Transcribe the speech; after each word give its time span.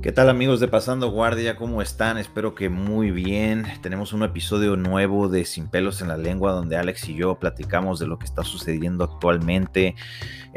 ¿Qué 0.00 0.12
tal 0.12 0.30
amigos 0.30 0.60
de 0.60 0.68
Pasando 0.68 1.10
Guardia? 1.10 1.56
¿Cómo 1.56 1.82
están? 1.82 2.18
Espero 2.18 2.54
que 2.54 2.68
muy 2.68 3.10
bien. 3.10 3.66
Tenemos 3.82 4.12
un 4.12 4.22
episodio 4.22 4.76
nuevo 4.76 5.28
de 5.28 5.44
Sin 5.44 5.66
pelos 5.66 6.00
en 6.00 6.06
la 6.06 6.16
lengua 6.16 6.52
donde 6.52 6.76
Alex 6.76 7.08
y 7.08 7.16
yo 7.16 7.34
platicamos 7.40 7.98
de 7.98 8.06
lo 8.06 8.16
que 8.16 8.24
está 8.24 8.44
sucediendo 8.44 9.02
actualmente 9.02 9.96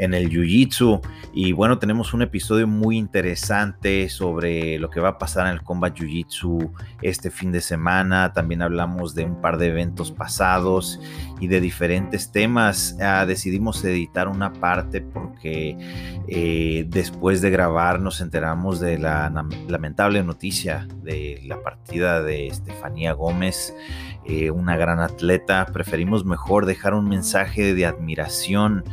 en 0.02 0.14
el 0.14 0.28
Jiu-Jitsu. 0.28 1.00
Y 1.32 1.52
bueno, 1.52 1.78
tenemos 1.78 2.12
un 2.12 2.22
episodio 2.22 2.66
muy 2.66 2.98
interesante 2.98 4.08
sobre 4.08 4.78
lo 4.78 4.90
que 4.90 5.00
va 5.00 5.10
a 5.10 5.18
pasar 5.18 5.46
en 5.46 5.52
el 5.52 5.62
Combat 5.62 5.96
Jiu-Jitsu 5.96 6.72
este 7.00 7.30
fin 7.30 7.52
de 7.52 7.60
semana. 7.60 8.32
También 8.32 8.62
hablamos 8.62 9.14
de 9.14 9.24
un 9.24 9.40
par 9.40 9.58
de 9.58 9.68
eventos 9.68 10.10
pasados 10.10 11.00
y 11.40 11.46
de 11.46 11.60
diferentes 11.60 12.32
temas. 12.32 12.96
Ah, 13.00 13.24
decidimos 13.26 13.84
editar 13.84 14.26
una 14.26 14.52
parte 14.52 15.00
porque 15.00 15.76
eh, 16.26 16.84
después 16.88 17.40
de 17.40 17.50
grabar 17.50 18.00
nos 18.00 18.20
enteramos 18.20 18.80
de 18.80 18.98
la 18.98 19.32
lamentable 19.68 20.22
noticia 20.24 20.88
de 21.02 21.40
la 21.46 21.62
partida 21.62 22.22
de 22.22 22.48
Estefanía 22.48 23.12
Gómez, 23.12 23.72
eh, 24.24 24.50
una 24.50 24.76
gran 24.76 24.98
atleta. 24.98 25.64
Preferimos 25.66 26.24
mejor 26.24 26.66
dejar 26.66 26.94
un 26.94 27.08
mensaje 27.08 27.74
de 27.74 27.86
admiración 27.86 28.84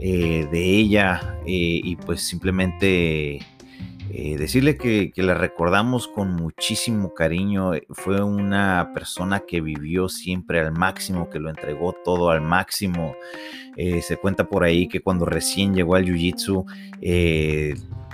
eh, 0.00 0.48
de 0.50 0.64
ella 0.64 1.38
eh, 1.46 1.80
y 1.82 1.96
pues 1.96 2.22
simplemente 2.22 3.40
decirle 4.10 4.76
que, 4.76 5.12
que, 5.12 5.22
la 5.22 5.34
recordamos 5.34 6.08
con 6.08 6.34
muchísimo 6.34 7.14
cariño. 7.14 7.72
Fue 7.90 8.22
una 8.22 8.90
persona 8.92 9.40
que 9.46 9.60
vivió 9.60 10.08
siempre 10.08 10.58
al 10.58 10.72
máximo, 10.72 11.30
que 11.30 11.38
lo 11.38 11.48
entregó 11.48 11.94
todo 12.04 12.30
al 12.30 12.40
máximo. 12.40 13.14
se 13.76 14.16
cuenta 14.16 14.48
por 14.48 14.64
ahí 14.64 14.88
que 14.88 15.00
cuando 15.00 15.26
recién 15.26 15.74
llegó 15.74 15.94
al 15.94 16.06
Jiu-Jitsu, 16.06 16.66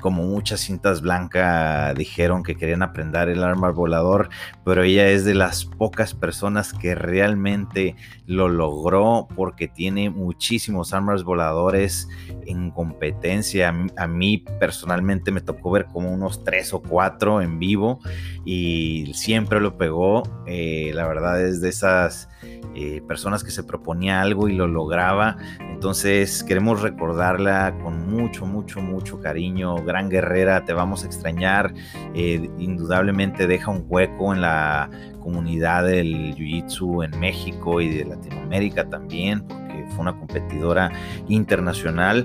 como 0.00 0.24
muchas 0.24 0.60
cintas 0.60 1.00
blancas 1.00 1.94
dijeron 1.94 2.42
que 2.42 2.56
querían 2.56 2.82
aprender 2.82 3.28
el 3.28 3.42
arma 3.42 3.70
volador, 3.70 4.28
pero 4.64 4.82
ella 4.82 5.08
es 5.08 5.24
de 5.24 5.34
las 5.34 5.64
pocas 5.64 6.14
personas 6.14 6.72
que 6.72 6.94
realmente 6.94 7.96
lo 8.26 8.48
logró 8.48 9.28
porque 9.34 9.68
tiene 9.68 10.10
muchísimos 10.10 10.92
armas 10.92 11.24
voladores 11.24 12.08
en 12.46 12.70
competencia. 12.70 13.74
A 13.96 14.06
mí, 14.06 14.44
personalmente 14.60 15.30
me 15.30 15.40
tocó 15.40 15.70
ver 15.70 15.86
como 15.86 16.12
unos 16.12 16.44
tres 16.44 16.72
o 16.74 16.80
cuatro 16.80 17.40
en 17.40 17.58
vivo 17.58 18.00
y 18.44 19.12
siempre 19.14 19.60
lo 19.60 19.76
pegó. 19.76 20.22
Eh, 20.46 20.92
la 20.94 21.06
verdad 21.06 21.40
es 21.42 21.60
de 21.60 21.68
esas 21.68 22.28
eh, 22.74 23.02
personas 23.08 23.42
que 23.42 23.50
se 23.50 23.64
proponía 23.64 24.20
algo 24.20 24.48
y 24.48 24.52
lo 24.54 24.66
lograba. 24.66 25.36
Entonces 25.76 26.42
queremos 26.42 26.80
recordarla 26.80 27.76
con 27.82 28.08
mucho, 28.08 28.46
mucho, 28.46 28.80
mucho 28.80 29.20
cariño. 29.20 29.76
Gran 29.84 30.08
guerrera, 30.08 30.64
te 30.64 30.72
vamos 30.72 31.04
a 31.04 31.06
extrañar. 31.06 31.74
Eh, 32.14 32.48
indudablemente 32.56 33.46
deja 33.46 33.70
un 33.70 33.84
hueco 33.86 34.32
en 34.32 34.40
la 34.40 34.88
comunidad 35.20 35.84
del 35.84 36.34
Jiu-Jitsu 36.34 37.04
en 37.04 37.20
México 37.20 37.82
y 37.82 37.90
de 37.90 38.06
Latinoamérica 38.06 38.88
también, 38.88 39.46
porque 39.46 39.84
fue 39.90 40.00
una 40.00 40.18
competidora 40.18 40.90
internacional. 41.28 42.24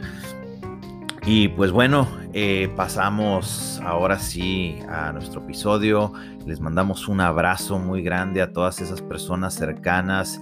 Y 1.26 1.50
pues 1.50 1.72
bueno, 1.74 2.08
eh, 2.32 2.72
pasamos 2.78 3.82
ahora 3.84 4.18
sí 4.18 4.80
a 4.88 5.12
nuestro 5.12 5.42
episodio. 5.42 6.14
Les 6.46 6.62
mandamos 6.62 7.10
un 7.10 7.20
abrazo 7.20 7.80
muy 7.80 8.02
grande 8.02 8.42
a 8.42 8.54
todas 8.54 8.80
esas 8.80 9.02
personas 9.02 9.56
cercanas. 9.56 10.40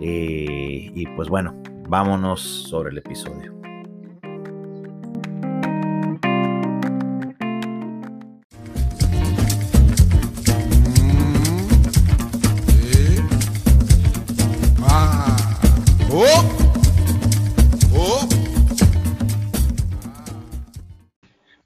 Eh, 0.00 0.92
y 0.94 1.06
pues 1.16 1.28
bueno, 1.28 1.60
vámonos 1.92 2.40
sobre 2.40 2.90
el 2.90 2.96
episodio. 2.96 3.52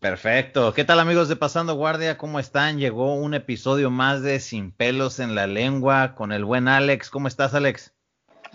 Perfecto. 0.01 0.75
¿Qué 0.75 0.85
tal 0.85 0.99
amigos 0.99 1.29
de 1.29 1.37
Pasando 1.37 1.75
Guardia? 1.75 2.19
¿Cómo 2.19 2.41
están? 2.41 2.79
Llegó 2.79 3.15
un 3.15 3.35
episodio 3.35 3.93
más 3.93 4.23
de 4.23 4.41
Sin 4.41 4.73
pelos 4.73 5.21
en 5.21 5.37
la 5.37 5.47
lengua 5.47 6.17
con 6.17 6.33
el 6.33 6.45
buen 6.45 6.67
Alex. 6.67 7.11
¿Cómo 7.11 7.29
estás, 7.29 7.55
Alex? 7.55 7.96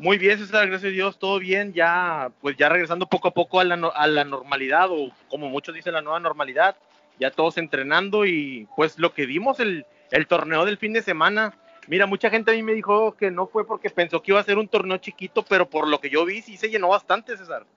Muy 0.01 0.17
bien, 0.17 0.39
César, 0.39 0.67
gracias 0.67 0.89
a 0.89 0.95
Dios, 0.95 1.19
todo 1.19 1.37
bien, 1.37 1.73
ya 1.73 2.31
pues 2.41 2.57
ya 2.57 2.69
regresando 2.69 3.05
poco 3.05 3.27
a 3.27 3.35
poco 3.35 3.59
a 3.59 3.63
la, 3.63 3.75
normalidad 3.75 4.87
o 4.89 5.11
como 5.29 5.47
muchos 5.47 5.75
dicen 5.75 5.93
la 5.93 6.01
nueva 6.01 6.19
normalidad, 6.19 6.75
ya 7.19 7.29
todos 7.29 7.59
entrenando 7.59 8.25
y 8.25 8.67
pues 8.75 8.97
lo 8.97 9.13
que 9.13 9.27
vimos 9.27 9.59
el, 9.59 9.85
el 10.09 10.25
torneo 10.25 10.65
del 10.65 10.79
fin 10.79 10.91
de 10.91 11.03
semana, 11.03 11.53
mira, 11.87 12.07
mucha 12.07 12.31
gente 12.31 12.49
a 12.49 12.55
mí 12.55 12.63
me 12.63 12.73
dijo 12.73 13.15
que 13.15 13.29
no 13.29 13.45
fue 13.45 13.67
porque 13.67 13.91
pensó 13.91 14.23
que 14.23 14.31
iba 14.31 14.39
a 14.39 14.43
ser 14.43 14.57
un 14.57 14.67
torneo 14.67 14.97
chiquito, 14.97 15.45
pero 15.47 15.69
por 15.69 15.87
lo 15.87 16.01
que 16.01 16.09
yo 16.09 16.25
vi 16.25 16.41
sí 16.41 16.57
se 16.57 16.71
llenó 16.71 16.87
bastante, 16.87 17.37
César. 17.37 17.67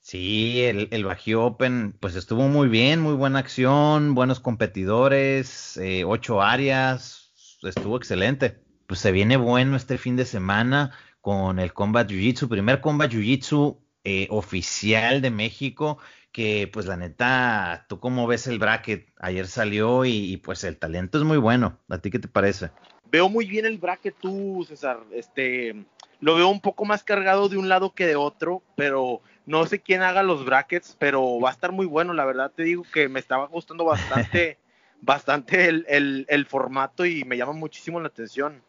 Sí, 0.00 0.64
el, 0.64 0.88
el 0.90 1.04
Bajío 1.04 1.44
Open, 1.44 1.92
pues 2.00 2.16
estuvo 2.16 2.48
muy 2.48 2.66
bien, 2.66 3.00
muy 3.00 3.14
buena 3.14 3.38
acción, 3.38 4.16
buenos 4.16 4.40
competidores, 4.40 5.76
eh, 5.76 6.02
ocho 6.04 6.42
áreas, 6.42 7.30
estuvo 7.62 7.96
excelente. 7.96 8.58
Pues 8.88 8.98
se 8.98 9.12
viene 9.12 9.36
bueno 9.36 9.76
este 9.76 9.98
fin 9.98 10.16
de 10.16 10.24
semana 10.24 10.90
con 11.20 11.58
el 11.58 11.72
Combat 11.72 12.08
Jiu-Jitsu, 12.08 12.48
primer 12.48 12.80
Combat 12.80 13.10
Jiu-Jitsu 13.10 13.78
eh, 14.04 14.26
oficial 14.30 15.20
de 15.20 15.30
México, 15.30 15.98
que 16.32 16.68
pues 16.72 16.86
la 16.86 16.96
neta, 16.96 17.86
tú 17.88 18.00
cómo 18.00 18.26
ves 18.26 18.46
el 18.46 18.58
bracket, 18.58 19.08
ayer 19.18 19.46
salió 19.46 20.04
y, 20.04 20.32
y, 20.32 20.36
pues 20.38 20.64
el 20.64 20.78
talento 20.78 21.18
es 21.18 21.24
muy 21.24 21.38
bueno. 21.38 21.78
¿A 21.88 21.98
ti 21.98 22.10
qué 22.10 22.18
te 22.18 22.28
parece? 22.28 22.70
Veo 23.10 23.28
muy 23.28 23.46
bien 23.46 23.66
el 23.66 23.78
bracket 23.78 24.14
tú, 24.20 24.64
César. 24.66 25.00
Este, 25.12 25.74
lo 26.20 26.34
veo 26.34 26.48
un 26.48 26.60
poco 26.60 26.84
más 26.84 27.02
cargado 27.02 27.48
de 27.48 27.56
un 27.56 27.68
lado 27.68 27.94
que 27.94 28.06
de 28.06 28.16
otro, 28.16 28.62
pero 28.76 29.20
no 29.46 29.66
sé 29.66 29.80
quién 29.80 30.02
haga 30.02 30.22
los 30.22 30.44
brackets, 30.44 30.96
pero 30.98 31.40
va 31.40 31.48
a 31.48 31.52
estar 31.52 31.72
muy 31.72 31.86
bueno. 31.86 32.12
La 32.12 32.24
verdad 32.24 32.52
te 32.54 32.62
digo 32.62 32.84
que 32.92 33.08
me 33.08 33.20
estaba 33.20 33.46
gustando 33.46 33.84
bastante, 33.84 34.58
bastante 35.00 35.68
el, 35.68 36.26
el, 36.28 36.46
formato 36.46 37.04
y 37.04 37.24
me 37.24 37.36
llama 37.36 37.52
muchísimo 37.52 38.00
la 38.00 38.08
atención. 38.08 38.62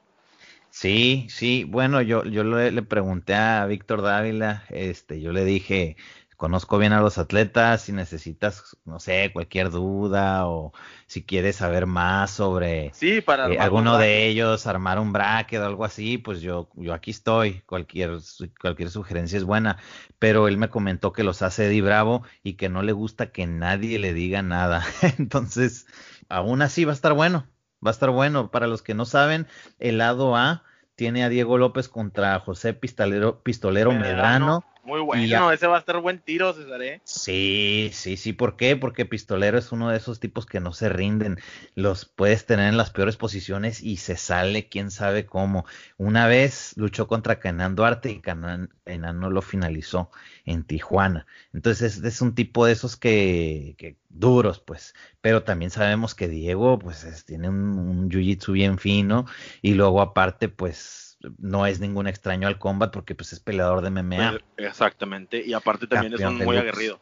Sí, 0.72 1.28
sí, 1.30 1.66
bueno, 1.66 2.02
yo, 2.02 2.24
yo 2.24 2.44
le, 2.44 2.72
le 2.72 2.82
pregunté 2.82 3.36
a 3.36 3.66
Víctor 3.66 4.02
Dávila, 4.02 4.64
este, 4.70 5.20
yo 5.20 5.34
le 5.34 5.44
dije, 5.44 5.98
conozco 6.42 6.80
bien 6.80 6.92
a 6.92 7.02
los 7.02 7.20
atletas, 7.20 7.84
si 7.84 7.92
necesitas, 7.92 8.76
no 8.84 9.00
sé, 9.00 9.30
cualquier 9.32 9.70
duda 9.70 10.48
o 10.48 10.74
si 11.06 11.24
quieres 11.24 11.58
saber 11.58 11.86
más 11.86 12.32
sobre 12.32 12.90
sí, 12.96 13.22
para 13.22 13.48
eh, 13.48 13.60
alguno 13.60 14.00
de 14.00 14.26
ellos, 14.26 14.66
armar 14.66 14.98
un 14.98 15.14
bracket 15.14 15.62
o 15.62 15.66
algo 15.68 15.86
así, 15.86 16.18
pues 16.18 16.42
yo, 16.42 16.68
yo 16.78 16.96
aquí 16.96 17.12
estoy, 17.12 17.62
cualquier, 17.68 18.18
cualquier 18.60 18.90
sugerencia 18.90 19.38
es 19.38 19.44
buena, 19.44 19.78
pero 20.18 20.48
él 20.48 20.58
me 20.58 20.70
comentó 20.70 21.14
que 21.14 21.24
los 21.24 21.44
hace 21.44 21.68
Eddie 21.68 21.84
Bravo 21.84 22.24
y 22.42 22.54
que 22.54 22.70
no 22.70 22.82
le 22.82 22.94
gusta 22.94 23.32
que 23.32 23.46
nadie 23.46 24.00
le 24.00 24.12
diga 24.12 24.42
nada, 24.42 24.84
entonces, 25.20 25.86
aún 26.28 26.64
así 26.64 26.86
va 26.86 26.92
a 26.94 26.96
estar 26.96 27.14
bueno, 27.14 27.46
va 27.86 27.90
a 27.90 27.94
estar 27.94 28.10
bueno, 28.10 28.52
para 28.52 28.68
los 28.68 28.82
que 28.82 28.94
no 28.94 29.06
saben, 29.06 29.48
el 29.80 29.98
lado 29.98 30.36
A 30.36 30.64
tiene 30.96 31.24
a 31.24 31.30
Diego 31.30 31.58
López 31.58 31.90
contra 31.90 32.40
José 32.40 32.74
Pistolero, 32.74 33.42
Pistolero 33.42 33.92
Medrano, 33.92 34.14
Medrano 34.16 34.66
muy 34.84 35.00
bueno, 35.00 35.52
ese 35.52 35.68
va 35.68 35.78
a 35.78 35.80
estar 35.80 36.00
buen 36.00 36.20
tiro, 36.20 36.54
César. 36.54 36.82
¿eh? 36.82 37.02
Sí, 37.04 37.92
sí, 37.94 38.18
sí. 38.18 38.34
¿Por 38.34 38.58
qué? 38.58 38.76
Porque 38.76 39.06
Pistolero 39.06 39.58
es 39.58 39.72
uno 39.72 39.90
de 39.90 39.98
esos 39.98 40.20
tipos 40.20 40.46
que 40.46 40.60
no 40.60 40.74
se 40.74 40.90
rinden. 40.90 41.38
Los 41.76 42.06
puedes 42.06 42.46
tener 42.46 42.68
en 42.68 42.78
las 42.78 42.90
peores 42.90 43.16
posiciones 43.16 43.82
y 43.82 43.98
se 43.98 44.18
sale 44.18 44.70
quién 44.70 44.90
sabe 44.90 45.26
cómo. 45.26 45.66
Una 45.98 46.28
vez 46.28 46.74
luchó 46.78 47.08
contra 47.08 47.40
Canan 47.40 47.76
Duarte 47.76 48.12
y 48.12 48.22
Canan, 48.22 48.70
no 48.86 49.30
lo 49.30 49.42
finalizó 49.42 50.10
en 50.46 50.64
Tijuana. 50.64 51.28
Entonces 51.54 51.98
es, 51.98 52.04
es 52.04 52.22
un 52.22 52.34
tipo 52.34 52.66
de 52.66 52.74
esos 52.74 52.98
que, 52.98 53.76
que, 53.78 53.98
duros, 54.10 54.60
pues. 54.60 54.96
Pero 55.22 55.44
también 55.44 55.70
sabemos 55.70 56.16
que 56.16 56.28
Diego, 56.28 56.80
pues, 56.80 57.04
es, 57.04 57.26
tiene 57.26 57.50
un, 57.50 57.78
un 57.78 58.10
jiu-jitsu 58.10 58.54
bien 58.54 58.80
fino 58.80 59.26
y 59.62 59.76
luego 59.76 60.02
aparte, 60.02 60.50
pues 60.50 61.01
no 61.38 61.66
es 61.66 61.80
ningún 61.80 62.08
extraño 62.08 62.48
al 62.48 62.60
combat 62.60 62.92
porque 62.92 63.16
pues 63.16 63.34
es 63.34 63.40
peleador 63.40 63.82
de 63.82 63.90
MMA. 63.90 64.32
Pues, 64.32 64.70
exactamente, 64.70 65.44
y 65.46 65.54
aparte 65.54 65.88
también 65.88 66.14
es 66.14 66.22
un 66.22 66.38
muy 66.38 66.58
aguerrido. 66.58 67.00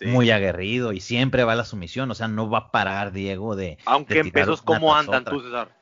Muy 0.00 0.30
aguerrido 0.30 0.92
y 0.92 1.00
siempre 1.00 1.44
va 1.44 1.52
a 1.52 1.56
la 1.56 1.64
sumisión, 1.64 2.10
o 2.10 2.14
sea, 2.14 2.26
no 2.26 2.48
va 2.48 2.58
a 2.58 2.70
parar 2.70 3.12
Diego 3.12 3.56
de... 3.56 3.78
Aunque 3.84 4.20
en 4.20 4.30
pesos, 4.30 4.62
¿cómo 4.62 4.94
andan 4.94 5.24
tú, 5.24 5.40
César? 5.40 5.76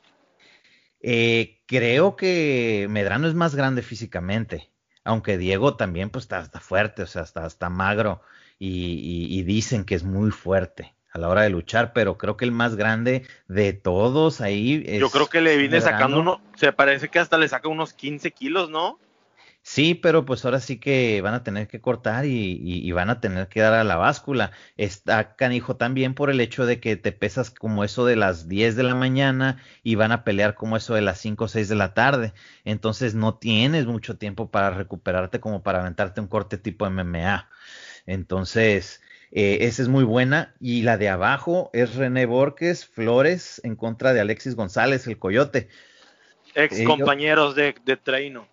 Eh, 1.01 1.63
creo 1.67 2.17
que 2.17 2.89
Medrano 2.91 3.29
es 3.29 3.35
más 3.35 3.55
grande 3.55 3.83
físicamente, 3.83 4.69
aunque 5.05 5.39
Diego 5.39 5.77
también 5.77 6.11
pues 6.11 6.25
está, 6.25 6.41
está 6.41 6.61
fuerte, 6.61 7.03
o 7.03 7.07
sea, 7.07 7.23
está, 7.23 7.47
está 7.47 7.71
magro 7.71 8.21
y, 8.59 9.29
y 9.31 9.43
dicen 9.45 9.85
que 9.85 9.95
es 9.95 10.03
muy 10.03 10.31
fuerte 10.31 10.95
a 11.11 11.19
la 11.19 11.29
hora 11.29 11.43
de 11.43 11.51
luchar, 11.51 11.93
pero 11.93 12.17
creo 12.17 12.37
que 12.37 12.45
el 12.45 12.53
más 12.53 12.77
grande 12.77 13.27
de 13.49 13.73
todos 13.73 14.41
ahí 14.41 14.83
es 14.87 15.01
Yo 15.01 15.11
creo 15.11 15.29
que 15.29 15.41
le 15.41 15.57
viene 15.57 15.81
sacando 15.81 16.21
uno, 16.21 16.41
se 16.57 16.73
parece 16.73 17.09
que 17.09 17.19
hasta 17.19 17.39
le 17.39 17.49
saca 17.49 17.69
unos 17.69 17.93
15 17.93 18.31
kilos, 18.31 18.71
¿no? 18.71 18.99
Sí, 19.63 19.95
pero 19.95 20.25
pues 20.25 20.45
ahora 20.45 20.59
sí 20.61 20.79
que 20.81 21.21
van 21.21 21.35
a 21.35 21.45
tener 21.45 21.69
que 21.69 21.81
cortar 21.81 22.25
y, 22.25 22.91
van 22.93 23.11
a 23.11 23.21
tener 23.21 23.49
que 23.49 23.61
dar 23.61 23.75
a 23.75 23.85
la 23.85 23.97
báscula. 23.97 24.53
Está 24.77 25.37
canijo 25.37 25.77
también 25.77 26.15
por 26.15 26.31
el 26.31 26.41
hecho 26.41 26.65
de 26.65 26.81
que 26.81 26.97
te 26.97 27.13
pesas 27.13 27.51
como 27.51 27.85
eso 27.85 28.07
de 28.07 28.17
las 28.17 28.49
10 28.49 28.75
de 28.77 28.83
la 28.85 28.95
mañana 28.95 29.63
y 29.83 29.97
van 29.97 30.13
a 30.13 30.25
pelear 30.25 30.55
como 30.55 30.77
eso 30.77 30.95
de 30.95 31.03
las 31.03 31.19
5 31.21 31.45
o 31.45 31.49
6 31.49 31.69
de 31.69 31.75
la 31.77 31.93
tarde. 31.95 32.33
Entonces 32.65 33.15
no 33.15 33.35
tienes 33.35 33.87
mucho 33.87 34.17
tiempo 34.17 34.51
para 34.51 34.71
recuperarte 34.71 35.41
como 35.41 35.63
para 35.63 35.81
aventarte 35.81 36.21
un 36.23 36.29
corte 36.29 36.57
tipo 36.57 36.89
MMA. 36.89 37.49
Entonces, 38.07 39.03
eh, 39.33 39.59
esa 39.63 39.83
es 39.83 39.89
muy 39.89 40.05
buena. 40.05 40.55
Y 40.61 40.83
la 40.83 40.97
de 40.97 41.09
abajo 41.09 41.71
es 41.73 41.95
René 41.95 42.27
Borges 42.27 42.87
Flores 42.87 43.61
en 43.65 43.77
contra 43.77 44.13
de 44.13 44.21
Alexis 44.21 44.55
González, 44.55 45.07
el 45.07 45.19
Coyote. 45.19 45.69
Ex 46.55 46.83
compañeros 46.85 47.55
de, 47.55 47.75
de 47.85 47.97
Treino 47.97 48.49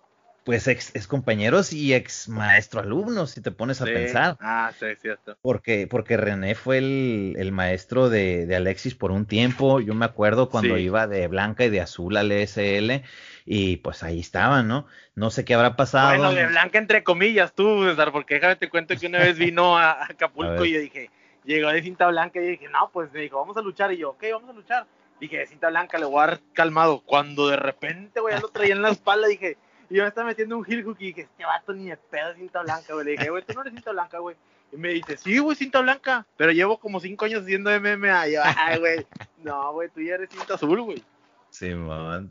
pues 0.47 0.65
ex, 0.69 1.07
compañeros 1.07 1.73
y 1.73 1.93
ex 1.93 2.29
maestro 2.29 2.79
alumnos, 2.79 3.31
si 3.31 3.41
te 3.41 3.51
pones 3.51 3.81
a 3.81 3.83
pensar. 3.83 4.37
Ah, 4.39 4.71
sí, 4.79 4.85
cierto. 5.01 5.35
Porque, 5.41 5.87
porque 5.87 6.15
René 6.15 6.55
fue 6.55 6.77
el, 6.77 7.51
maestro 7.51 8.09
de, 8.09 8.47
Alexis 8.55 8.95
por 8.95 9.11
un 9.11 9.25
tiempo. 9.25 9.81
Yo 9.81 9.93
me 9.93 10.05
acuerdo 10.05 10.49
cuando 10.49 10.77
iba 10.77 11.05
de 11.05 11.27
blanca 11.27 11.65
y 11.65 11.69
de 11.69 11.81
azul 11.81 12.15
al 12.15 12.31
ESL, 12.31 13.03
y 13.43 13.75
pues 13.77 14.03
ahí 14.03 14.21
estaban, 14.21 14.69
¿no? 14.69 14.87
No 15.15 15.31
sé 15.31 15.43
qué 15.43 15.53
habrá 15.53 15.75
pasado. 15.75 16.17
Bueno, 16.17 16.31
de 16.31 16.47
blanca 16.47 16.77
entre 16.77 17.03
comillas, 17.03 17.53
tú, 17.53 17.83
César, 17.83 18.13
porque 18.13 18.35
déjame 18.35 18.55
te 18.55 18.69
cuento 18.69 18.95
que 18.95 19.07
una 19.07 19.19
vez 19.19 19.37
vino 19.37 19.77
a 19.77 20.05
Acapulco 20.05 20.63
y 20.63 20.71
yo 20.71 20.79
dije, 20.79 21.11
llegó 21.43 21.67
de 21.67 21.81
cinta 21.81 22.07
blanca 22.07 22.39
y 22.39 22.51
dije, 22.51 22.69
no, 22.69 22.89
pues 22.93 23.11
me 23.11 23.19
dijo, 23.19 23.37
vamos 23.37 23.57
a 23.57 23.61
luchar. 23.61 23.91
Y 23.91 23.97
yo, 23.97 24.11
ok, 24.11 24.23
vamos 24.31 24.49
a 24.49 24.53
luchar. 24.53 24.87
Dije, 25.19 25.39
de 25.39 25.47
cinta 25.47 25.67
blanca, 25.67 25.97
le 25.97 26.05
voy 26.05 26.23
a 26.23 26.27
dar 26.27 26.39
calmado. 26.53 27.01
Cuando 27.01 27.49
de 27.49 27.57
repente, 27.57 28.21
güey, 28.21 28.33
ya 28.33 28.39
lo 28.39 28.47
traía 28.47 28.73
en 28.73 28.81
la 28.81 28.91
espalda, 28.91 29.27
dije, 29.27 29.57
y 29.89 29.95
yo 29.95 30.03
me 30.03 30.09
estaba 30.09 30.27
metiendo 30.27 30.57
un 30.57 30.65
heel 30.65 30.83
hook 30.83 30.97
y 30.99 31.07
dije, 31.07 31.21
este 31.21 31.45
vato 31.45 31.73
ni 31.73 31.89
de 31.89 31.97
pedo 31.97 32.33
cinta 32.35 32.61
blanca, 32.61 32.93
güey. 32.93 33.05
Le 33.05 33.11
dije, 33.11 33.29
güey, 33.29 33.43
tú 33.43 33.53
no 33.53 33.61
eres 33.61 33.73
cinta 33.73 33.91
blanca, 33.91 34.19
güey. 34.19 34.35
Y 34.71 34.77
me 34.77 34.89
dice, 34.89 35.17
sí, 35.17 35.37
güey, 35.37 35.55
cinta 35.55 35.79
blanca. 35.79 36.25
Pero 36.35 36.51
llevo 36.51 36.77
como 36.77 36.99
cinco 36.99 37.25
años 37.25 37.43
haciendo 37.43 37.71
MMA. 37.71 38.27
Y 38.27 38.33
yo, 38.33 38.41
ay, 38.43 38.79
güey, 38.79 39.07
no, 39.43 39.71
güey, 39.73 39.89
tú 39.89 40.01
ya 40.01 40.15
eres 40.15 40.29
cinta 40.29 40.55
azul, 40.55 40.81
güey. 40.81 41.03
Sí, 41.49 41.71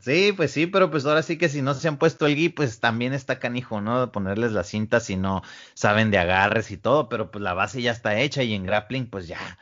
sí, 0.01 0.33
pues 0.33 0.51
sí, 0.51 0.67
pero 0.67 0.91
pues 0.91 1.05
ahora 1.05 1.23
sí 1.23 1.37
que 1.37 1.49
si 1.49 1.61
no 1.61 1.73
se 1.73 1.87
han 1.87 1.97
puesto 1.97 2.27
el 2.27 2.35
gui, 2.35 2.49
pues 2.49 2.79
también 2.79 3.13
está 3.13 3.39
canijo, 3.39 3.81
¿no? 3.81 4.11
Ponerles 4.11 4.51
las 4.51 4.67
cintas 4.67 5.05
si 5.05 5.17
no 5.17 5.41
saben 5.73 6.11
de 6.11 6.19
agarres 6.19 6.69
y 6.71 6.77
todo, 6.77 7.09
pero 7.09 7.31
pues 7.31 7.41
la 7.41 7.53
base 7.53 7.81
ya 7.81 7.91
está 7.91 8.19
hecha 8.19 8.43
y 8.43 8.53
en 8.53 8.63
grappling, 8.63 9.09
pues 9.09 9.27
ya, 9.27 9.57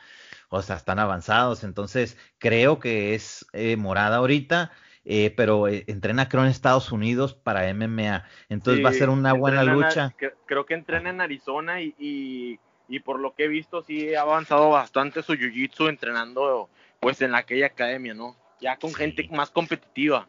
o 0.50 0.62
sea, 0.62 0.76
están 0.76 0.98
avanzados. 0.98 1.64
Entonces, 1.64 2.16
creo 2.38 2.78
que 2.78 3.14
es 3.14 3.46
eh, 3.54 3.76
morada 3.76 4.18
ahorita 4.18 4.70
eh, 5.08 5.32
pero 5.36 5.68
eh, 5.68 5.84
entrena 5.86 6.28
creo 6.28 6.42
en 6.42 6.50
Estados 6.50 6.90
Unidos 6.90 7.32
para 7.32 7.72
MMA, 7.72 8.24
entonces 8.48 8.84
va 8.84 8.90
a 8.90 8.92
ser 8.92 9.08
una 9.08 9.34
buena 9.34 9.62
lucha. 9.62 10.12
creo 10.46 10.66
que 10.66 10.74
entrena 10.74 11.10
en 11.10 11.20
Arizona 11.20 11.80
y, 11.80 12.58
y, 12.88 12.98
por 13.00 13.20
lo 13.20 13.32
que 13.32 13.44
he 13.44 13.48
visto 13.48 13.82
sí 13.82 14.16
ha 14.16 14.22
avanzado 14.22 14.70
bastante 14.70 15.22
su 15.22 15.34
jiu-jitsu 15.34 15.88
entrenando 15.88 16.68
pues 16.98 17.22
en 17.22 17.36
aquella 17.36 17.66
academia, 17.66 18.14
¿no? 18.14 18.36
Ya 18.60 18.76
con 18.78 18.92
gente 18.92 19.28
más 19.30 19.50
competitiva. 19.50 20.28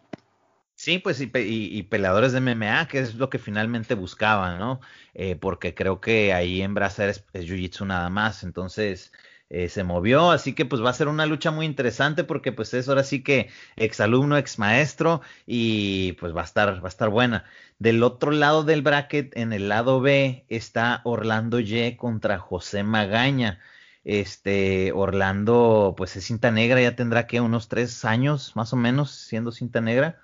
Sí, 0.76 1.00
pues 1.00 1.20
y, 1.22 1.32
y, 1.34 1.84
peleadores 1.84 2.34
de 2.34 2.42
MMA, 2.42 2.88
que 2.88 3.00
es 3.00 3.16
lo 3.16 3.32
que 3.32 3.40
finalmente 3.40 3.96
buscaban, 3.96 4.60
¿no? 4.60 4.80
Eh, 5.16 5.36
porque 5.36 5.74
creo 5.74 6.00
que 6.00 6.34
ahí 6.34 6.62
en 6.62 6.76
Brasil 6.76 7.06
es, 7.06 7.26
es 7.34 7.46
jiu-jitsu 7.46 7.88
nada 7.88 8.12
más, 8.12 8.44
entonces 8.44 9.12
eh, 9.50 9.70
se 9.70 9.86
movió, 9.86 10.32
así 10.32 10.54
que 10.54 10.66
pues 10.66 10.84
va 10.84 10.90
a 10.90 10.94
ser 10.94 11.08
una 11.08 11.26
lucha 11.26 11.52
muy 11.52 11.66
interesante 11.66 12.26
porque 12.26 12.52
pues 12.52 12.74
es 12.74 12.90
ahora 12.90 13.04
sí 13.04 13.24
que 13.24 13.50
ex 13.78 14.02
alumno, 14.02 14.38
ex 14.38 14.60
maestro 14.60 15.22
y 15.46 16.14
pues 16.14 16.36
va 16.36 16.42
a 16.42 16.46
estar, 16.46 16.84
va 16.84 16.88
a 16.88 16.90
estar 16.90 17.10
buena. 17.10 17.46
Del 17.80 18.04
otro 18.04 18.32
lado 18.32 18.64
del 18.64 18.82
bracket, 18.82 19.38
en 19.38 19.54
el 19.54 19.70
lado 19.70 20.02
B, 20.02 20.44
está 20.50 21.00
Orlando 21.06 21.60
Y 21.62 21.96
contra 21.96 22.40
José 22.40 22.84
Magaña. 22.84 23.60
Este, 24.04 24.92
Orlando, 24.94 25.94
pues 25.98 26.16
es 26.16 26.26
cinta 26.26 26.50
negra, 26.50 26.82
ya 26.82 26.96
tendrá 26.96 27.28
que 27.28 27.42
unos 27.42 27.68
tres 27.68 28.06
años 28.06 28.56
más 28.56 28.72
o 28.74 28.78
menos 28.78 29.12
siendo 29.12 29.52
cinta 29.52 29.80
negra. 29.80 30.20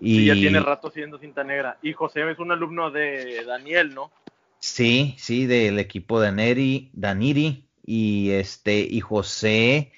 Y 0.00 0.26
ya 0.26 0.34
tiene 0.34 0.60
rato 0.60 0.90
siendo 0.90 1.18
cinta 1.18 1.44
negra. 1.44 1.78
Y 1.82 1.92
José 1.92 2.28
es 2.30 2.38
un 2.38 2.52
alumno 2.52 2.90
de 2.90 3.44
Daniel, 3.46 3.94
¿no? 3.94 4.10
Sí, 4.58 5.14
sí, 5.18 5.46
del 5.46 5.78
equipo 5.78 6.20
de 6.20 6.32
Neri, 6.32 6.90
Daniri 6.92 7.66
y 7.84 8.30
este 8.30 8.80
y 8.80 9.00
José 9.00 9.92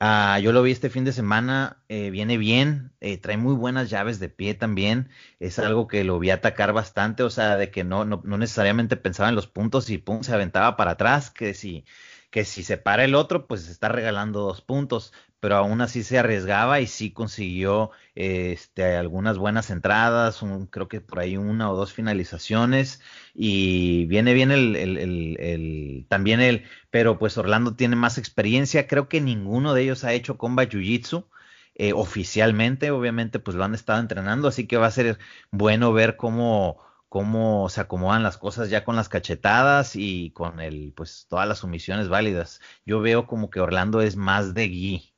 ah, 0.00 0.38
yo 0.40 0.52
lo 0.52 0.62
vi 0.62 0.72
este 0.72 0.90
fin 0.90 1.04
de 1.04 1.12
semana, 1.12 1.82
eh, 1.88 2.10
viene 2.10 2.38
bien, 2.38 2.92
eh, 3.00 3.18
trae 3.18 3.36
muy 3.36 3.54
buenas 3.54 3.90
llaves 3.90 4.18
de 4.18 4.28
pie 4.28 4.54
también, 4.54 5.08
es 5.40 5.58
algo 5.58 5.86
que 5.88 6.04
lo 6.04 6.18
vi 6.18 6.30
atacar 6.30 6.72
bastante, 6.72 7.22
o 7.22 7.30
sea, 7.30 7.56
de 7.56 7.70
que 7.70 7.84
no, 7.84 8.04
no, 8.04 8.20
no 8.24 8.38
necesariamente 8.38 8.96
pensaba 8.96 9.28
en 9.28 9.34
los 9.34 9.46
puntos 9.46 9.90
y 9.90 9.98
pum, 9.98 10.22
se 10.22 10.34
aventaba 10.34 10.76
para 10.76 10.92
atrás, 10.92 11.30
que 11.30 11.54
si, 11.54 11.84
que 12.30 12.44
si 12.44 12.62
se 12.62 12.76
para 12.78 13.04
el 13.04 13.14
otro, 13.14 13.46
pues 13.46 13.68
está 13.68 13.88
regalando 13.88 14.40
dos 14.40 14.60
puntos, 14.60 15.12
pero 15.40 15.56
aún 15.56 15.80
así 15.80 16.02
se 16.02 16.18
arriesgaba 16.18 16.80
y 16.80 16.86
sí 16.86 17.12
consiguió 17.12 17.90
este, 18.14 18.96
algunas 18.96 19.38
buenas 19.38 19.70
entradas, 19.70 20.40
creo 20.70 20.88
que 20.88 21.00
por 21.00 21.20
ahí 21.20 21.36
una 21.36 21.70
o 21.70 21.76
dos 21.76 21.92
finalizaciones 21.92 23.00
y 23.34 24.06
viene 24.06 24.34
bien 24.34 24.50
el, 24.50 26.06
también 26.08 26.40
el, 26.40 26.64
pero 26.90 27.18
pues 27.18 27.36
Orlando 27.38 27.74
tiene 27.76 27.96
más 27.96 28.18
experiencia, 28.18 28.86
creo 28.86 29.08
que 29.08 29.20
ninguno 29.20 29.74
de 29.74 29.82
ellos 29.82 30.04
ha 30.04 30.12
hecho 30.12 30.38
comba 30.38 30.64
jiu-jitsu. 30.64 31.26
Eh, 31.78 31.92
oficialmente, 31.92 32.90
obviamente, 32.90 33.38
pues 33.38 33.54
lo 33.54 33.62
han 33.64 33.74
estado 33.74 34.00
entrenando, 34.00 34.48
así 34.48 34.66
que 34.66 34.78
va 34.78 34.86
a 34.86 34.90
ser 34.90 35.18
bueno 35.50 35.92
ver 35.92 36.16
cómo, 36.16 36.78
cómo 37.10 37.68
se 37.68 37.82
acomodan 37.82 38.22
las 38.22 38.38
cosas 38.38 38.70
ya 38.70 38.82
con 38.84 38.96
las 38.96 39.10
cachetadas 39.10 39.94
y 39.94 40.30
con 40.30 40.60
el, 40.60 40.92
pues 40.96 41.26
todas 41.28 41.46
las 41.46 41.58
sumisiones 41.58 42.08
válidas. 42.08 42.60
Yo 42.86 43.00
veo 43.00 43.26
como 43.26 43.50
que 43.50 43.60
Orlando 43.60 44.00
es 44.00 44.16
más 44.16 44.54
de 44.54 44.68
gui 44.68 45.15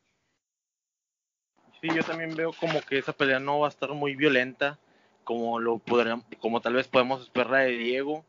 Sí, 1.80 1.88
yo 1.94 2.02
también 2.02 2.34
veo 2.34 2.52
como 2.52 2.80
que 2.82 2.98
esa 2.98 3.12
pelea 3.12 3.38
no 3.38 3.60
va 3.60 3.68
a 3.68 3.70
estar 3.70 3.90
muy 3.90 4.16
violenta, 4.16 4.78
como 5.24 5.60
lo 5.60 5.78
podrían, 5.78 6.22
como 6.40 6.60
tal 6.60 6.74
vez 6.74 6.88
podemos 6.88 7.22
esperar 7.22 7.66
de 7.66 7.76
Diego 7.76 8.24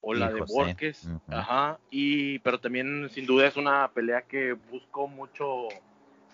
o 0.00 0.14
la 0.14 0.30
de 0.32 0.40
Borges, 0.42 1.08
ajá, 1.28 1.78
y 1.90 2.38
pero 2.40 2.58
también 2.58 3.08
sin 3.10 3.26
duda 3.26 3.46
es 3.46 3.56
una 3.56 3.88
pelea 3.92 4.22
que 4.22 4.52
busco 4.52 5.06
mucho, 5.06 5.68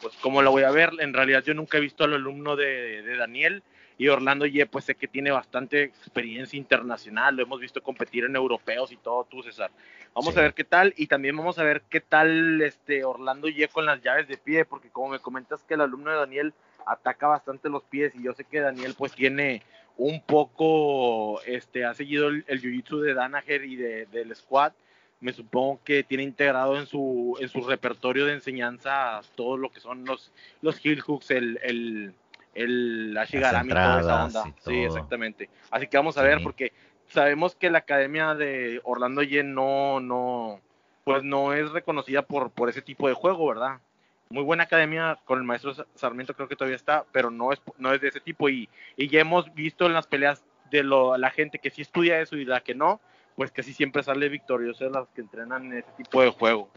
pues 0.01 0.15
cómo 0.23 0.43
la 0.43 0.51
voy 0.51 0.63
a 0.63 0.71
ver. 0.71 0.91
En 1.01 1.13
realidad 1.13 1.45
yo 1.45 1.55
nunca 1.55 1.79
he 1.79 1.81
visto 1.81 2.05
al 2.05 2.15
alumno 2.15 2.57
de, 2.57 3.03
de 3.03 3.17
Daniel 3.17 3.63
y 3.99 4.09
Orlando 4.09 4.47
Ye 4.47 4.67
pues 4.67 4.85
sé 4.85 4.95
que 4.95 5.09
tiene 5.09 5.31
bastante 5.31 5.83
experiencia 5.83 6.57
internacional, 6.57 7.37
lo 7.37 7.43
hemos 7.43 7.61
visto 7.61 7.83
competir 7.83 8.25
en 8.25 8.37
europeos 8.37 8.93
y 8.93 8.97
todo, 8.97 9.25
tú 9.25 9.43
César. 9.43 9.71
Vamos 10.17 10.35
a 10.35 10.41
ver 10.41 10.55
qué 10.55 10.65
tal 10.65 10.95
y 10.97 11.09
también 11.09 11.37
vamos 11.37 11.59
a 11.59 11.63
ver 11.63 11.83
qué 11.91 12.01
tal 12.01 12.63
este 12.63 13.05
Orlando 13.05 13.49
Ye 13.49 13.69
con 13.69 13.85
las 13.85 14.03
llaves 14.03 14.27
de 14.27 14.39
pie, 14.39 14.65
porque 14.65 14.89
como 14.89 15.11
me 15.11 15.19
comentas 15.19 15.63
que 15.63 15.75
el 15.75 15.83
alumno 15.83 16.11
de 16.11 16.17
Daniel 16.17 16.55
ataca 16.87 17.27
bastante 17.27 17.69
los 17.69 17.83
pies 17.83 18.15
y 18.15 18.23
yo 18.23 18.33
sé 18.33 18.45
que 18.45 18.61
Daniel 18.61 18.95
pues 18.97 19.13
tiene 19.13 19.61
un 19.99 20.23
poco, 20.23 21.43
este, 21.43 21.85
ha 21.85 21.93
seguido 21.93 22.29
el, 22.29 22.47
jiu-jitsu 22.47 23.03
de 23.03 23.13
Danaher 23.13 23.63
y 23.65 23.77
de, 23.77 24.07
del 24.07 24.35
squad, 24.35 24.73
me 25.21 25.35
supongo 25.35 25.81
que 25.85 26.03
tiene 26.03 26.23
integrado 26.23 26.79
en 26.79 26.87
su, 26.87 27.37
en 27.39 27.51
su 27.51 27.61
repertorio 27.61 28.25
de 28.25 28.33
enseñanza 28.33 29.21
todo 29.35 29.59
lo 29.59 29.71
que 29.71 29.81
son 29.81 30.07
los, 30.07 30.33
los 30.63 30.83
heel 30.83 31.03
hooks, 31.03 31.31
el, 31.31 31.61
el 31.63 32.15
el 32.55 33.15
Ashigarami, 33.19 33.69
toda 33.69 34.01
esa 34.01 34.25
onda. 34.25 34.45
Sí, 34.65 34.79
exactamente. 34.79 35.51
Así 35.71 35.87
que 35.89 35.99
vamos 35.99 36.17
a 36.17 36.23
ver, 36.23 36.43
porque 36.43 36.73
sabemos 37.09 37.55
que 37.55 37.71
la 37.71 37.79
academia 37.79 38.35
de 38.35 38.81
Orlando 38.85 39.23
Yen 39.23 39.55
no, 39.55 40.01
no, 40.01 40.61
pues 41.05 41.23
no 41.23 41.53
es 41.53 41.71
reconocida 41.71 42.23
por, 42.23 42.51
por 42.51 42.69
ese 42.69 42.83
tipo 42.83 43.09
de 43.09 43.15
juego, 43.15 43.49
¿verdad? 43.49 43.81
Muy 44.29 44.43
buena 44.43 44.65
academia 44.65 45.19
con 45.25 45.39
el 45.39 45.45
maestro 45.45 45.73
Sarmiento 45.95 46.35
creo 46.35 46.49
que 46.49 46.57
todavía 46.57 46.77
está, 46.77 47.05
pero 47.13 47.31
no 47.31 47.53
es, 47.53 47.63
no 47.79 47.93
es 47.93 48.01
de 48.01 48.09
ese 48.09 48.21
tipo 48.21 48.49
y, 48.49 48.69
y 48.97 49.09
ya 49.09 49.21
hemos 49.21 49.55
visto 49.55 49.87
en 49.87 49.93
las 49.93 50.07
peleas 50.07 50.43
de 50.71 50.83
lo, 50.83 51.17
la 51.17 51.31
gente 51.31 51.61
que 51.61 51.71
sí 51.71 51.83
estudia 51.83 52.21
eso 52.21 52.37
y 52.37 52.45
la 52.45 52.61
que 52.61 52.75
no, 52.75 53.01
pues 53.37 53.53
que 53.53 53.63
sí 53.63 53.73
siempre 53.73 54.03
sale 54.03 54.29
victoriosa 54.29 54.87
las 54.87 55.09
que 55.15 55.21
entrenan 55.21 55.67
en 55.67 55.79
ese 55.79 55.91
tipo 55.97 56.23
de 56.23 56.31
juego. 56.31 56.69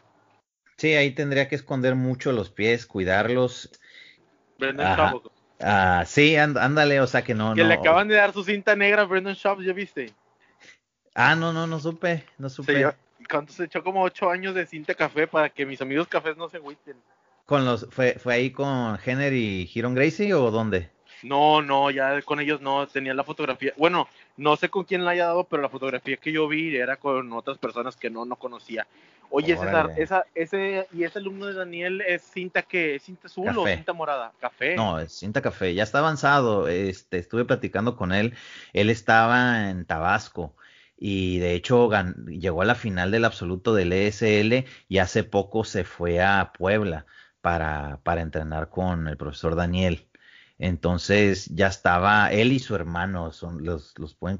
Sí, 0.77 0.93
ahí 0.93 1.11
tendría 1.11 1.47
que 1.47 1.55
esconder 1.55 1.95
mucho 1.95 2.31
los 2.31 2.51
pies, 2.51 2.85
cuidarlos. 2.85 3.71
Ah, 5.61 6.03
sí, 6.05 6.37
ándale, 6.37 7.01
o 7.01 7.07
sea 7.07 7.23
que 7.23 7.33
no. 7.33 7.53
Que 7.53 7.63
le 7.63 7.73
acaban 7.73 8.07
de 8.07 8.15
dar 8.15 8.31
su 8.31 8.43
cinta 8.43 8.75
negra 8.75 9.01
a 9.01 9.05
Brendan 9.05 9.33
Shops, 9.33 9.65
¿ya 9.65 9.73
viste? 9.73 10.13
Ah, 11.21 11.35
no, 11.35 11.51
no, 11.51 11.67
no 11.67 11.81
supe, 11.81 12.23
no 12.37 12.49
supe. 12.49 12.87
¿Cuánto 13.29 13.51
se 13.51 13.65
echó 13.65 13.83
como 13.83 14.03
ocho 14.03 14.29
años 14.29 14.55
de 14.55 14.65
cinta 14.65 14.95
café 14.95 15.27
para 15.27 15.49
que 15.49 15.65
mis 15.65 15.81
amigos 15.81 16.07
cafés 16.07 16.37
no 16.37 16.47
se 16.47 16.55
agüiten? 16.55 16.95
Con 17.45 17.65
los, 17.65 17.87
fue, 17.89 18.13
fue 18.13 18.35
ahí 18.35 18.51
con 18.51 18.97
Henry 19.05 19.37
y 19.37 19.71
Hiron 19.73 19.93
Gracie 19.95 20.33
o 20.33 20.49
dónde? 20.49 20.89
No, 21.23 21.61
no, 21.61 21.91
ya 21.91 22.21
con 22.21 22.39
ellos 22.39 22.61
no, 22.61 22.87
tenía 22.87 23.13
la 23.13 23.25
fotografía. 23.25 23.73
Bueno, 23.75 24.07
no 24.37 24.55
sé 24.55 24.69
con 24.69 24.85
quién 24.85 25.03
la 25.03 25.11
haya 25.11 25.25
dado, 25.25 25.43
pero 25.43 25.61
la 25.61 25.67
fotografía 25.67 26.15
que 26.15 26.31
yo 26.31 26.47
vi 26.47 26.73
era 26.77 26.95
con 26.95 27.33
otras 27.33 27.57
personas 27.57 27.97
que 27.97 28.09
no, 28.09 28.23
no 28.23 28.37
conocía. 28.37 28.87
Oye, 29.29 29.57
César, 29.57 29.91
esa, 29.97 30.25
ese, 30.33 30.87
y 30.93 31.03
ese 31.03 31.19
alumno 31.19 31.47
de 31.47 31.53
Daniel 31.53 31.99
es 31.99 32.21
cinta 32.21 32.61
que, 32.61 32.97
cinta 32.97 33.27
azul 33.27 33.57
o 33.57 33.67
cinta 33.67 33.91
morada, 33.91 34.31
café. 34.39 34.77
No, 34.77 34.97
es 34.97 35.11
cinta 35.11 35.41
café, 35.41 35.73
ya 35.73 35.83
está 35.83 35.99
avanzado, 35.99 36.69
este, 36.69 37.17
estuve 37.17 37.43
platicando 37.43 37.97
con 37.97 38.13
él, 38.13 38.33
él 38.71 38.89
estaba 38.89 39.69
en 39.69 39.83
Tabasco 39.83 40.53
y 40.99 41.39
de 41.39 41.53
hecho 41.53 41.89
llegó 42.27 42.61
a 42.61 42.65
la 42.65 42.75
final 42.75 43.11
del 43.11 43.25
absoluto 43.25 43.73
del 43.73 43.93
ESL 43.93 44.65
y 44.89 44.97
hace 44.97 45.23
poco 45.23 45.63
se 45.63 45.85
fue 45.85 46.21
a 46.21 46.51
Puebla 46.57 47.05
para, 47.41 48.01
para 48.03 48.21
entrenar 48.21 48.69
con 48.69 49.07
el 49.07 49.17
profesor 49.17 49.55
Daniel. 49.55 50.05
Entonces 50.57 51.45
ya 51.55 51.67
estaba 51.67 52.31
él 52.33 52.51
y 52.51 52.59
su 52.59 52.75
hermano, 52.75 53.31
son, 53.31 53.63
los, 53.63 53.97
los 53.97 54.13
pueden 54.13 54.37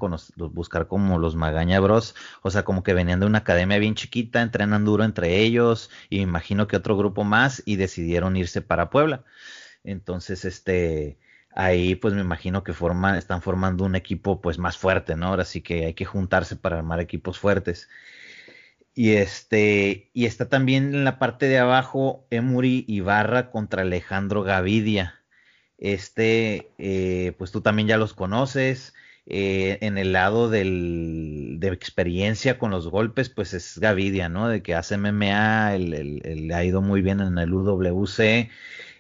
buscar 0.52 0.88
como 0.88 1.18
los 1.18 1.36
Magaña 1.38 1.80
Bros. 1.80 2.14
O 2.42 2.52
sea, 2.52 2.64
como 2.66 2.84
que 2.84 2.94
venían 2.94 3.22
de 3.22 3.26
una 3.26 3.40
academia 3.40 3.80
bien 3.80 3.96
chiquita, 3.96 4.42
entrenan 4.42 4.84
duro 4.84 5.06
entre 5.06 5.38
ellos, 5.38 5.90
y 6.10 6.18
me 6.18 6.24
imagino 6.24 6.68
que 6.68 6.76
otro 6.76 6.98
grupo 6.98 7.24
más, 7.24 7.64
y 7.66 7.78
decidieron 7.78 8.36
irse 8.36 8.62
para 8.62 8.90
Puebla. 8.90 9.24
Entonces, 9.86 10.44
este, 10.44 11.20
ahí 11.52 11.96
pues 11.96 12.14
me 12.14 12.22
imagino 12.22 12.64
que 12.64 12.74
forman, 12.74 13.16
están 13.16 13.42
formando 13.42 13.86
un 13.86 13.96
equipo 13.96 14.42
pues 14.42 14.58
más 14.58 14.78
fuerte, 14.78 15.16
¿no? 15.16 15.28
Ahora 15.28 15.46
sí 15.46 15.62
que 15.62 15.86
hay 15.86 15.94
que 15.94 16.06
juntarse 16.06 16.56
para 16.56 16.78
armar 16.78 17.00
equipos 17.00 17.40
fuertes. 17.40 17.90
Y 18.94 19.12
este, 19.14 20.10
y 20.14 20.26
está 20.26 20.50
también 20.50 20.94
en 20.94 21.04
la 21.06 21.20
parte 21.20 21.48
de 21.48 21.60
abajo 21.60 22.28
Emuri 22.32 22.86
Ibarra 22.88 23.52
contra 23.52 23.84
Alejandro 23.84 24.44
Gavidia 24.44 25.20
este, 25.80 26.72
eh, 26.78 27.34
pues 27.38 27.52
tú 27.52 27.62
también 27.62 27.88
ya 27.88 27.98
los 27.98 28.14
conoces. 28.14 28.94
Eh, 29.32 29.78
en 29.82 30.00
el 30.00 30.12
lado 30.14 30.50
del, 30.50 31.58
de 31.60 31.68
experiencia 31.70 32.58
con 32.58 32.72
los 32.72 32.88
golpes, 32.90 33.30
pues 33.30 33.54
es 33.54 33.78
Gavidia, 33.78 34.28
¿no? 34.28 34.50
De 34.50 34.64
que 34.64 34.74
hace 34.74 34.98
MMA, 34.98 35.78
le 35.78 36.54
ha 36.56 36.64
ido 36.66 36.82
muy 36.82 37.02
bien 37.02 37.20
en 37.20 37.38
el 37.38 37.54
UWC, 37.54 38.50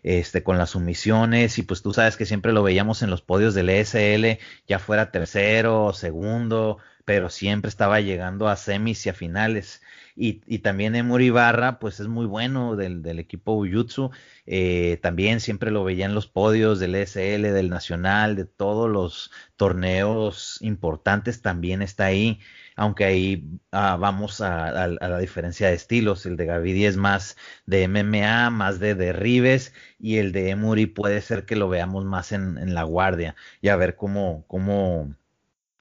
este, 0.03 0.43
con 0.43 0.57
las 0.57 0.71
sumisiones, 0.71 1.57
y 1.57 1.63
pues 1.63 1.81
tú 1.81 1.93
sabes 1.93 2.17
que 2.17 2.25
siempre 2.25 2.53
lo 2.53 2.63
veíamos 2.63 3.01
en 3.01 3.09
los 3.09 3.21
podios 3.21 3.53
del 3.53 3.69
ESL, 3.69 4.39
ya 4.67 4.79
fuera 4.79 5.11
tercero 5.11 5.85
o 5.85 5.93
segundo, 5.93 6.77
pero 7.05 7.29
siempre 7.29 7.69
estaba 7.69 8.01
llegando 8.01 8.47
a 8.49 8.55
semis 8.55 9.05
y 9.05 9.09
a 9.09 9.13
finales. 9.13 9.81
Y, 10.15 10.59
también 10.59 10.95
Emory 10.95 11.29
Barra, 11.29 11.79
pues 11.79 11.99
es 11.99 12.07
muy 12.07 12.25
bueno 12.25 12.75
del, 12.75 13.19
equipo 13.19 13.53
Ujutsu. 13.53 14.11
Eh, 14.45 14.99
también 15.01 15.39
siempre 15.39 15.71
lo 15.71 15.83
veía 15.83 16.05
en 16.05 16.15
los 16.15 16.27
podios 16.27 16.79
del 16.79 16.95
ESL, 16.95 17.53
del 17.53 17.69
Nacional, 17.69 18.35
de 18.35 18.45
todos 18.45 18.89
los 18.89 19.31
torneos 19.55 20.57
importantes, 20.61 21.41
también 21.41 21.81
está 21.81 22.05
ahí. 22.05 22.39
Aunque 22.75 23.05
ahí 23.05 23.59
ah, 23.71 23.97
vamos 23.99 24.41
a, 24.41 24.87
la 24.87 25.19
diferencia 25.19 25.67
de 25.67 25.75
estilos. 25.75 26.25
El 26.25 26.37
de 26.37 26.45
Gavidi 26.45 26.85
es 26.85 26.97
más 26.97 27.37
de 27.65 27.87
MMA, 27.87 28.49
más 28.51 28.79
de 28.79 28.95
derribes, 28.95 29.73
y 29.99 30.17
el 30.17 30.31
de 30.31 30.49
Emory 30.49 30.85
puede 30.85 31.21
ser 31.21 31.45
que 31.45 31.55
lo 31.55 31.69
veamos 31.69 32.05
más 32.05 32.31
en, 32.31 32.73
la 32.73 32.83
guardia. 32.83 33.35
Y 33.61 33.69
a 33.69 33.75
ver 33.75 33.95
cómo, 33.95 34.45
cómo, 34.47 35.15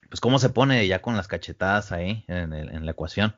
pues 0.09 0.21
cómo 0.21 0.39
se 0.39 0.49
pone 0.49 0.87
ya 0.87 1.01
con 1.01 1.15
las 1.17 1.27
cachetadas 1.27 1.91
ahí 1.91 2.25
en 2.27 2.85
la 2.85 2.91
ecuación. 2.91 3.35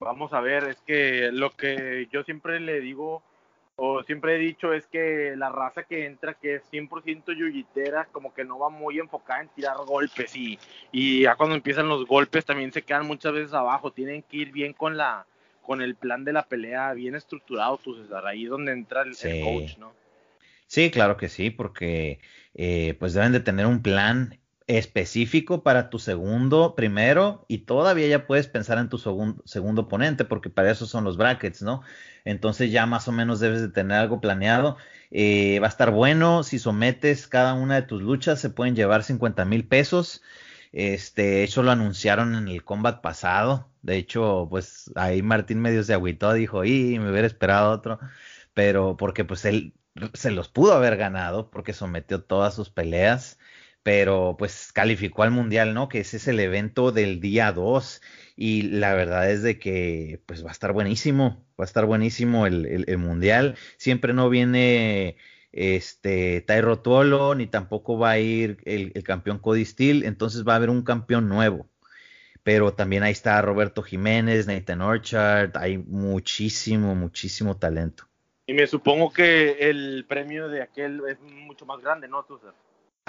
Vamos 0.00 0.32
a 0.32 0.40
ver, 0.40 0.64
es 0.64 0.80
que 0.86 1.30
lo 1.30 1.50
que 1.50 2.08
yo 2.10 2.22
siempre 2.24 2.58
le 2.58 2.80
digo 2.80 3.22
o 3.76 4.02
siempre 4.02 4.36
he 4.36 4.38
dicho 4.38 4.72
es 4.72 4.86
que 4.86 5.34
la 5.36 5.50
raza 5.50 5.84
que 5.84 6.04
entra, 6.04 6.34
que 6.34 6.56
es 6.56 6.62
100% 6.70 7.34
yuyitera, 7.34 8.06
como 8.12 8.34
que 8.34 8.44
no 8.44 8.58
va 8.58 8.68
muy 8.68 8.98
enfocada 8.98 9.42
en 9.42 9.48
tirar 9.48 9.76
golpes 9.86 10.34
y, 10.36 10.58
y 10.92 11.22
ya 11.22 11.36
cuando 11.36 11.54
empiezan 11.54 11.88
los 11.88 12.06
golpes 12.06 12.44
también 12.44 12.72
se 12.72 12.82
quedan 12.82 13.06
muchas 13.06 13.32
veces 13.32 13.54
abajo, 13.54 13.90
tienen 13.90 14.22
que 14.22 14.38
ir 14.38 14.52
bien 14.52 14.72
con 14.72 14.96
la 14.96 15.26
con 15.62 15.82
el 15.82 15.94
plan 15.94 16.24
de 16.24 16.32
la 16.32 16.46
pelea 16.46 16.92
bien 16.94 17.14
estructurado, 17.14 17.78
tú 17.78 17.94
César, 17.94 18.26
ahí 18.26 18.44
donde 18.44 18.72
entra 18.72 19.02
el, 19.02 19.14
coach, 19.14 19.78
¿no? 19.78 19.94
Sí, 20.66 20.90
claro 20.90 21.16
que 21.16 21.28
sí, 21.28 21.50
porque 21.50 22.20
eh, 22.54 22.96
pues 22.98 23.14
deben 23.14 23.32
de 23.32 23.40
tener 23.40 23.66
un 23.66 23.82
plan 23.82 24.40
específico 24.78 25.62
para 25.64 25.90
tu 25.90 25.98
segundo, 25.98 26.74
primero, 26.76 27.44
y 27.48 27.58
todavía 27.58 28.06
ya 28.06 28.26
puedes 28.26 28.46
pensar 28.46 28.78
en 28.78 28.88
tu 28.88 28.98
segundo, 28.98 29.82
oponente, 29.82 30.24
porque 30.24 30.48
para 30.48 30.70
eso 30.70 30.86
son 30.86 31.02
los 31.04 31.16
brackets, 31.16 31.62
¿no? 31.62 31.82
Entonces 32.24 32.70
ya 32.70 32.86
más 32.86 33.08
o 33.08 33.12
menos 33.12 33.40
debes 33.40 33.62
de 33.62 33.68
tener 33.70 33.98
algo 33.98 34.20
planeado. 34.20 34.76
Eh, 35.10 35.58
va 35.60 35.66
a 35.66 35.70
estar 35.70 35.90
bueno, 35.90 36.44
si 36.44 36.58
sometes 36.60 37.26
cada 37.26 37.54
una 37.54 37.76
de 37.76 37.82
tus 37.82 38.00
luchas, 38.00 38.40
se 38.40 38.50
pueden 38.50 38.76
llevar 38.76 39.02
50 39.02 39.44
mil 39.44 39.66
pesos. 39.66 40.22
Este, 40.72 41.42
eso 41.42 41.62
lo 41.64 41.72
anunciaron 41.72 42.36
en 42.36 42.46
el 42.48 42.64
combat 42.64 43.00
pasado. 43.00 43.70
De 43.82 43.96
hecho, 43.96 44.46
pues 44.50 44.92
ahí 44.94 45.22
Martín 45.22 45.60
medio 45.60 45.82
se 45.82 45.94
agüitó, 45.94 46.32
dijo, 46.32 46.64
y 46.64 46.98
me 47.00 47.10
hubiera 47.10 47.26
esperado 47.26 47.72
otro. 47.72 47.98
Pero 48.54 48.96
porque 48.96 49.24
pues 49.24 49.44
él 49.44 49.74
se 50.14 50.30
los 50.30 50.48
pudo 50.48 50.74
haber 50.74 50.96
ganado 50.96 51.50
porque 51.50 51.72
sometió 51.72 52.22
todas 52.22 52.54
sus 52.54 52.70
peleas 52.70 53.38
pero 53.82 54.36
pues 54.38 54.72
calificó 54.72 55.22
al 55.22 55.30
mundial, 55.30 55.74
¿no? 55.74 55.88
Que 55.88 56.00
ese 56.00 56.18
es 56.18 56.28
el 56.28 56.40
evento 56.40 56.92
del 56.92 57.20
día 57.20 57.52
2 57.52 58.02
y 58.36 58.62
la 58.62 58.94
verdad 58.94 59.30
es 59.30 59.42
de 59.42 59.58
que 59.58 60.20
pues 60.26 60.44
va 60.44 60.50
a 60.50 60.52
estar 60.52 60.72
buenísimo, 60.72 61.44
va 61.58 61.64
a 61.64 61.66
estar 61.66 61.86
buenísimo 61.86 62.46
el, 62.46 62.98
mundial. 62.98 63.56
Siempre 63.78 64.12
no 64.12 64.28
viene 64.28 65.16
este 65.52 66.42
Tairo 66.42 66.78
Tuolo 66.80 67.34
ni 67.34 67.46
tampoco 67.46 67.98
va 67.98 68.10
a 68.10 68.18
ir 68.18 68.58
el, 68.64 68.92
campeón 69.02 69.38
Cody 69.38 69.64
Steele, 69.64 70.06
entonces 70.06 70.46
va 70.46 70.54
a 70.54 70.56
haber 70.56 70.70
un 70.70 70.82
campeón 70.82 71.28
nuevo. 71.28 71.66
Pero 72.42 72.72
también 72.72 73.02
ahí 73.02 73.12
está 73.12 73.40
Roberto 73.42 73.82
Jiménez, 73.82 74.46
Nathan 74.46 74.80
Orchard, 74.80 75.56
hay 75.56 75.78
muchísimo, 75.78 76.94
muchísimo 76.94 77.56
talento. 77.56 78.04
Y 78.46 78.54
me 78.54 78.66
supongo 78.66 79.12
que 79.12 79.70
el 79.70 80.04
premio 80.08 80.48
de 80.48 80.62
aquel 80.62 81.02
es 81.08 81.20
mucho 81.20 81.66
más 81.66 81.80
grande, 81.80 82.08
¿no? 82.08 82.24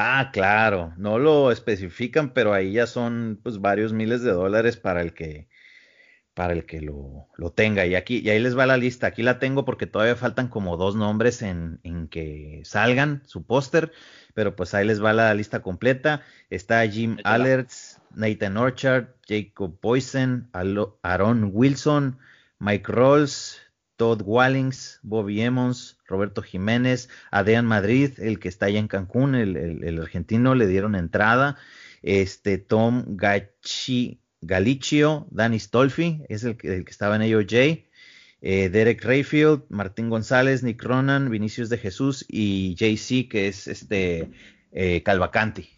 Ah, 0.04 0.32
claro, 0.34 0.94
no 0.98 1.20
lo 1.20 1.52
especifican, 1.52 2.34
pero 2.34 2.54
ahí 2.54 2.74
ya 2.74 2.88
son 2.88 3.40
pues 3.44 3.60
varios 3.62 3.94
miles 3.94 4.24
de 4.24 4.32
dólares 4.32 4.76
para 4.76 5.04
el 5.04 5.14
que 5.14 5.48
para 6.34 6.54
el 6.54 6.66
que 6.66 6.82
lo, 6.82 7.28
lo 7.38 7.52
tenga. 7.52 7.86
Y 7.86 7.94
aquí, 7.94 8.20
y 8.20 8.30
ahí 8.32 8.40
les 8.40 8.58
va 8.58 8.66
la 8.66 8.78
lista. 8.78 9.06
Aquí 9.06 9.22
la 9.22 9.38
tengo 9.38 9.64
porque 9.64 9.86
todavía 9.86 10.16
faltan 10.16 10.48
como 10.48 10.76
dos 10.76 10.96
nombres 10.96 11.44
en, 11.44 11.80
en 11.84 12.08
que 12.08 12.62
salgan 12.66 13.22
su 13.28 13.46
póster, 13.46 13.92
pero 14.34 14.56
pues 14.56 14.74
ahí 14.74 14.88
les 14.88 15.04
va 15.04 15.14
la 15.14 15.32
lista 15.36 15.62
completa. 15.62 16.24
Está 16.50 16.88
Jim 16.88 17.18
Alerts, 17.24 18.02
Nathan 18.16 18.58
Orchard, 18.58 19.10
Jacob 19.28 19.78
Boysen, 19.82 20.50
Aaron 21.04 21.52
Wilson, 21.54 22.18
Mike 22.58 22.92
Rolls, 22.92 23.62
Todd 24.02 24.24
Wallings, 24.26 25.00
Bobby 25.04 25.42
Emmons, 25.42 26.00
Roberto 26.08 26.42
Jiménez, 26.42 27.08
Adrián 27.30 27.68
Madrid, 27.68 28.10
el 28.18 28.40
que 28.40 28.48
está 28.50 28.66
allá 28.66 28.80
en 28.80 28.88
Cancún, 28.88 29.36
el, 29.36 30.00
argentino, 30.02 30.56
le 30.56 30.66
dieron 30.66 30.96
entrada. 30.96 31.58
Este 32.02 32.58
Tom 32.58 33.06
Gachi, 33.10 34.20
Galicio, 34.42 35.28
Danny 35.30 35.60
Stolfi, 35.60 36.24
es 36.30 36.44
el 36.44 36.58
que, 36.58 36.84
estaba 36.88 37.16
en 37.16 37.32
AOJ. 37.32 37.86
Eh, 38.42 38.70
Derek 38.72 39.06
Rayfield, 39.06 39.66
Martín 39.70 40.10
González, 40.10 40.64
Nick 40.64 40.82
Ronan, 40.82 41.30
Vinicius 41.30 41.70
de 41.70 41.78
Jesús 41.78 42.26
y 42.28 42.74
JC, 42.74 43.30
que 43.30 43.50
es 43.50 43.68
este 43.68 44.32
eh, 44.72 45.04
Calvacanti, 45.04 45.70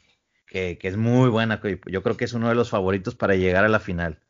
que, 0.47 0.77
que 0.77 0.87
es 0.87 0.95
muy 0.95 1.29
buena. 1.29 1.59
Yo 1.87 2.01
creo 2.01 2.15
que 2.15 2.23
es 2.23 2.31
uno 2.31 2.47
de 2.47 2.55
los 2.55 2.69
favoritos 2.69 3.15
para 3.15 3.35
llegar 3.35 3.65
a 3.65 3.67
la 3.67 3.81
final. 3.81 4.22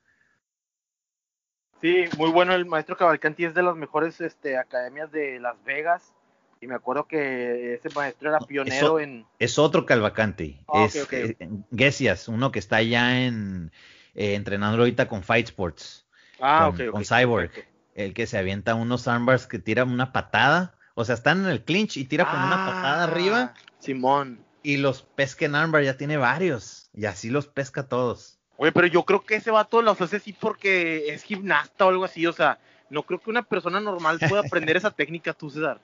Sí, 1.83 2.05
muy 2.17 2.31
bueno. 2.31 2.53
El 2.53 2.65
maestro 2.65 2.95
Cavalcanti 2.95 3.43
es 3.43 3.53
de 3.53 3.61
las 3.61 3.75
mejores 3.75 4.21
este, 4.21 4.57
academias 4.57 5.11
de 5.11 5.37
Las 5.41 5.61
Vegas. 5.65 6.13
Y 6.61 6.67
me 6.67 6.75
acuerdo 6.75 7.09
que 7.09 7.73
ese 7.73 7.89
maestro 7.93 8.29
era 8.29 8.39
pionero 8.39 9.01
en. 9.01 9.25
Es 9.37 9.59
otro 9.59 9.85
Calvacanti. 9.85 10.61
Ah, 10.73 10.85
es 10.85 11.03
okay, 11.03 11.35
eh, 11.37 12.15
uno 12.27 12.53
que 12.53 12.59
está 12.59 12.77
allá 12.77 13.25
en 13.25 13.69
eh, 14.15 14.35
entrenando 14.35 14.77
ahorita 14.77 15.09
con 15.09 15.23
Fight 15.23 15.47
Sports. 15.47 16.07
Ah, 16.39 16.71
con, 16.73 16.91
con 16.91 17.03
Cyborg. 17.03 17.51
El 17.95 18.13
que 18.13 18.27
se 18.27 18.37
avienta 18.37 18.75
unos 18.75 19.09
armbars 19.09 19.45
que 19.45 19.59
tira 19.59 19.83
una 19.83 20.13
patada. 20.13 20.77
O 20.95 21.03
sea, 21.03 21.15
están 21.15 21.41
en 21.43 21.47
el 21.47 21.65
clinch 21.65 21.97
y 21.97 22.05
tira 22.05 22.23
con 22.23 22.39
una 22.39 22.65
patada 22.65 23.01
ah, 23.01 23.03
arriba. 23.03 23.53
Simón. 23.79 24.39
Y 24.61 24.77
los 24.77 25.01
pesca 25.01 25.43
en 25.45 25.55
armbar 25.55 25.83
ya 25.83 25.97
tiene 25.97 26.15
varios. 26.15 26.89
Y 26.93 27.07
así 27.07 27.29
los 27.29 27.47
pesca 27.47 27.89
todos. 27.89 28.39
Oye, 28.57 28.71
pero 28.71 28.87
yo 28.87 29.03
creo 29.03 29.23
que 29.23 29.35
ese 29.35 29.51
vato 29.51 29.81
los 29.81 29.99
hace 29.99 30.17
así 30.17 30.33
porque 30.33 31.07
es 31.07 31.23
gimnasta 31.23 31.85
o 31.85 31.89
algo 31.89 32.05
así, 32.05 32.25
o 32.27 32.33
sea, 32.33 32.59
no 32.89 33.03
creo 33.03 33.19
que 33.19 33.29
una 33.29 33.41
persona 33.43 33.79
normal 33.79 34.19
pueda 34.19 34.41
aprender 34.41 34.77
esa 34.77 34.91
técnica, 34.95 35.33
tú, 35.33 35.49
César. 35.49 35.79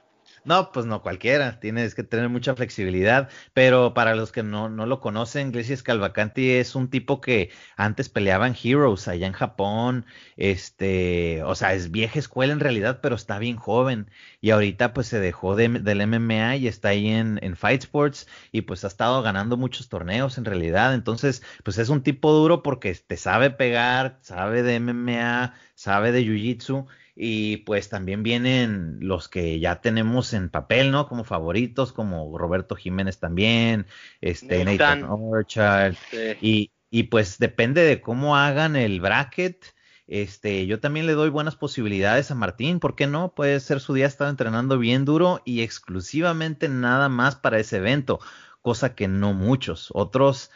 No, 0.46 0.72
pues 0.72 0.86
no 0.86 1.02
cualquiera, 1.02 1.60
tienes 1.60 1.96
que 1.96 2.04
tener 2.04 2.30
mucha 2.30 2.56
flexibilidad, 2.56 3.30
pero 3.54 3.94
para 3.94 4.16
los 4.16 4.32
que 4.32 4.44
no, 4.44 4.70
no 4.70 4.86
lo 4.86 5.00
conocen, 5.00 5.50
Iglesias 5.50 5.84
Calvacanti 5.84 6.52
es 6.52 6.76
un 6.76 6.90
tipo 6.90 7.22
que 7.22 7.52
antes 7.76 8.10
peleaba 8.10 8.48
en 8.48 8.56
Heroes 8.62 9.08
allá 9.08 9.28
en 9.28 9.34
Japón, 9.34 10.06
este, 10.38 11.44
o 11.44 11.56
sea, 11.56 11.74
es 11.74 11.92
vieja 11.92 12.20
escuela 12.20 12.54
en 12.54 12.60
realidad, 12.60 13.00
pero 13.02 13.16
está 13.16 13.40
bien 13.40 13.58
joven 13.58 14.10
y 14.42 14.52
ahorita 14.52 14.94
pues 14.94 15.08
se 15.08 15.20
dejó 15.20 15.56
del 15.56 16.02
MMA 16.08 16.56
y 16.58 16.68
está 16.68 16.90
ahí 16.90 17.08
en, 17.10 17.40
en 17.42 17.56
Fight 17.56 17.84
Sports 17.84 18.28
y 18.52 18.62
pues 18.62 18.84
ha 18.84 18.88
estado 18.88 19.22
ganando 19.22 19.58
muchos 19.58 19.90
torneos 19.90 20.38
en 20.38 20.46
realidad, 20.46 20.94
entonces 20.94 21.44
pues 21.64 21.78
es 21.78 21.90
un 21.90 22.02
tipo 22.04 22.32
duro 22.32 22.64
porque 22.64 22.94
te 22.96 23.18
sabe 23.18 23.52
pegar, 23.52 24.20
sabe 24.22 24.64
de 24.64 24.80
MMA, 24.80 25.54
sabe 25.76 26.12
de 26.12 26.24
Jiu-Jitsu 26.24 26.88
y 27.22 27.58
pues 27.58 27.90
también 27.90 28.24
vienen 28.24 29.00
los 29.02 29.28
que 29.28 29.60
ya 29.60 29.82
tenemos 29.82 30.32
en 30.32 30.50
papel, 30.50 30.90
¿no? 30.90 31.10
Como 31.10 31.26
favoritos, 31.26 31.92
como 31.92 32.38
Roberto 32.38 32.78
Jiménez 32.78 33.20
también, 33.20 33.88
este 34.22 34.64
Nathan, 34.64 35.04
Orchard. 35.04 35.96
Y, 36.40 36.72
y 36.90 37.04
pues 37.04 37.38
depende 37.38 37.82
de 37.82 38.00
cómo 38.00 38.38
hagan 38.38 38.78
el 38.78 39.02
bracket. 39.02 39.66
Este, 40.08 40.66
yo 40.66 40.80
también 40.80 41.08
le 41.08 41.12
doy 41.12 41.30
buenas 41.30 41.58
posibilidades 41.58 42.32
a 42.32 42.36
Martín, 42.36 42.80
¿por 42.80 42.96
qué 42.96 43.06
no? 43.06 43.34
Puede 43.36 43.60
ser 43.60 43.82
su 43.82 43.94
día 43.94 44.08
estar 44.08 44.30
entrenando 44.30 44.80
bien 44.80 45.04
duro 45.04 45.42
y 45.44 45.62
exclusivamente 45.62 46.70
nada 46.70 47.10
más 47.10 47.36
para 47.36 47.60
ese 47.60 47.78
evento, 47.78 48.22
cosa 48.62 48.96
que 48.96 49.10
no 49.10 49.34
muchos. 49.34 49.90
Otros 49.94 50.52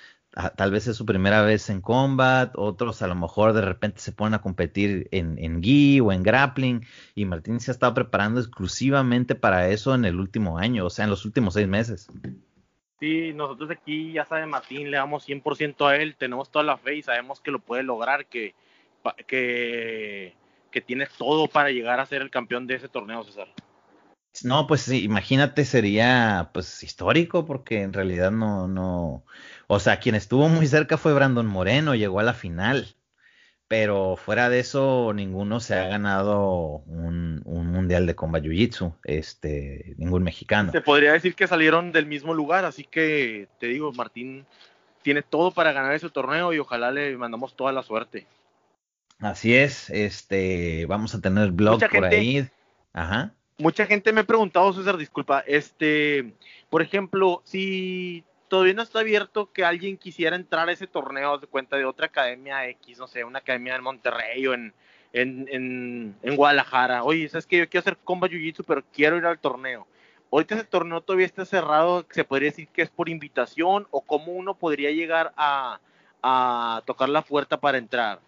tal 0.55 0.71
vez 0.71 0.87
es 0.87 0.97
su 0.97 1.05
primera 1.05 1.41
vez 1.43 1.69
en 1.69 1.81
combat, 1.81 2.53
otros 2.55 3.01
a 3.01 3.07
lo 3.07 3.15
mejor 3.15 3.53
de 3.53 3.61
repente 3.61 3.99
se 3.99 4.11
ponen 4.11 4.33
a 4.33 4.41
competir 4.41 5.07
en, 5.11 5.37
en 5.37 5.61
gi 5.61 5.99
o 5.99 6.11
en 6.11 6.23
grappling, 6.23 6.85
y 7.15 7.25
Martín 7.25 7.59
se 7.59 7.71
ha 7.71 7.73
estado 7.73 7.93
preparando 7.93 8.39
exclusivamente 8.39 9.35
para 9.35 9.69
eso 9.69 9.93
en 9.93 10.05
el 10.05 10.19
último 10.19 10.57
año, 10.57 10.85
o 10.85 10.89
sea, 10.89 11.05
en 11.05 11.11
los 11.11 11.25
últimos 11.25 11.53
seis 11.53 11.67
meses. 11.67 12.07
Sí, 12.99 13.33
nosotros 13.33 13.69
aquí, 13.69 14.13
ya 14.13 14.25
sabe 14.25 14.45
Martín, 14.45 14.89
le 14.89 14.97
damos 14.97 15.27
100% 15.27 15.87
a 15.87 15.97
él, 15.97 16.15
tenemos 16.15 16.49
toda 16.49 16.63
la 16.63 16.77
fe 16.77 16.95
y 16.95 17.03
sabemos 17.03 17.39
que 17.39 17.51
lo 17.51 17.59
puede 17.59 17.83
lograr, 17.83 18.25
que, 18.27 18.55
que, 19.27 20.35
que 20.71 20.81
tiene 20.81 21.07
todo 21.17 21.47
para 21.47 21.69
llegar 21.69 21.99
a 21.99 22.05
ser 22.05 22.21
el 22.21 22.31
campeón 22.31 22.65
de 22.65 22.75
ese 22.75 22.89
torneo, 22.89 23.23
César. 23.23 23.49
No, 24.41 24.65
pues 24.65 24.81
sí, 24.81 25.03
imagínate, 25.03 25.63
sería 25.63 26.49
pues 26.53 26.81
histórico, 26.81 27.45
porque 27.45 27.81
en 27.81 27.93
realidad 27.93 28.31
no, 28.31 28.67
no, 28.67 29.23
o 29.73 29.79
sea, 29.79 29.99
quien 29.99 30.15
estuvo 30.15 30.49
muy 30.49 30.67
cerca 30.67 30.97
fue 30.97 31.13
Brandon 31.13 31.45
Moreno, 31.47 31.95
llegó 31.95 32.19
a 32.19 32.23
la 32.23 32.33
final. 32.33 32.95
Pero 33.67 34.17
fuera 34.17 34.49
de 34.49 34.59
eso, 34.59 35.13
ninguno 35.15 35.59
se 35.59 35.73
ha 35.73 35.87
ganado 35.87 36.83
un, 36.85 37.41
mundial 37.45 38.05
de 38.05 38.13
combat 38.13 38.43
jiu-jitsu, 38.43 38.93
este, 39.03 39.95
ningún 39.97 40.21
mexicano. 40.21 40.71
Se 40.71 40.81
podría 40.81 41.13
decir 41.13 41.33
que 41.33 41.47
salieron 41.47 41.91
del 41.91 42.05
mismo 42.05 42.35
lugar, 42.35 42.65
así 42.65 42.83
que 42.83 43.47
te 43.59 43.67
digo, 43.67 43.91
Martín 43.93 44.45
tiene 45.01 45.23
todo 45.23 45.51
para 45.51 45.71
ganar 45.71 45.93
ese 45.93 46.09
torneo 46.09 46.53
y 46.53 46.59
ojalá 46.59 46.91
le 46.91 47.17
mandamos 47.17 47.55
toda 47.55 47.71
la 47.71 47.81
suerte. 47.81 48.27
Así 49.19 49.55
es, 49.55 49.89
este, 49.89 50.85
vamos 50.85 51.15
a 51.15 51.21
tener 51.21 51.51
blog 51.51 51.81
por 51.89 52.05
ahí. 52.05 52.47
Ajá. 52.93 53.33
Mucha 53.57 53.85
gente 53.85 54.13
me 54.13 54.21
ha 54.21 54.25
preguntado, 54.25 54.71
César, 54.73 54.97
disculpa, 54.97 55.39
este, 55.47 56.33
por 56.69 56.81
ejemplo, 56.81 57.41
si 57.43 58.23
todavía 58.53 58.75
no 58.75 58.83
está 58.83 58.99
abierto 58.99 59.51
que 59.51 59.65
alguien 59.65 59.97
quisiera 59.97 60.35
entrar 60.35 60.69
a 60.69 60.71
ese 60.71 60.85
torneo 60.85 61.39
de 61.39 61.47
cuenta 61.47 61.75
de 61.75 61.85
otra 61.85 62.05
academia 62.05 62.69
X, 62.69 62.99
no 62.99 63.07
sé, 63.07 63.23
una 63.23 63.39
academia 63.39 63.75
en 63.75 63.81
Monterrey 63.81 64.45
o 64.45 64.53
en, 64.53 64.71
en, 65.11 66.15
en, 66.21 66.35
Guadalajara. 66.35 67.03
Oye, 67.03 67.27
¿sabes 67.29 67.47
que 67.47 67.57
Yo 67.57 67.67
quiero 67.67 67.81
hacer 67.81 67.97
comba 68.03 68.27
jiu-jitsu, 68.27 68.63
pero 68.67 68.83
quiero 68.93 69.17
ir 69.17 69.25
al 69.25 69.39
torneo. 69.39 69.87
Ahorita 70.31 70.53
ese 70.53 70.65
torneo 70.65 71.01
todavía 71.01 71.25
está 71.25 71.45
cerrado, 71.45 72.05
se 72.11 72.23
podría 72.25 72.51
decir 72.51 72.67
que 72.67 72.83
es 72.83 72.91
por 72.91 73.09
invitación 73.09 73.87
o 73.89 74.01
cómo 74.01 74.33
uno 74.33 74.53
podría 74.53 74.91
llegar 74.91 75.33
a, 75.35 75.79
a 76.21 76.83
tocar 76.85 77.09
la 77.09 77.23
puerta 77.23 77.59
para 77.59 77.79
entrar. 77.79 78.19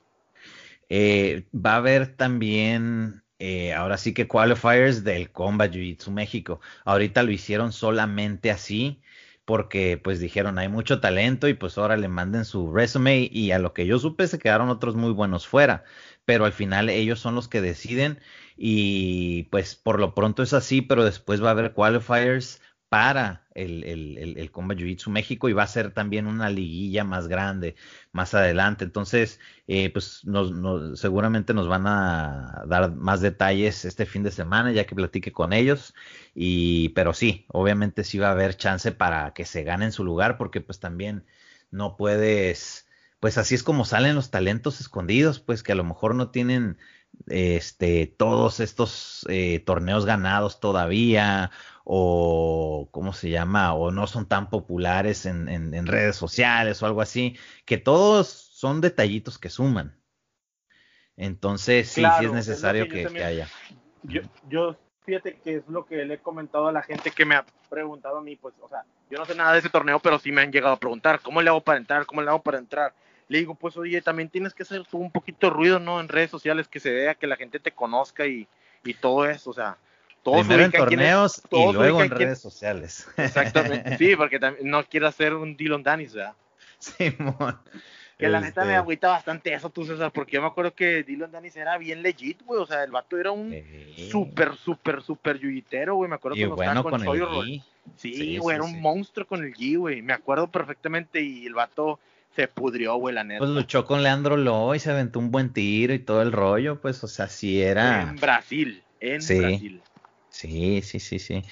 Eh, 0.90 1.44
va 1.56 1.74
a 1.74 1.76
haber 1.76 2.16
también 2.16 3.22
eh, 3.38 3.76
ahora 3.76 3.98
sí 3.98 4.16
que 4.16 4.28
qualifiers 4.28 5.04
del 5.04 5.30
Combat 5.32 5.72
Jiu-Jitsu 5.72 6.10
México. 6.10 6.62
Ahorita 6.84 7.22
lo 7.22 7.30
hicieron 7.30 7.72
solamente 7.72 8.50
así 8.50 9.04
porque 9.46 9.98
pues 9.98 10.20
dijeron 10.20 10.58
hay 10.60 10.68
mucho 10.70 11.00
talento 11.00 11.48
y 11.48 11.54
pues 11.54 11.78
ahora 11.78 11.98
le 11.98 12.08
manden 12.08 12.46
su 12.46 12.74
resume 12.74 13.30
y 13.32 13.52
a 13.52 13.60
lo 13.60 13.74
que 13.74 13.86
yo 13.86 14.00
supe 14.00 14.28
se 14.28 14.40
quedaron 14.40 14.70
otros 14.70 14.96
muy 14.96 15.12
buenos 15.12 15.48
fuera, 15.48 15.84
pero 16.26 16.46
al 16.46 16.54
final 16.54 16.90
ellos 16.90 17.20
son 17.20 17.36
los 17.36 17.48
que 17.48 17.62
deciden 17.62 18.20
y 18.58 19.44
pues 19.52 19.76
por 19.76 20.00
lo 20.00 20.16
pronto 20.16 20.44
es 20.44 20.54
así, 20.54 20.82
pero 20.82 21.06
después 21.06 21.44
va 21.44 21.50
a 21.50 21.52
haber 21.52 21.74
qualifiers 21.74 22.62
para 22.96 23.46
el, 23.56 23.84
el, 23.84 24.38
el, 24.38 24.52
Combat 24.52 24.78
Jiu-Jitsu 24.78 25.10
México 25.10 25.50
y 25.50 25.54
va 25.54 25.64
a 25.64 25.68
ser 25.68 25.92
también 25.92 26.28
una 26.28 26.50
liguilla 26.50 27.04
más 27.04 27.28
grande 27.28 27.76
más 28.14 28.34
adelante. 28.34 28.86
Entonces, 28.86 29.42
eh, 29.68 29.90
pues 29.90 30.24
nos, 30.24 30.98
seguramente 30.98 31.54
nos 31.54 31.68
van 31.68 31.88
a 31.88 32.64
dar 32.68 32.96
más 32.96 33.20
detalles 33.20 33.84
este 33.84 34.06
fin 34.06 34.24
de 34.24 34.32
semana 34.32 34.72
ya 34.72 34.86
que 34.86 34.96
platique 34.96 35.34
con 35.34 35.52
ellos. 35.52 35.94
Y, 36.34 36.90
pero 36.90 37.14
sí, 37.14 37.46
obviamente 37.50 38.06
sí 38.06 38.18
va 38.18 38.30
a 38.30 38.32
haber 38.32 38.56
chance 38.56 38.94
para 38.94 39.34
que 39.34 39.44
se 39.44 39.64
ganen 39.64 39.92
su 39.92 40.06
lugar 40.06 40.38
porque 40.38 40.62
pues 40.62 40.80
también 40.80 41.26
no 41.72 41.98
puedes, 41.98 42.88
pues 43.20 43.38
así 43.38 43.56
es 43.56 43.64
como 43.64 43.84
salen 43.84 44.16
los 44.16 44.32
talentos 44.32 44.80
escondidos, 44.80 45.42
pues 45.42 45.64
que 45.64 45.74
a 45.74 45.76
lo 45.76 45.84
mejor 45.84 46.16
no 46.16 46.30
tienen 46.30 46.78
este, 47.28 48.08
todos 48.08 48.62
estos 48.62 49.26
eh, 49.30 49.60
torneos 49.60 50.06
ganados 50.06 50.62
todavía 50.62 51.52
o 51.86 52.90
cómo 52.92 53.14
se 53.14 53.30
llama 53.30 53.74
o 53.76 53.92
no 53.92 54.08
son 54.08 54.28
tan 54.28 54.50
populares 54.50 55.26
en, 55.26 55.48
en, 55.48 55.86
redes 55.86 56.16
sociales 56.16 56.82
o 56.82 56.88
algo 56.88 57.00
así 57.00 57.38
que 57.64 57.78
todos 57.78 58.28
son 58.28 58.82
detallitos 58.82 59.38
que 59.38 59.50
suman. 59.50 59.96
Entonces 61.16 61.88
sí 61.88 62.04
sí 62.20 62.26
es 62.26 62.32
necesario 62.32 62.90
que, 62.90 63.06
haya. 63.24 63.48
yo, 64.04 64.22
yo 64.50 64.76
fíjate 65.06 65.36
que 65.36 65.58
es 65.58 65.68
lo 65.68 65.86
que 65.86 66.04
le 66.04 66.16
he 66.16 66.18
comentado 66.18 66.68
a 66.68 66.72
la 66.72 66.82
gente 66.82 67.12
que 67.12 67.24
me 67.24 67.36
ha 67.36 67.46
preguntado 67.70 68.18
a 68.18 68.22
mí 68.22 68.36
pues 68.36 68.56
o 68.62 68.68
sea 68.68 68.84
yo 69.10 69.20
no 69.20 69.26
sé 69.26 69.36
nada 69.36 69.54
de 69.54 69.60
ese 69.60 69.70
torneo 69.70 70.00
pero 70.00 70.18
sí 70.18 70.32
me 70.32 70.42
han 70.42 70.52
llegado 70.52 70.74
a 70.74 70.80
preguntar 70.80 71.22
cómo 71.22 71.42
le 71.42 71.50
hago 71.50 71.62
para 71.62 71.78
entrar 71.78 72.06
cómo 72.08 72.22
le 72.22 72.30
hago 72.30 72.42
para 72.42 72.58
entrar 72.58 72.94
le 73.28 73.40
digo, 73.40 73.56
pues 73.56 73.76
oye, 73.78 74.02
también 74.02 74.30
tienes 74.30 74.54
que 74.54 74.64
hacer 74.64 74.84
un 74.92 75.12
poquito 75.12 75.48
de 75.48 75.54
ruido, 75.54 75.80
¿no? 75.80 76.00
En 76.00 76.10
redes 76.10 76.30
sociales, 76.30 76.68
que 76.68 76.80
se 76.80 76.92
vea, 76.92 77.16
que 77.16 77.28
la 77.28 77.36
gente 77.36 77.60
te 77.60 77.72
conozca 77.72 78.28
y, 78.28 78.48
y 78.84 78.94
todo 78.94 79.26
eso, 79.26 79.50
o 79.50 79.54
sea, 79.54 79.78
todos 80.26 80.40
Primero 80.40 80.66
en 80.66 80.72
torneos 80.72 81.44
y 81.52 81.72
luego 81.72 82.02
en 82.02 82.10
redes 82.10 82.42
sociales. 82.42 83.08
Exactamente, 83.18 83.96
sí, 84.00 84.16
porque 84.16 84.40
también 84.40 84.68
no 84.68 84.84
quiero 84.84 85.08
hacer 85.08 85.36
un 85.36 85.56
Dylan 85.56 85.84
Danis, 85.84 86.16
¿verdad? 86.16 86.34
Simón. 86.80 87.60
Que 88.18 88.28
la 88.28 88.40
neta 88.40 88.62
me 88.62 88.70
este 88.70 88.78
agüita 88.78 89.10
bastante 89.10 89.54
eso, 89.54 89.70
tú, 89.70 89.86
César, 89.86 90.12
porque 90.12 90.38
yo 90.38 90.42
me 90.42 90.48
acuerdo 90.48 90.74
que 90.74 91.04
Dylan 91.04 91.32
Danis 91.32 91.56
era 91.58 91.78
bien 91.78 92.02
legit, 92.02 92.42
güey. 92.44 92.60
O 92.60 92.66
sea, 92.66 92.84
el 92.84 92.90
vato 92.90 93.20
era 93.20 93.32
un 93.32 93.54
súper, 94.10 94.56
súper, 94.56 95.04
súper 95.04 95.38
yuyitero, 95.38 95.96
güey. 95.96 96.10
Me 96.10 96.16
acuerdo 96.16 96.36
que 96.36 96.48
bueno 96.48 96.82
con, 96.82 97.02
el 97.02 97.08
G. 97.08 97.64
Sí, 97.98 98.38
güey, 98.38 98.56
era 98.56 98.64
un 98.64 98.82
monstruo 98.82 99.28
con 99.28 99.44
el 99.44 99.54
G, 99.54 99.78
güey. 99.78 100.02
Me 100.02 100.14
acuerdo 100.14 100.48
perfectamente 100.48 101.22
y 101.22 101.46
el 101.46 101.54
vato 101.54 102.00
se 102.36 102.48
pudrió, 102.48 102.96
güey, 102.96 103.14
la 103.14 103.26
neta. 103.26 103.40
Pues 103.40 103.52
luchó 103.52 103.86
con 103.86 104.02
Leandro 104.02 104.38
Lo 104.38 104.74
y 104.74 104.80
se 104.80 104.92
aventó 104.92 105.20
un 105.20 105.30
buen 105.30 105.54
tiro 105.54 105.94
y 105.94 106.00
todo 106.00 106.22
el 106.22 106.32
rollo, 106.32 106.82
pues, 106.82 107.04
o 107.04 107.08
sea, 107.08 107.28
sí 107.28 107.62
era. 107.62 108.02
En 108.02 108.16
Brasil, 108.16 108.82
en 109.02 109.18
Brasil. 109.18 109.82
Sí, 110.36 110.82
sí, 110.82 111.00
sí, 111.00 111.18
sí. 111.18 111.44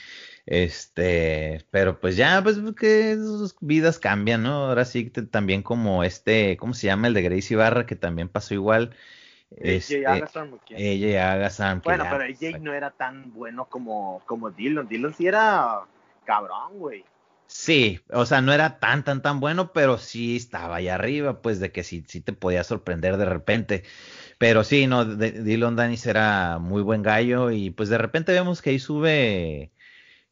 Este, 0.45 1.65
pero 1.71 2.01
pues 2.01 2.17
ya, 2.17 2.43
pues 2.43 2.59
que 2.77 3.15
sus 3.15 3.55
vidas 3.61 3.97
cambian, 3.97 4.43
¿no? 4.43 4.65
Ahora 4.65 4.83
sí 4.83 5.09
también 5.09 5.63
como 5.63 6.03
este, 6.03 6.57
¿cómo 6.57 6.73
se 6.73 6.87
llama? 6.87 7.07
El 7.07 7.13
de 7.13 7.21
Gracie 7.21 7.55
Barra, 7.55 7.85
que 7.85 7.95
también 7.95 8.27
pasó 8.27 8.53
igual. 8.53 8.93
Este, 9.51 9.99
ella 10.75 11.31
Agassan. 11.31 11.81
Bueno, 11.81 12.05
pero 12.09 12.25
AJ 12.25 12.59
no 12.59 12.73
era 12.73 12.91
tan 12.91 13.31
bueno 13.33 13.65
como, 13.65 14.21
como 14.25 14.51
Dylan. 14.51 14.89
Dylan 14.89 15.13
sí 15.13 15.27
era 15.27 15.83
cabrón, 16.25 16.79
güey. 16.79 17.05
Sí, 17.47 18.01
o 18.11 18.25
sea, 18.25 18.41
no 18.41 18.51
era 18.51 18.79
tan, 18.79 19.03
tan, 19.05 19.21
tan 19.21 19.39
bueno, 19.39 19.71
pero 19.71 19.97
sí 19.97 20.35
estaba 20.35 20.77
ahí 20.77 20.89
arriba, 20.89 21.41
pues 21.41 21.59
de 21.59 21.71
que 21.71 21.83
sí, 21.83 22.03
sí 22.07 22.19
te 22.19 22.33
podía 22.33 22.65
sorprender 22.65 23.15
de 23.15 23.25
repente. 23.25 23.83
Pero 24.37 24.63
sí, 24.63 24.87
no, 24.87 25.05
Dylan 25.05 25.75
Danis 25.75 26.05
era 26.05 26.59
muy 26.59 26.81
buen 26.81 27.01
gallo 27.03 27.51
y 27.51 27.69
pues 27.69 27.89
de 27.89 27.97
repente 27.97 28.31
vemos 28.31 28.61
que 28.61 28.71
ahí 28.71 28.79
sube 28.79 29.71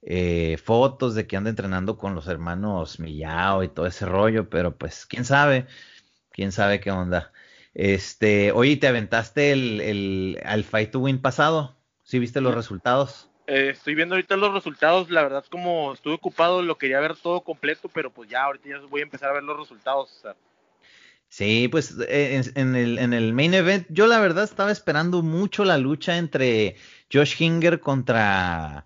eh, 0.02 0.58
fotos 0.64 1.16
de 1.16 1.28
que 1.28 1.38
anda 1.38 1.50
entrenando 1.50 1.98
con 1.98 2.16
los 2.16 2.28
hermanos 2.28 3.00
Millao 3.00 3.64
y 3.64 3.70
todo 3.70 3.86
ese 3.86 4.06
rollo, 4.06 4.50
pero 4.50 4.76
pues 4.76 5.06
quién 5.06 5.26
sabe, 5.26 5.68
quién 6.32 6.52
sabe 6.52 6.80
qué 6.80 6.92
onda. 6.92 7.32
Este, 7.74 8.52
oye, 8.52 8.78
¿te 8.78 8.88
aventaste 8.88 9.52
el, 9.52 9.82
el 9.82 10.42
al 10.44 10.64
Fight 10.64 10.92
to 10.92 11.00
Win 11.00 11.22
pasado? 11.22 11.78
¿Sí 12.04 12.20
viste 12.20 12.42
los 12.42 12.54
resultados? 12.54 13.30
Eh, 13.48 13.70
estoy 13.72 13.96
viendo 13.96 14.16
ahorita 14.16 14.38
los 14.38 14.54
resultados, 14.54 15.10
la 15.10 15.24
verdad 15.24 15.44
como 15.50 15.94
estuve 15.94 16.14
ocupado 16.14 16.62
lo 16.62 16.78
quería 16.78 17.00
ver 17.00 17.16
todo 17.16 17.42
completo, 17.42 17.90
pero 17.90 18.10
pues 18.10 18.30
ya 18.30 18.44
ahorita 18.44 18.70
ya 18.70 18.80
voy 18.90 19.02
a 19.02 19.04
empezar 19.04 19.30
a 19.30 19.34
ver 19.34 19.44
los 19.44 19.60
resultados. 19.60 20.24
Sí, 21.32 21.70
pues 21.70 21.96
eh, 22.10 22.44
en, 22.56 22.76
el, 22.76 23.00
en 23.00 23.14
el 23.14 23.32
main 23.32 23.54
event 23.54 23.88
yo 23.90 24.06
la 24.06 24.20
verdad 24.20 24.44
estaba 24.44 24.70
esperando 24.70 25.22
mucho 25.22 25.64
la 25.64 25.78
lucha 25.78 26.18
entre 26.18 26.76
Josh 27.10 27.42
Hinger 27.42 27.80
contra 27.80 28.86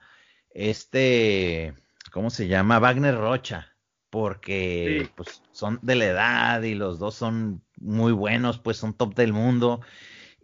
este, 0.52 1.74
¿cómo 2.12 2.30
se 2.30 2.48
llama? 2.48 2.78
Wagner 2.78 3.18
Rocha, 3.18 3.76
porque 4.12 5.10
pues 5.16 5.42
son 5.54 5.80
de 5.82 5.96
la 5.96 6.06
edad 6.06 6.62
y 6.62 6.76
los 6.76 7.00
dos 7.00 7.16
son 7.16 7.64
muy 7.78 8.12
buenos, 8.12 8.60
pues 8.60 8.78
son 8.78 8.94
top 8.94 9.16
del 9.16 9.34
mundo. 9.34 9.82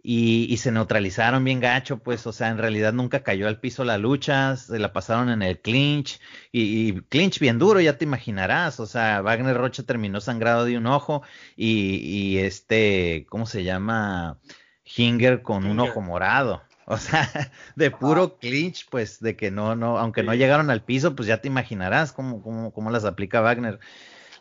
Y, 0.04 0.56
se 0.56 0.72
neutralizaron 0.72 1.44
bien 1.44 1.60
gacho, 1.60 1.98
pues, 1.98 2.26
o 2.26 2.32
sea, 2.32 2.48
en 2.48 2.58
realidad 2.58 2.92
nunca 2.92 3.22
cayó 3.22 3.46
al 3.46 3.60
piso 3.60 3.84
la 3.84 3.98
lucha, 3.98 4.56
se 4.56 4.80
la 4.80 4.92
pasaron 4.92 5.28
en 5.30 5.42
el 5.42 5.60
clinch, 5.60 6.20
y, 6.50 7.00
clinch 7.02 7.38
bien 7.38 7.60
duro, 7.60 7.80
ya 7.80 7.98
te 7.98 8.04
imaginarás, 8.04 8.80
o 8.80 8.86
sea, 8.86 9.22
Wagner 9.22 9.56
Rocha 9.56 9.84
terminó 9.84 10.20
sangrado 10.20 10.64
de 10.64 10.76
un 10.76 10.86
ojo, 10.86 11.22
y, 11.56 11.98
y 11.98 12.38
este, 12.38 13.26
¿cómo 13.28 13.46
se 13.46 13.62
llama? 13.62 14.40
Hinger 14.84 15.42
con 15.42 15.66
un 15.66 15.80
ojo 15.80 16.00
morado. 16.00 16.62
O 16.84 16.98
sea, 16.98 17.30
de 17.76 17.92
puro 17.92 18.38
clinch, 18.38 18.88
pues, 18.90 19.20
de 19.20 19.36
que 19.36 19.52
no, 19.52 19.76
no, 19.76 19.98
aunque 19.98 20.24
no 20.24 20.34
llegaron 20.34 20.68
al 20.68 20.82
piso, 20.82 21.14
pues 21.14 21.28
ya 21.28 21.40
te 21.40 21.46
imaginarás 21.46 22.12
cómo, 22.12 22.42
cómo, 22.42 22.72
cómo 22.72 22.90
las 22.90 23.04
aplica 23.04 23.40
Wagner. 23.40 23.78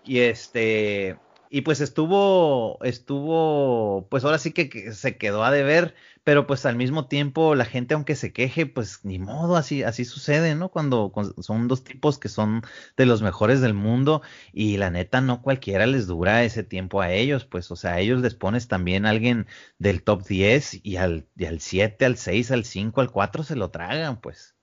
Y 0.04 0.20
este, 0.20 1.20
y 1.54 1.62
pues 1.62 1.82
estuvo, 1.82 2.80
estuvo, 2.82 4.08
pues 4.10 4.24
ahora 4.24 4.38
sí 4.38 4.54
que, 4.54 4.94
se 4.94 5.18
quedó 5.18 5.44
a 5.44 5.52
deber, 5.52 5.96
pero 6.24 6.48
pues 6.48 6.66
al 6.66 6.78
mismo 6.78 7.08
tiempo 7.08 7.56
la 7.56 7.66
gente 7.66 7.94
aunque 7.94 8.16
se 8.16 8.32
queje, 8.32 8.66
pues 8.66 9.04
ni 9.04 9.20
modo, 9.20 9.58
así, 9.58 9.84
así 9.84 10.06
sucede, 10.06 10.56
¿no? 10.56 10.70
Cuando, 10.70 11.12
son 11.42 11.68
dos 11.68 11.84
tipos 11.84 12.20
que 12.20 12.30
son 12.30 12.62
de 12.96 13.06
los 13.06 13.22
mejores 13.22 13.60
del 13.60 13.74
mundo 13.74 14.22
y 14.54 14.78
la 14.78 14.92
neta 14.92 15.20
no 15.20 15.42
cualquiera 15.42 15.86
les 15.88 16.08
dura 16.08 16.46
ese 16.46 16.64
tiempo 16.64 17.02
a 17.02 17.12
ellos, 17.12 17.44
pues 17.44 17.70
o 17.70 17.76
sea, 17.76 17.96
a 17.96 18.00
ellos 18.00 18.22
les 18.22 18.34
pones 18.34 18.70
también 18.70 19.06
alguien 19.06 19.46
del 19.78 20.04
top 20.04 20.26
10 20.26 20.86
y 20.86 20.96
al, 20.96 21.28
y 21.36 21.46
al 21.46 21.60
7, 21.60 22.06
al 22.06 22.16
6, 22.16 22.52
al 22.52 22.64
5, 22.64 23.02
al 23.02 23.12
4 23.12 23.44
se 23.44 23.58
lo 23.58 23.72
tragan, 23.72 24.22
pues. 24.22 24.56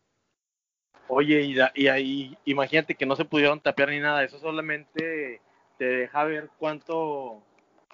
Oye, 1.08 1.42
y, 1.42 1.56
y 1.74 1.88
ahí, 1.88 2.38
imagínate 2.46 2.94
que 2.94 3.04
no 3.04 3.14
se 3.14 3.26
pudieron 3.26 3.60
tapear 3.60 3.90
ni 3.90 4.00
nada, 4.00 4.24
eso 4.24 4.38
solamente 4.38 5.42
te 5.78 5.84
deja 5.84 6.24
ver 6.24 6.50
cuánto, 6.58 7.42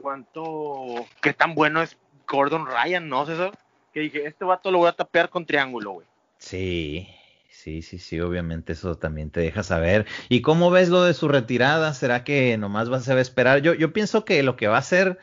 cuánto, 0.00 1.06
qué 1.20 1.32
tan 1.32 1.54
bueno 1.54 1.82
es 1.82 1.96
Gordon 2.26 2.66
Ryan, 2.66 3.08
¿no, 3.08 3.26
César? 3.26 3.56
Que 3.92 4.00
dije, 4.00 4.26
este 4.26 4.44
vato 4.44 4.70
lo 4.70 4.78
voy 4.78 4.88
a 4.88 4.92
tapear 4.92 5.28
con 5.28 5.46
triángulo, 5.46 5.92
güey. 5.92 6.06
Sí, 6.38 7.08
sí, 7.50 7.82
sí, 7.82 7.98
sí, 7.98 8.20
obviamente 8.20 8.72
eso 8.72 8.96
también 8.96 9.30
te 9.30 9.40
deja 9.40 9.62
saber. 9.62 10.06
¿Y 10.28 10.40
cómo 10.40 10.70
ves 10.70 10.88
lo 10.88 11.04
de 11.04 11.14
su 11.14 11.28
retirada? 11.28 11.94
¿Será 11.94 12.24
que 12.24 12.56
nomás 12.58 12.90
va 12.90 12.96
a 12.96 13.20
esperar? 13.20 13.60
Yo, 13.60 13.74
yo 13.74 13.92
pienso 13.92 14.24
que 14.24 14.42
lo 14.42 14.56
que 14.56 14.66
va 14.66 14.76
a 14.76 14.80
hacer 14.80 15.18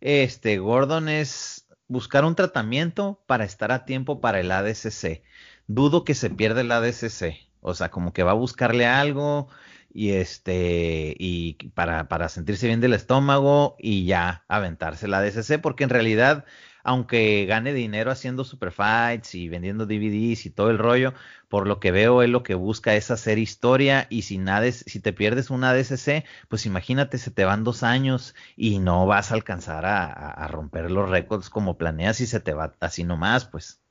este 0.00 0.58
Gordon 0.58 1.08
es 1.08 1.68
buscar 1.88 2.24
un 2.24 2.34
tratamiento 2.34 3.22
para 3.26 3.44
estar 3.44 3.70
a 3.70 3.84
tiempo 3.84 4.20
para 4.20 4.40
el 4.40 4.50
ADCC. 4.50 5.22
Dudo 5.68 6.04
que 6.04 6.14
se 6.14 6.30
pierda 6.30 6.62
el 6.62 6.72
ADCC. 6.72 7.46
O 7.60 7.74
sea, 7.74 7.90
como 7.90 8.12
que 8.12 8.22
va 8.22 8.32
a 8.32 8.34
buscarle 8.34 8.86
algo, 8.86 9.48
y 9.96 10.12
este 10.12 11.16
y 11.18 11.54
para, 11.74 12.06
para 12.06 12.28
sentirse 12.28 12.66
bien 12.66 12.82
del 12.82 12.92
estómago 12.92 13.76
y 13.78 14.04
ya 14.04 14.44
aventarse 14.46 15.08
la 15.08 15.22
DSC 15.22 15.58
porque 15.58 15.84
en 15.84 15.90
realidad 15.90 16.44
aunque 16.84 17.46
gane 17.46 17.72
dinero 17.72 18.10
haciendo 18.10 18.44
super 18.44 18.72
fights 18.72 19.34
y 19.34 19.48
vendiendo 19.48 19.86
DVDs 19.86 20.46
y 20.46 20.50
todo 20.50 20.70
el 20.70 20.78
rollo, 20.78 21.14
por 21.48 21.66
lo 21.66 21.80
que 21.80 21.90
veo 21.90 22.22
él 22.22 22.30
lo 22.30 22.44
que 22.44 22.54
busca 22.54 22.94
es 22.94 23.10
hacer 23.10 23.38
historia 23.38 24.06
y 24.08 24.22
si 24.22 24.38
nada 24.38 24.70
si 24.70 25.00
te 25.00 25.12
pierdes 25.12 25.50
una 25.50 25.72
DSC, 25.74 26.24
pues 26.48 26.66
imagínate 26.66 27.16
se 27.18 27.30
te 27.30 27.44
van 27.44 27.64
dos 27.64 27.82
años 27.82 28.36
y 28.54 28.78
no 28.78 29.06
vas 29.06 29.32
a 29.32 29.34
alcanzar 29.34 29.86
a, 29.86 30.06
a 30.06 30.46
romper 30.46 30.90
los 30.90 31.08
récords 31.08 31.50
como 31.50 31.78
planeas 31.78 32.20
y 32.20 32.26
se 32.26 32.38
te 32.38 32.52
va 32.52 32.74
así 32.80 33.02
nomás, 33.02 33.46
pues. 33.46 33.82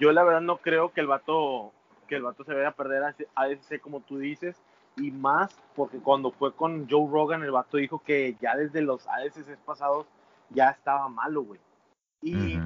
Yo 0.00 0.10
la 0.10 0.24
verdad 0.24 0.40
no 0.40 0.56
creo 0.56 0.92
que 0.92 1.02
el 1.02 1.06
vato 1.06 1.72
que 2.08 2.16
el 2.16 2.22
vato 2.22 2.42
se 2.44 2.52
vaya 2.52 2.68
a 2.68 2.74
perder 2.74 3.04
a 3.04 3.14
como 3.80 4.00
tú 4.00 4.18
dices 4.18 4.56
y 5.00 5.10
más 5.10 5.54
porque 5.74 5.98
cuando 5.98 6.30
fue 6.30 6.54
con 6.54 6.88
Joe 6.88 7.08
Rogan, 7.10 7.42
el 7.42 7.50
vato 7.50 7.76
dijo 7.76 8.02
que 8.02 8.36
ya 8.40 8.56
desde 8.56 8.82
los 8.82 9.06
ADCs 9.08 9.58
pasados 9.64 10.06
ya 10.50 10.70
estaba 10.70 11.08
malo, 11.08 11.42
güey. 11.42 11.60
Y, 12.22 12.58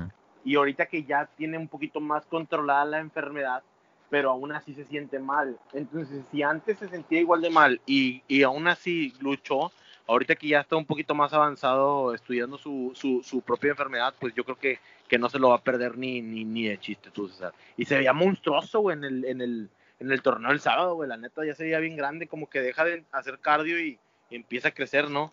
y 0.45 0.57
ahorita 0.57 0.87
que 0.87 1.05
ya 1.05 1.27
tiene 1.37 1.59
un 1.59 1.69
poquito 1.69 2.01
más 2.01 2.27
controlada 2.27 2.85
la 2.85 2.99
enfermedad, 2.99 3.63
pero 4.11 4.31
aún 4.31 4.53
así 4.53 4.75
se 4.75 4.85
siente 4.85 5.19
mal. 5.19 5.59
Entonces, 5.73 6.25
si 6.31 6.43
antes 6.43 6.79
se 6.79 6.89
sentía 6.89 7.21
igual 7.21 7.41
de 7.41 7.51
mal 7.51 7.81
y, 7.87 8.23
y 8.27 8.43
aún 8.43 8.67
así 8.67 9.15
luchó, 9.21 9.71
ahorita 10.07 10.35
que 10.35 10.49
ya 10.49 10.61
está 10.61 10.77
un 10.77 10.85
poquito 10.85 11.15
más 11.15 11.33
avanzado 11.33 12.15
estudiando 12.15 12.59
su, 12.59 12.93
su, 12.95 13.23
su 13.23 13.41
propia 13.43 13.71
enfermedad, 13.71 14.15
pues 14.19 14.35
yo 14.35 14.45
creo 14.45 14.59
que, 14.59 14.79
que 15.09 15.19
no 15.19 15.29
se 15.29 15.39
lo 15.39 15.51
va 15.51 15.57
a 15.57 15.63
perder 15.63 15.97
ni, 15.97 16.21
ni, 16.21 16.45
ni 16.45 16.65
de 16.65 16.79
chiste, 16.79 17.11
tú, 17.11 17.29
César. 17.29 17.53
Y 17.77 17.85
se 17.85 17.97
veía 17.97 18.13
monstruoso, 18.13 18.81
güey, 18.81 18.97
en 18.97 19.05
el, 19.05 19.25
en 19.25 19.41
el, 19.41 19.71
en 20.01 20.11
el 20.11 20.23
torneo 20.23 20.51
del 20.51 20.61
sábado, 20.61 20.95
güey. 20.95 21.09
La 21.09 21.17
neta 21.17 21.45
ya 21.45 21.55
sería 21.55 21.79
bien 21.79 21.97
grande, 21.97 22.27
como 22.27 22.49
que 22.49 22.61
deja 22.61 22.85
de 22.85 23.05
hacer 23.13 23.39
cardio 23.41 23.81
y, 23.81 23.99
empieza 24.31 24.69
a 24.69 24.75
crecer, 24.75 25.11
¿no? 25.11 25.33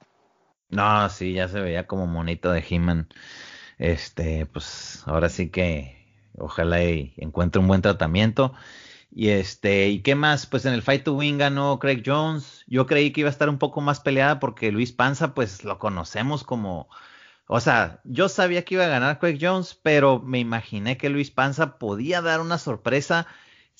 No, 0.69 1.09
sí, 1.09 1.33
ya 1.33 1.47
se 1.47 1.59
veía 1.59 1.87
como 1.87 2.05
monito 2.05 2.51
de 2.51 2.63
He-Man. 2.67 3.07
Este, 3.79 4.45
pues 4.45 5.01
ahora 5.07 5.27
sí 5.27 5.49
que 5.49 6.05
ojalá 6.37 6.83
y 6.83 7.13
encuentre 7.17 7.59
un 7.59 7.67
buen 7.67 7.81
tratamiento. 7.81 8.53
Y 9.13 9.29
este, 9.29 9.89
¿y 9.89 10.01
qué 10.01 10.15
más? 10.15 10.45
Pues 10.45 10.65
en 10.65 10.73
el 10.73 10.83
Fight 10.83 11.03
to 11.03 11.13
Win 11.13 11.37
ganó 11.37 11.79
Craig 11.79 12.03
Jones. 12.05 12.63
Yo 12.67 12.85
creí 12.85 13.11
que 13.11 13.21
iba 13.21 13.29
a 13.29 13.31
estar 13.31 13.49
un 13.49 13.57
poco 13.57 13.81
más 13.81 13.99
peleada 13.99 14.39
porque 14.39 14.71
Luis 14.71 14.93
Panza, 14.93 15.33
pues 15.33 15.63
lo 15.63 15.79
conocemos 15.79 16.43
como. 16.43 16.87
O 17.47 17.59
sea, 17.59 17.99
yo 18.05 18.29
sabía 18.29 18.63
que 18.63 18.75
iba 18.75 18.85
a 18.85 18.89
ganar 18.89 19.19
Craig 19.19 19.39
Jones, 19.41 19.75
pero 19.81 20.19
me 20.19 20.39
imaginé 20.39 20.97
que 20.97 21.09
Luis 21.09 21.31
Panza 21.31 21.77
podía 21.77 22.21
dar 22.21 22.39
una 22.39 22.57
sorpresa 22.57 23.27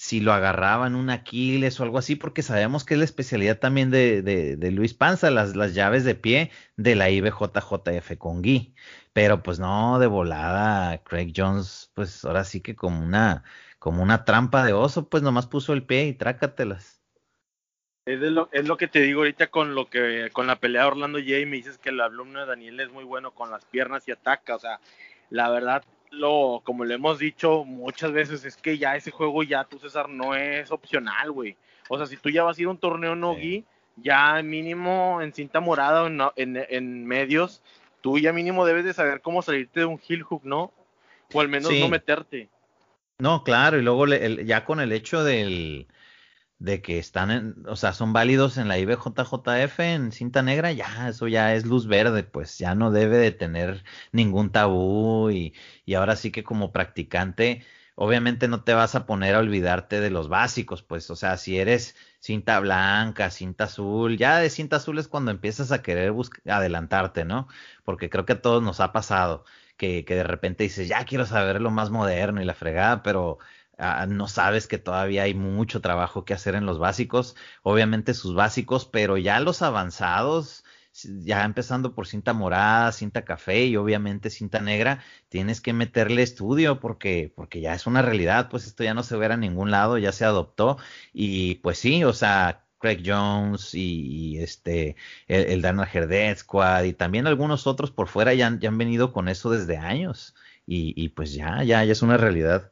si 0.01 0.19
lo 0.19 0.33
agarraban 0.33 0.95
un 0.95 1.11
Aquiles 1.11 1.79
o 1.79 1.83
algo 1.83 1.99
así, 1.99 2.15
porque 2.15 2.41
sabemos 2.41 2.83
que 2.83 2.95
es 2.95 2.97
la 2.97 3.05
especialidad 3.05 3.59
también 3.59 3.91
de, 3.91 4.23
de, 4.23 4.71
Luis 4.71 4.95
Panza, 4.95 5.29
las, 5.29 5.55
las, 5.55 5.75
llaves 5.75 6.03
de 6.03 6.15
pie 6.15 6.49
de 6.75 6.95
la 6.95 7.11
IBJJF 7.11 8.17
con 8.17 8.41
Gui. 8.41 8.73
Pero 9.13 9.43
pues 9.43 9.59
no, 9.59 9.99
de 9.99 10.07
volada, 10.07 11.03
Craig 11.03 11.33
Jones, 11.37 11.91
pues 11.93 12.25
ahora 12.25 12.45
sí 12.45 12.61
que 12.61 12.75
como 12.75 13.05
una, 13.05 13.43
como 13.77 14.01
una 14.01 14.25
trampa 14.25 14.65
de 14.65 14.73
oso, 14.73 15.07
pues 15.07 15.21
nomás 15.21 15.45
puso 15.45 15.71
el 15.71 15.83
pie 15.83 16.07
y 16.07 16.13
trácatelas. 16.13 17.03
Es, 18.07 18.19
lo, 18.21 18.49
es 18.51 18.67
lo 18.67 18.77
que 18.77 18.87
te 18.87 19.01
digo 19.01 19.19
ahorita 19.19 19.51
con 19.51 19.75
lo 19.75 19.87
que 19.87 20.31
con 20.33 20.47
la 20.47 20.55
pelea 20.55 20.81
de 20.81 20.87
Orlando 20.87 21.19
J. 21.19 21.45
Me 21.45 21.57
dices 21.57 21.77
que 21.77 21.89
el 21.89 22.01
alumno 22.01 22.39
de 22.39 22.47
Daniel 22.47 22.79
es 22.79 22.91
muy 22.91 23.03
bueno 23.03 23.35
con 23.35 23.51
las 23.51 23.65
piernas 23.65 24.07
y 24.07 24.11
ataca. 24.11 24.55
O 24.55 24.59
sea, 24.59 24.79
la 25.29 25.47
verdad, 25.51 25.83
lo, 26.11 26.61
como 26.63 26.85
le 26.85 26.95
hemos 26.95 27.19
dicho 27.19 27.63
muchas 27.63 28.11
veces, 28.11 28.45
es 28.45 28.57
que 28.57 28.77
ya 28.77 28.95
ese 28.95 29.11
juego 29.11 29.43
ya, 29.43 29.63
tú 29.63 29.79
César, 29.79 30.09
no 30.09 30.35
es 30.35 30.71
opcional, 30.71 31.31
güey. 31.31 31.55
O 31.89 31.97
sea, 31.97 32.05
si 32.05 32.17
tú 32.17 32.29
ya 32.29 32.43
vas 32.43 32.57
a 32.57 32.61
ir 32.61 32.67
a 32.67 32.71
un 32.71 32.77
torneo 32.77 33.15
Nogi, 33.15 33.65
ya 33.95 34.41
mínimo 34.43 35.21
en 35.21 35.33
cinta 35.33 35.59
morada 35.59 36.03
o 36.03 36.33
en, 36.35 36.65
en, 36.69 37.05
medios, 37.05 37.61
tú 38.01 38.19
ya 38.19 38.33
mínimo 38.33 38.65
debes 38.65 38.85
de 38.85 38.93
saber 38.93 39.21
cómo 39.21 39.41
salirte 39.41 39.81
de 39.81 39.85
un 39.85 39.99
heel 40.07 40.23
hook, 40.23 40.41
¿no? 40.43 40.71
O 41.33 41.41
al 41.41 41.47
menos 41.47 41.71
no 41.73 41.87
meterte. 41.87 42.49
No, 43.17 43.43
claro, 43.43 43.77
y 43.77 43.81
luego 43.81 44.07
ya 44.07 44.65
con 44.65 44.79
el 44.79 44.91
hecho 44.91 45.23
del, 45.23 45.87
de 46.61 46.81
que 46.81 46.99
están, 46.99 47.31
en, 47.31 47.55
o 47.67 47.75
sea, 47.75 47.91
son 47.93 48.13
válidos 48.13 48.57
en 48.57 48.67
la 48.67 48.77
IBJJF 48.77 49.79
en 49.79 50.11
cinta 50.11 50.43
negra, 50.43 50.71
ya, 50.71 51.09
eso 51.09 51.27
ya 51.27 51.55
es 51.55 51.65
luz 51.65 51.87
verde, 51.87 52.23
pues 52.23 52.57
ya 52.59 52.75
no 52.75 52.91
debe 52.91 53.17
de 53.17 53.31
tener 53.31 53.83
ningún 54.11 54.51
tabú 54.51 55.31
y, 55.31 55.53
y 55.85 55.95
ahora 55.95 56.15
sí 56.15 56.31
que 56.31 56.43
como 56.43 56.71
practicante, 56.71 57.65
obviamente 57.95 58.47
no 58.47 58.63
te 58.63 58.73
vas 58.75 58.93
a 58.95 59.05
poner 59.07 59.33
a 59.35 59.39
olvidarte 59.39 59.99
de 60.01 60.11
los 60.11 60.29
básicos, 60.29 60.83
pues, 60.83 61.09
o 61.09 61.15
sea, 61.15 61.37
si 61.37 61.57
eres 61.57 61.95
cinta 62.19 62.59
blanca, 62.59 63.31
cinta 63.31 63.63
azul, 63.65 64.17
ya 64.17 64.37
de 64.39 64.49
cinta 64.51 64.75
azul 64.77 64.99
es 64.99 65.07
cuando 65.07 65.31
empiezas 65.31 65.71
a 65.71 65.81
querer 65.81 66.13
adelantarte, 66.45 67.25
¿no? 67.25 67.47
Porque 67.83 68.09
creo 68.09 68.25
que 68.25 68.33
a 68.33 68.41
todos 68.41 68.61
nos 68.61 68.79
ha 68.81 68.91
pasado 68.91 69.45
que, 69.77 70.05
que 70.05 70.13
de 70.15 70.23
repente 70.23 70.63
dices, 70.63 70.87
ya 70.87 71.05
quiero 71.05 71.25
saber 71.25 71.59
lo 71.61 71.71
más 71.71 71.89
moderno 71.89 72.39
y 72.41 72.45
la 72.45 72.53
fregada, 72.53 73.01
pero 73.03 73.39
Ah, 73.77 74.05
no 74.07 74.27
sabes 74.27 74.67
que 74.67 74.77
todavía 74.77 75.23
hay 75.23 75.33
mucho 75.33 75.81
trabajo 75.81 76.23
que 76.25 76.33
hacer 76.35 76.55
en 76.55 76.65
los 76.65 76.77
básicos, 76.77 77.35
obviamente 77.63 78.13
sus 78.13 78.35
básicos, 78.35 78.85
pero 78.85 79.17
ya 79.17 79.39
los 79.39 79.61
avanzados, 79.63 80.63
ya 81.23 81.43
empezando 81.45 81.95
por 81.95 82.05
cinta 82.07 82.33
morada, 82.33 82.91
cinta 82.91 83.23
café 83.25 83.65
y 83.65 83.77
obviamente 83.77 84.29
cinta 84.29 84.59
negra, 84.61 85.03
tienes 85.29 85.61
que 85.61 85.73
meterle 85.73 86.21
estudio 86.21 86.79
porque, 86.79 87.33
porque 87.35 87.61
ya 87.61 87.73
es 87.73 87.87
una 87.87 88.01
realidad, 88.01 88.49
pues 88.49 88.67
esto 88.67 88.83
ya 88.83 88.93
no 88.93 89.03
se 89.03 89.17
ve 89.17 89.25
a 89.27 89.37
ningún 89.37 89.71
lado, 89.71 89.97
ya 89.97 90.11
se 90.11 90.25
adoptó 90.25 90.77
y 91.13 91.55
pues 91.55 91.79
sí, 91.79 92.03
o 92.03 92.13
sea, 92.13 92.65
Craig 92.79 93.01
Jones 93.05 93.73
y, 93.73 94.37
este 94.39 94.95
el, 95.27 95.45
el 95.45 95.61
Daniel 95.61 95.87
Herdet 95.91 96.37
Squad 96.37 96.83
y 96.83 96.93
también 96.93 97.27
algunos 97.27 97.67
otros 97.67 97.91
por 97.91 98.07
fuera 98.07 98.33
ya, 98.33 98.47
han 98.47 98.77
venido 98.77 99.11
con 99.13 99.27
eso 99.29 99.49
desde 99.49 99.77
años 99.77 100.35
y, 100.65 100.93
y 101.01 101.09
pues 101.09 101.33
ya, 101.33 101.63
ya, 101.63 101.83
ya 101.83 101.91
es 101.91 102.01
una 102.01 102.17
realidad. 102.17 102.71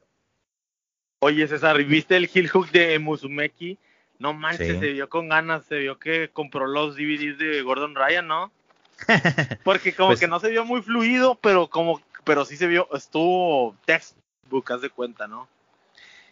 Oye, 1.22 1.46
César, 1.46 1.82
¿viste 1.84 2.16
el 2.16 2.30
heel 2.32 2.48
hook 2.48 2.70
de 2.70 2.98
Musumeki? 2.98 3.76
No 4.18 4.32
manches, 4.32 4.78
se 4.78 4.92
vio 4.92 5.08
con 5.10 5.28
ganas, 5.28 5.66
se 5.66 5.76
vio 5.76 5.98
que 5.98 6.30
compró 6.30 6.66
los 6.66 6.96
DVDs 6.96 7.36
de 7.36 7.60
Gordon 7.60 7.94
Ryan, 7.94 8.26
¿no? 8.26 8.52
Porque 9.64 9.94
como 9.94 10.10
pues 10.10 10.20
que 10.20 10.28
no 10.28 10.40
se 10.40 10.48
vio 10.48 10.64
muy 10.64 10.80
fluido, 10.80 11.34
pero 11.34 11.68
como, 11.68 12.00
pero 12.24 12.46
sí 12.46 12.56
se 12.56 12.66
vio, 12.66 12.88
estuvo 12.94 13.76
textbook, 13.84 14.70
haz 14.72 14.80
de 14.80 14.88
cuenta, 14.88 15.28
¿no? 15.28 15.46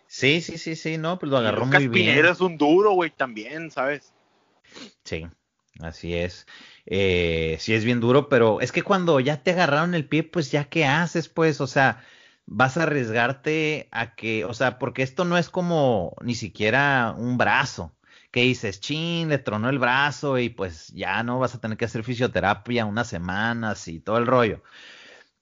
Sí, 0.06 0.40
sí, 0.40 0.56
sí, 0.56 0.74
sí, 0.74 0.96
no, 0.96 1.18
pues 1.18 1.30
lo 1.30 1.36
agarró 1.36 1.66
muy 1.66 1.88
bien. 1.88 2.06
Pinero 2.06 2.30
es 2.30 2.40
un 2.40 2.56
duro, 2.56 2.92
güey, 2.92 3.10
también, 3.10 3.70
¿sabes? 3.70 4.14
Sí, 5.04 5.26
así 5.80 6.14
es. 6.14 6.46
Eh, 6.86 7.58
sí 7.60 7.74
es 7.74 7.84
bien 7.84 8.00
duro, 8.00 8.30
pero 8.30 8.62
es 8.62 8.72
que 8.72 8.82
cuando 8.82 9.20
ya 9.20 9.42
te 9.42 9.50
agarraron 9.50 9.94
el 9.94 10.06
pie, 10.06 10.22
pues 10.22 10.50
ya 10.50 10.64
qué 10.64 10.86
haces, 10.86 11.28
pues, 11.28 11.60
o 11.60 11.66
sea, 11.66 12.02
vas 12.50 12.76
a 12.76 12.84
arriesgarte 12.84 13.88
a 13.92 14.14
que, 14.14 14.44
o 14.44 14.54
sea, 14.54 14.78
porque 14.78 15.02
esto 15.02 15.24
no 15.24 15.38
es 15.38 15.50
como 15.50 16.16
ni 16.22 16.34
siquiera 16.34 17.14
un 17.16 17.38
brazo, 17.38 17.94
que 18.30 18.42
dices, 18.42 18.80
chin, 18.80 19.28
le 19.28 19.38
tronó 19.38 19.68
el 19.70 19.78
brazo 19.78 20.38
y 20.38 20.48
pues 20.50 20.88
ya 20.88 21.22
no 21.22 21.38
vas 21.38 21.54
a 21.54 21.60
tener 21.60 21.78
que 21.78 21.84
hacer 21.86 22.04
fisioterapia 22.04 22.86
unas 22.86 23.08
semanas 23.08 23.88
y 23.88 24.00
todo 24.00 24.18
el 24.18 24.26
rollo, 24.26 24.62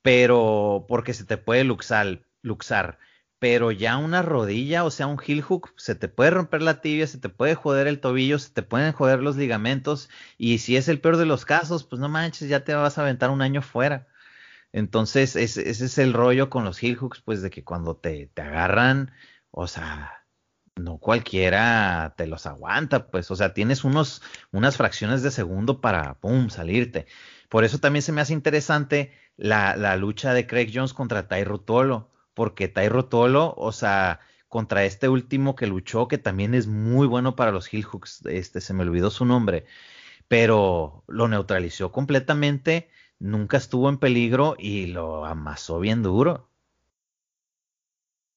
pero 0.03 0.87
porque 0.89 1.15
se 1.15 1.25
te 1.25 1.39
puede 1.39 1.65
luxar, 1.65 2.23
luxar 2.43 2.99
pero 3.39 3.71
ya 3.71 3.99
una 3.99 4.23
rodilla, 4.23 4.85
o 4.85 4.91
sea, 4.91 5.07
un 5.07 5.21
heel 5.25 5.43
hook, 5.43 5.73
se 5.77 5.95
te 5.95 6.09
puede 6.09 6.31
romper 6.31 6.63
la 6.63 6.81
tibia, 6.81 7.07
se 7.07 7.19
te 7.19 7.29
puede 7.29 7.55
joder 7.55 7.87
el 7.87 8.01
tobillo, 8.01 8.39
se 8.39 8.51
te 8.51 8.63
pueden 8.63 8.93
joder 8.93 9.21
los 9.23 9.37
ligamentos, 9.37 10.09
y 10.39 10.59
si 10.59 10.77
es 10.77 10.89
el 10.89 11.01
peor 11.01 11.17
de 11.19 11.27
los 11.27 11.45
casos, 11.45 11.85
pues 11.85 12.01
no 12.01 12.09
manches, 12.09 12.49
ya 12.49 12.65
te 12.65 12.75
vas 12.75 12.99
a 12.99 13.03
aventar 13.03 13.31
un 13.31 13.43
año 13.43 13.63
fuera. 13.63 14.07
Entonces, 14.77 15.37
ese, 15.37 15.69
es 15.69 15.99
el 15.99 16.13
rollo 16.13 16.51
con 16.51 16.65
los 16.65 16.83
heel 16.83 16.97
hooks, 16.97 17.23
pues 17.23 17.43
de 17.43 17.51
que 17.51 17.65
cuando 17.65 17.97
te, 17.97 18.29
te 18.35 18.43
agarran, 18.43 19.13
o 19.51 19.67
sea, 19.67 20.27
no 20.77 20.99
cualquiera 20.99 22.15
te 22.17 22.27
los 22.27 22.47
aguanta, 22.47 23.09
pues, 23.11 23.31
o 23.31 23.37
sea, 23.37 23.55
tienes 23.55 23.85
unos, 23.85 24.23
unas 24.53 24.77
fracciones 24.77 25.23
de 25.23 25.31
segundo 25.31 25.81
para, 25.81 26.15
pum, 26.21 26.51
salirte. 26.51 27.07
Por 27.49 27.65
eso 27.65 27.79
también 27.79 28.03
se 28.03 28.13
me 28.13 28.21
hace 28.21 28.33
interesante 28.35 29.13
la, 29.37 29.77
la 29.77 29.97
lucha 29.97 30.35
de 30.35 30.47
Craig 30.47 30.71
Jones 30.75 30.95
contra 30.95 31.29
Ty 31.29 31.45
Rutolo 31.45 32.11
porque 32.37 32.69
Tyro 32.69 33.07
Tolo, 33.07 33.55
o 33.57 33.73
sea, 33.73 34.21
contra 34.49 34.85
este 34.85 35.09
último 35.09 35.57
que 35.57 35.67
luchó, 35.67 36.07
que 36.07 36.19
también 36.19 36.55
es 36.55 36.67
muy 36.67 37.07
bueno 37.07 37.35
para 37.35 37.51
los 37.51 37.73
Hill 37.73 37.85
Hooks, 37.85 38.27
este, 38.27 38.61
se 38.61 38.75
me 38.75 38.83
olvidó 38.83 39.11
su 39.11 39.25
nombre, 39.25 39.65
pero 40.29 41.03
lo 41.09 41.29
neutralizó 41.29 41.93
completamente, 41.93 42.91
nunca 43.19 43.57
estuvo 43.57 43.89
en 43.89 43.99
peligro 43.99 44.57
y 44.59 44.87
lo 44.87 45.25
amasó 45.25 45.81
bien 45.81 46.03
duro. 46.03 46.49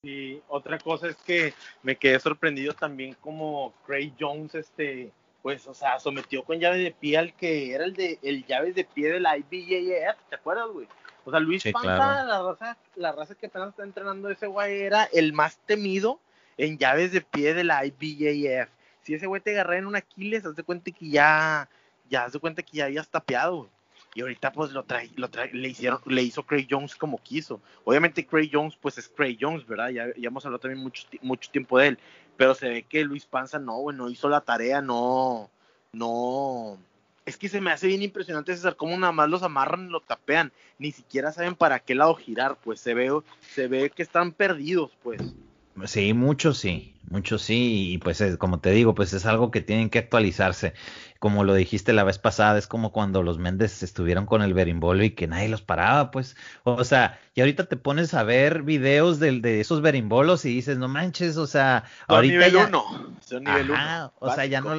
Y 0.04 0.42
otra 0.48 0.80
cosa 0.80 1.08
es 1.08 1.18
que 1.18 1.54
me 1.84 1.98
quedé 1.98 2.20
sorprendido 2.20 2.74
también 2.74 3.16
como 3.20 3.74
Craig 3.86 4.14
Jones, 4.18 4.56
este, 4.56 5.12
pues, 5.42 5.68
o 5.68 5.74
sea, 5.74 6.00
sometió 6.00 6.44
con 6.44 6.60
llave 6.60 6.78
de 6.78 6.92
pie 6.92 7.18
al 7.18 7.34
que 7.34 7.74
era 7.74 7.84
el 7.84 7.94
de 7.94 8.18
el 8.22 8.46
llave 8.46 8.72
de 8.72 8.86
pie 8.86 9.12
de 9.12 9.20
la 9.20 9.38
IBJF, 9.38 10.18
¿te 10.30 10.36
acuerdas, 10.36 10.70
güey? 10.72 10.88
O 11.26 11.32
sea, 11.32 11.42
Luis 11.42 11.64
Panza, 11.72 12.24
la, 12.24 12.42
raza, 12.42 12.78
la 12.96 13.12
raza 13.12 13.36
que 13.36 13.48
apenas 13.48 13.70
está 13.70 13.84
entrenando 13.84 14.30
ese 14.30 14.48
güey 14.48 14.82
era 14.82 15.04
el 15.12 15.34
más 15.34 15.58
temido 15.66 16.20
en 16.58 16.78
llaves 16.78 17.12
de 17.12 17.22
pie 17.22 17.54
de 17.54 17.66
la 17.66 17.86
IBJF. 17.86 18.70
Si 19.02 19.14
ese 19.14 19.28
güey 19.28 19.42
te 19.42 19.52
agarra 19.52 19.78
en 19.78 19.86
un 19.86 19.96
Aquiles, 19.96 20.46
haz 20.46 20.56
de 20.56 20.64
cuenta 20.64 20.92
que 20.92 21.10
ya, 21.10 21.70
ya 22.10 22.24
haz 22.24 22.34
de 22.34 22.40
cuenta 22.40 22.64
que 22.64 22.78
ya 22.78 22.86
habías 22.86 23.10
tapeado, 23.10 23.70
Y 24.16 24.22
ahorita 24.22 24.52
pues 24.52 24.72
lo 24.72 24.84
trae, 24.84 25.10
lo 25.16 25.30
trae, 25.30 25.54
le 25.54 25.70
hicieron, 25.70 26.00
le 26.06 26.24
hizo 26.24 26.44
Craig 26.44 26.68
Jones 26.70 26.96
como 26.96 27.22
quiso. 27.22 27.62
Obviamente 27.84 28.26
Craig 28.26 28.50
Jones 28.52 28.76
pues 28.80 28.98
es 28.98 29.08
Craig 29.08 29.38
Jones, 29.40 29.66
¿verdad? 29.68 29.90
Ya, 29.90 30.08
ya 30.18 30.28
hemos 30.28 30.46
hablado 30.46 30.60
también 30.60 30.82
mucho, 30.82 31.08
mucho 31.22 31.52
tiempo 31.52 31.78
de 31.78 31.88
él. 31.90 32.00
Pero 32.38 32.56
se 32.56 32.70
ve 32.70 32.84
que 32.84 33.04
Luis 33.04 33.26
Panza 33.26 33.60
no, 33.60 34.10
hizo 34.10 34.30
la 34.30 34.42
tarea, 34.42 34.82
no, 34.82 35.50
no, 35.92 36.78
es 37.26 37.38
que 37.38 37.50
se 37.50 37.62
me 37.62 37.72
hace 37.72 37.88
bien 37.88 38.02
impresionante, 38.02 38.56
César, 38.56 38.76
cómo 38.76 38.98
nada 38.98 39.12
más 39.12 39.30
los 39.30 39.44
amarran 39.44 39.88
y 39.88 39.92
lo 39.92 40.00
tapean. 40.00 40.52
Ni 40.78 40.92
siquiera 40.92 41.32
saben 41.32 41.56
para 41.56 41.80
qué 41.80 41.96
lado 41.96 42.16
girar, 42.16 42.58
pues 42.64 42.80
se 42.80 42.94
ve, 42.94 43.12
se 43.54 43.68
ve 43.68 43.90
que 43.90 44.04
están 44.04 44.32
perdidos, 44.32 44.92
pues. 45.04 45.22
Sí, 45.86 46.14
muchos 46.14 46.58
sí, 46.58 46.96
muchos 47.10 47.42
sí, 47.42 47.92
y 47.92 47.98
pues 47.98 48.24
como 48.38 48.60
te 48.60 48.72
digo, 48.72 48.96
pues 48.96 49.14
es 49.14 49.26
algo 49.26 49.52
que 49.52 49.62
tienen 49.62 49.90
que 49.90 50.00
actualizarse. 50.00 50.74
Como 51.20 51.44
lo 51.44 51.54
dijiste 51.54 51.92
la 51.92 52.04
vez 52.04 52.18
pasada, 52.18 52.58
es 52.58 52.68
como 52.68 52.92
cuando 52.92 53.24
los 53.24 53.40
Méndez 53.40 53.84
estuvieron 53.84 54.26
con 54.26 54.42
el 54.42 54.54
berimbolo 54.54 55.04
y 55.04 55.12
que 55.12 55.28
nadie 55.28 55.50
los 55.50 55.62
paraba, 55.62 56.12
pues. 56.12 56.38
O 56.64 56.84
sea, 56.84 57.20
y 57.36 57.42
ahorita 57.42 57.66
te 57.66 57.76
pones 57.76 58.14
a 58.14 58.24
ver 58.24 58.64
videos 58.64 59.20
de, 59.20 59.40
de 59.40 59.60
esos 59.60 59.82
berimbolos 59.82 60.46
y 60.46 60.50
dices, 60.50 60.78
no 60.78 60.88
manches, 60.88 61.38
o 61.38 61.48
sea, 61.48 61.84
ahorita. 62.08 62.34
Nivel 62.34 62.56
uno. 62.56 62.86
Son 63.20 63.44
nivel 63.44 63.72
uno. 63.72 64.14
O 64.20 64.34
sea, 64.34 64.46
ya 64.46 64.62
no 64.62 64.76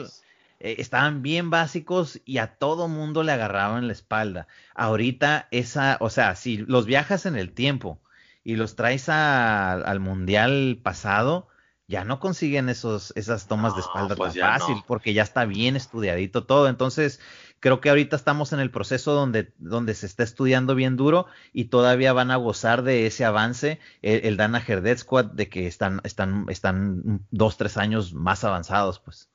eh, 0.60 0.76
estaban 0.78 1.22
bien 1.22 1.50
básicos 1.50 2.20
y 2.24 2.38
a 2.38 2.58
todo 2.58 2.86
mundo 2.86 3.22
le 3.22 3.32
agarraban 3.32 3.86
la 3.86 3.92
espalda. 3.92 4.46
Ahorita 4.74 5.48
esa, 5.50 5.96
o 6.00 6.10
sea, 6.10 6.36
si 6.36 6.58
los 6.58 6.86
viajas 6.86 7.26
en 7.26 7.36
el 7.36 7.52
tiempo 7.52 7.98
y 8.44 8.56
los 8.56 8.76
traes 8.76 9.08
al 9.08 10.00
mundial 10.00 10.78
pasado, 10.82 11.48
ya 11.90 12.04
no 12.04 12.20
consiguen 12.20 12.68
esos, 12.68 13.12
esas 13.16 13.48
tomas 13.48 13.74
de 13.74 13.80
espalda 13.80 14.14
pues 14.14 14.34
tan 14.34 14.60
fácil, 14.60 14.76
porque 14.86 15.12
ya 15.12 15.24
está 15.24 15.44
bien 15.44 15.74
estudiadito 15.74 16.44
todo. 16.44 16.68
Entonces, 16.68 17.18
creo 17.58 17.80
que 17.80 17.90
ahorita 17.90 18.14
estamos 18.14 18.52
en 18.52 18.60
el 18.60 18.70
proceso 18.70 19.12
donde, 19.12 19.52
donde 19.58 19.94
se 19.94 20.06
está 20.06 20.22
estudiando 20.22 20.76
bien 20.76 20.96
duro 20.96 21.26
y 21.52 21.64
todavía 21.64 22.12
van 22.12 22.30
a 22.30 22.36
gozar 22.36 22.84
de 22.84 23.06
ese 23.06 23.24
avance, 23.24 23.80
el, 24.02 24.24
el 24.24 24.36
Dana 24.36 24.62
Herdet 24.64 24.98
Squad, 24.98 25.26
de 25.32 25.48
que 25.48 25.66
están, 25.66 26.00
están, 26.04 26.46
están 26.48 27.26
dos, 27.32 27.56
tres 27.56 27.76
años 27.76 28.14
más 28.14 28.44
avanzados, 28.44 29.00
pues 29.00 29.28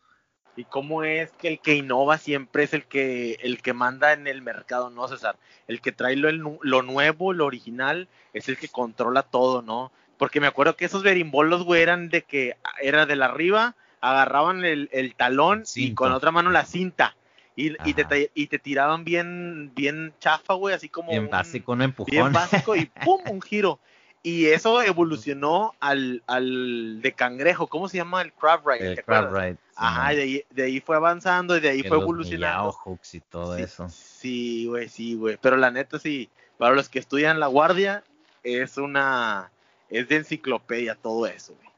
y 0.57 0.63
cómo 0.63 1.03
es 1.03 1.31
que 1.33 1.49
el 1.49 1.59
que 1.59 1.75
innova 1.75 2.17
siempre 2.17 2.63
es 2.63 2.73
el 2.73 2.85
que 2.85 3.33
el 3.41 3.61
que 3.61 3.73
manda 3.73 4.13
en 4.13 4.25
el 4.25 4.41
mercado, 4.41 4.89
¿no, 4.89 5.05
César? 5.09 5.35
El 5.67 5.81
que 5.81 5.91
trae 5.91 6.15
lo, 6.15 6.31
lo 6.61 6.81
nuevo, 6.81 7.33
lo 7.33 7.45
original, 7.45 8.07
es 8.31 8.47
el 8.47 8.57
que 8.57 8.69
controla 8.69 9.23
todo, 9.23 9.61
¿no? 9.61 9.91
Porque 10.17 10.39
me 10.39 10.47
acuerdo 10.47 10.75
que 10.75 10.85
esos 10.85 11.03
berimbolos, 11.03 11.63
güey, 11.63 11.81
eran 11.81 12.09
de 12.09 12.21
que 12.21 12.55
era 12.81 13.05
de 13.05 13.15
la 13.15 13.25
arriba, 13.25 13.75
agarraban 14.01 14.63
el, 14.63 15.13
talón 15.17 15.63
y 15.75 15.93
con 15.93 16.11
otra 16.11 16.31
mano 16.31 16.51
la 16.51 16.65
cinta. 16.65 17.15
Y, 17.57 17.71
y, 17.89 17.93
te, 17.93 18.31
y, 18.33 18.47
te, 18.47 18.59
tiraban 18.59 19.05
bien, 19.05 19.71
bien 19.73 20.13
chafa, 20.19 20.55
güey, 20.55 20.75
así 20.75 20.89
como. 20.89 21.09
Bien 21.09 21.29
básico, 21.29 21.71
un 21.71 21.83
empujón. 21.83 22.11
Bien 22.11 22.33
básico 22.33 22.75
y 22.75 22.85
¡pum! 23.03 23.21
un 23.29 23.41
giro. 23.41 23.79
Y 24.25 24.47
eso 24.47 24.81
evolucionó 24.81 25.75
al, 25.79 26.23
al 26.25 26.99
de 26.99 27.13
cangrejo, 27.13 27.67
¿cómo 27.67 27.87
se 27.87 27.97
llama? 27.97 28.23
El 28.23 28.33
crab 28.33 28.67
ride. 28.67 28.93
El 28.93 29.03
crab 29.03 29.31
ride. 29.31 29.57
Ajá, 29.75 30.09
de 30.15 30.21
ahí, 30.23 30.43
de 30.49 30.63
ahí, 30.63 30.79
fue 30.81 30.95
avanzando 30.95 31.55
y 31.55 31.59
de 31.59 31.69
ahí 31.69 31.83
fue 31.83 31.97
evolucionando. 31.97 32.71
hooks 32.71 33.13
y 33.13 33.19
todo 33.19 33.55
eso. 33.55 33.87
Sí, 33.87 34.65
güey, 34.65 34.89
sí, 34.89 35.13
güey. 35.13 35.37
Pero 35.39 35.57
la 35.57 35.69
neta, 35.69 35.99
sí, 35.99 36.29
para 36.57 36.73
los 36.73 36.89
que 36.89 36.97
estudian 36.97 37.39
la 37.39 37.47
guardia, 37.47 38.03
es 38.41 38.77
una. 38.77 39.51
Es 39.89 40.07
de 40.07 40.17
enciclopedia 40.17 40.95
todo 40.95 41.27
eso, 41.27 41.55
güey. 41.55 41.69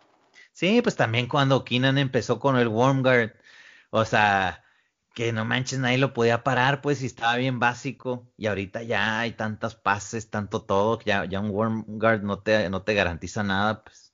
Sí, 0.51 0.81
pues 0.81 0.95
también 0.95 1.27
cuando 1.27 1.63
Keenan 1.63 1.99
empezó 1.99 2.39
con 2.39 2.57
el 2.57 2.67
Warm 2.67 3.03
Guard, 3.03 3.33
o 3.91 4.05
sea, 4.05 4.63
que 5.13 5.31
no 5.31 5.45
manches, 5.45 5.79
nadie 5.79 5.97
lo 5.97 6.13
podía 6.13 6.43
parar, 6.43 6.81
pues, 6.81 7.01
y 7.01 7.07
estaba 7.07 7.37
bien 7.37 7.59
básico. 7.59 8.27
Y 8.37 8.45
ahorita 8.45 8.83
ya 8.83 9.19
hay 9.19 9.31
tantas 9.31 9.75
pases, 9.75 10.29
tanto 10.29 10.61
todo, 10.61 10.99
que 10.99 11.05
ya, 11.05 11.25
ya 11.25 11.39
un 11.39 11.49
warm 11.49 11.85
guard 11.87 12.21
no 12.21 12.39
te, 12.39 12.69
no 12.69 12.83
te 12.83 12.93
garantiza 12.93 13.43
nada, 13.43 13.83
pues. 13.83 14.13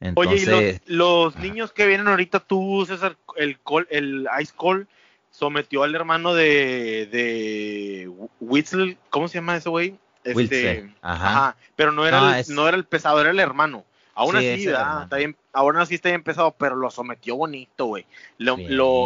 Entonces, 0.00 0.48
Oye, 0.48 0.82
y 0.86 0.92
los, 0.92 1.36
niños 1.36 1.72
que 1.72 1.86
vienen 1.86 2.08
ahorita, 2.08 2.40
tú, 2.40 2.84
César, 2.86 3.16
el, 3.36 3.58
el 3.88 4.28
Ice 4.42 4.52
Call 4.60 4.86
sometió 5.30 5.82
al 5.82 5.94
hermano 5.94 6.34
de, 6.34 7.08
de 7.10 8.10
Witzel, 8.40 8.98
¿cómo 9.08 9.28
se 9.28 9.38
llama 9.38 9.56
ese 9.56 9.70
güey? 9.70 9.98
Este, 10.24 10.92
ajá. 11.02 11.56
Pero 11.76 11.92
no 11.92 12.06
era, 12.06 12.42
no 12.48 12.66
era 12.68 12.76
el 12.76 12.84
pesado, 12.84 13.20
era 13.20 13.30
el 13.30 13.38
hermano. 13.38 13.84
Aún 14.14 14.36
así, 14.36 14.68
está 14.68 15.16
bien, 15.16 15.36
aún 15.52 15.76
así 15.76 15.96
está 15.96 16.08
bien 16.08 16.22
pesado, 16.22 16.52
pero 16.52 16.76
lo 16.76 16.90
sometió 16.90 17.36
bonito, 17.36 17.86
güey. 17.86 18.06
Lo, 18.38 18.56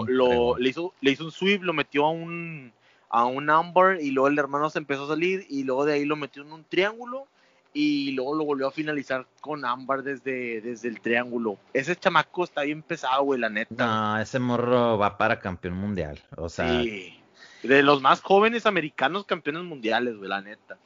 lo, 0.07 0.59
le, 0.59 0.69
hizo, 0.69 0.93
le 1.01 1.13
hizo 1.13 1.25
un 1.25 1.33
sweep, 1.33 1.63
lo 1.63 1.73
metió 1.73 2.05
a 2.05 2.11
un, 2.11 2.73
a 3.09 3.25
un 3.25 3.49
amber 3.49 4.01
y 4.03 4.11
luego 4.11 4.29
el 4.29 4.39
hermano 4.39 4.69
se 4.69 4.79
empezó 4.79 5.05
a 5.05 5.09
salir 5.09 5.47
y 5.49 5.65
luego 5.65 5.87
de 5.87 5.95
ahí 5.95 6.05
lo 6.05 6.17
metió 6.17 6.43
en 6.43 6.53
un 6.53 6.65
triángulo 6.65 7.27
y 7.73 8.13
luego 8.13 8.35
lo 8.35 8.45
volvió 8.45 8.69
a 8.69 8.71
finalizar 8.71 9.27
con 9.41 9.65
ámbar 9.65 10.03
desde, 10.03 10.61
desde 10.61 10.89
el 10.89 11.01
triángulo. 11.01 11.59
Ese 11.73 11.97
chamaco 11.97 12.45
está 12.45 12.63
bien 12.63 12.83
pesado, 12.83 13.23
güey, 13.23 13.41
la 13.41 13.49
neta. 13.49 13.87
No, 13.87 14.19
ese 14.21 14.39
morro 14.39 14.99
va 14.99 15.17
para 15.17 15.41
campeón 15.41 15.75
mundial, 15.75 16.23
o 16.37 16.49
sea. 16.49 16.83
Sí, 16.83 17.19
de 17.63 17.83
los 17.83 18.03
más 18.03 18.21
jóvenes 18.21 18.67
americanos 18.67 19.25
campeones 19.25 19.65
mundiales, 19.65 20.17
güey, 20.17 20.29
la 20.29 20.43
neta. 20.43 20.77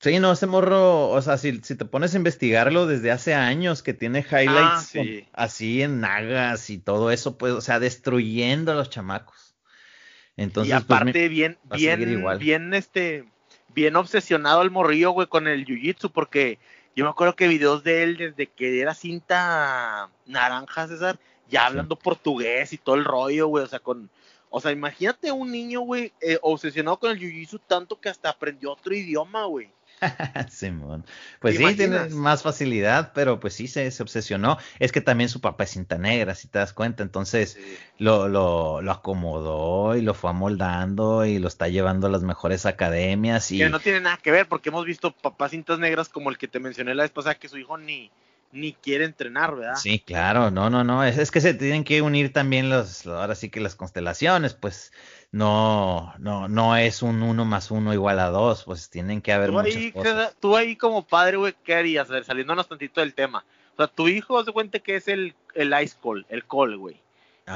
Sí, 0.00 0.18
no, 0.18 0.32
ese 0.32 0.46
morro, 0.46 1.10
o 1.10 1.20
sea, 1.20 1.36
si, 1.36 1.58
te 1.60 1.84
pones 1.84 2.14
a 2.14 2.16
investigarlo 2.16 2.86
desde 2.86 3.10
hace 3.10 3.34
años 3.34 3.82
que 3.82 3.92
tiene 3.92 4.20
highlights 4.20 4.96
ah, 4.96 5.28
así 5.34 5.82
en 5.82 6.00
nagas 6.00 6.70
y 6.70 6.78
todo 6.78 7.10
eso, 7.10 7.36
pues, 7.36 7.52
o 7.52 7.60
sea, 7.60 7.78
destruyendo 7.80 8.72
a 8.72 8.76
los 8.76 8.88
chamacos. 8.88 9.54
Entonces, 10.38 10.74
y 10.74 10.84
pues, 10.84 11.00
aparte, 11.00 11.28
bien, 11.28 11.58
bien, 11.76 12.24
bien, 12.38 12.72
este, 12.72 13.26
bien 13.74 13.94
obsesionado 13.94 14.62
el 14.62 14.70
morrillo, 14.70 15.10
güey, 15.10 15.26
con 15.26 15.46
el 15.46 15.66
jiu-jitsu, 15.66 16.10
porque 16.10 16.58
yo 16.96 17.04
me 17.04 17.10
acuerdo 17.10 17.36
que 17.36 17.46
videos 17.46 17.84
de 17.84 18.02
él 18.02 18.16
desde 18.16 18.46
que 18.46 18.80
era 18.80 18.94
cinta 18.94 20.08
naranja, 20.24 20.88
César, 20.88 21.18
ya 21.50 21.66
hablando 21.66 21.96
portugués 21.96 22.72
y 22.72 22.78
todo 22.78 22.94
el 22.94 23.04
rollo, 23.04 23.48
güey, 23.48 23.64
o 23.64 23.68
sea, 23.68 23.80
con, 23.80 24.08
o 24.48 24.62
sea, 24.62 24.72
imagínate 24.72 25.30
un 25.30 25.52
niño, 25.52 25.80
güey, 25.80 26.10
eh, 26.22 26.38
obsesionado 26.40 26.98
con 26.98 27.10
el 27.10 27.18
jiu-jitsu 27.18 27.60
tanto 27.66 28.00
que 28.00 28.08
hasta 28.08 28.30
aprendió 28.30 28.72
otro 28.72 28.94
idioma, 28.94 29.44
güey. 29.44 29.70
Simón. 30.50 31.04
Pues 31.40 31.56
sí, 31.56 31.74
tiene 31.76 32.08
más 32.10 32.42
facilidad, 32.42 33.12
pero 33.14 33.40
pues 33.40 33.54
sí 33.54 33.68
se, 33.68 33.90
obsesionó. 34.00 34.58
Es 34.78 34.92
que 34.92 35.00
también 35.00 35.28
su 35.28 35.40
papá 35.40 35.64
es 35.64 35.70
cinta 35.70 35.98
negra, 35.98 36.34
si 36.34 36.48
te 36.48 36.58
das 36.58 36.72
cuenta. 36.72 37.02
Entonces 37.02 37.58
lo, 37.98 38.28
lo, 38.28 38.82
lo, 38.82 38.92
acomodó 38.92 39.96
y 39.96 40.02
lo 40.02 40.14
fue 40.14 40.30
amoldando 40.30 41.24
y 41.24 41.38
lo 41.38 41.48
está 41.48 41.68
llevando 41.68 42.06
a 42.06 42.10
las 42.10 42.22
mejores 42.22 42.66
academias. 42.66 43.50
Y... 43.50 43.58
Que 43.58 43.68
no 43.68 43.80
tiene 43.80 44.00
nada 44.00 44.18
que 44.18 44.30
ver, 44.30 44.46
porque 44.46 44.70
hemos 44.70 44.84
visto 44.84 45.12
papás 45.12 45.52
cintas 45.52 45.78
negras 45.78 46.08
como 46.08 46.30
el 46.30 46.38
que 46.38 46.48
te 46.48 46.60
mencioné 46.60 46.94
la 46.94 47.02
vez 47.02 47.12
pasada, 47.12 47.34
que 47.34 47.48
su 47.48 47.58
hijo 47.58 47.76
ni, 47.76 48.10
ni 48.52 48.72
quiere 48.72 49.04
entrenar, 49.04 49.54
¿verdad? 49.54 49.76
Sí, 49.76 49.98
claro, 49.98 50.50
no, 50.50 50.70
no, 50.70 50.84
no. 50.84 51.04
Es, 51.04 51.18
es 51.18 51.30
que 51.30 51.40
se 51.40 51.54
tienen 51.54 51.84
que 51.84 52.02
unir 52.02 52.32
también 52.32 52.68
los, 52.68 53.06
ahora 53.06 53.34
sí 53.34 53.48
que 53.48 53.60
las 53.60 53.76
constelaciones, 53.76 54.54
pues 54.54 54.92
no, 55.32 56.12
no, 56.18 56.48
no 56.48 56.76
es 56.76 57.02
un 57.02 57.22
uno 57.22 57.44
más 57.44 57.70
uno 57.70 57.94
igual 57.94 58.18
a 58.18 58.30
dos, 58.30 58.64
pues 58.64 58.90
tienen 58.90 59.20
que 59.20 59.32
haber 59.32 59.50
tú 59.50 59.52
muchas 59.52 59.76
ahí, 59.76 59.92
cosas. 59.92 60.36
Tú 60.40 60.56
ahí 60.56 60.76
como 60.76 61.06
padre, 61.06 61.36
güey, 61.36 61.54
¿qué 61.64 61.74
harías? 61.74 62.10
A 62.10 62.14
ver, 62.14 62.24
saliéndonos 62.24 62.68
tantito 62.68 63.00
del 63.00 63.14
tema. 63.14 63.44
O 63.74 63.76
sea, 63.76 63.86
tu 63.86 64.08
hijo 64.08 64.44
se 64.44 64.52
cuenta 64.52 64.80
que 64.80 64.96
es 64.96 65.06
el, 65.06 65.34
el 65.54 65.72
ice 65.82 65.96
call, 66.02 66.26
el 66.28 66.44
call, 66.46 66.76
güey. 66.76 67.00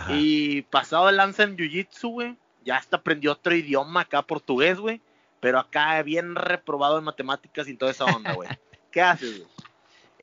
Y 0.08 0.62
pasado 0.62 1.08
el 1.08 1.16
lanza 1.16 1.44
en 1.44 1.56
jiu-jitsu, 1.56 2.10
güey, 2.10 2.36
ya 2.64 2.76
hasta 2.76 2.96
aprendió 2.96 3.32
otro 3.32 3.54
idioma 3.54 4.00
acá, 4.00 4.22
portugués, 4.22 4.78
güey. 4.78 5.00
Pero 5.38 5.60
acá 5.60 6.02
bien 6.02 6.34
reprobado 6.34 6.98
en 6.98 7.04
matemáticas 7.04 7.68
y 7.68 7.76
toda 7.76 7.92
esa 7.92 8.06
onda, 8.06 8.32
güey. 8.32 8.48
¿Qué 8.90 9.02
haces, 9.02 9.38
güey? 9.38 9.50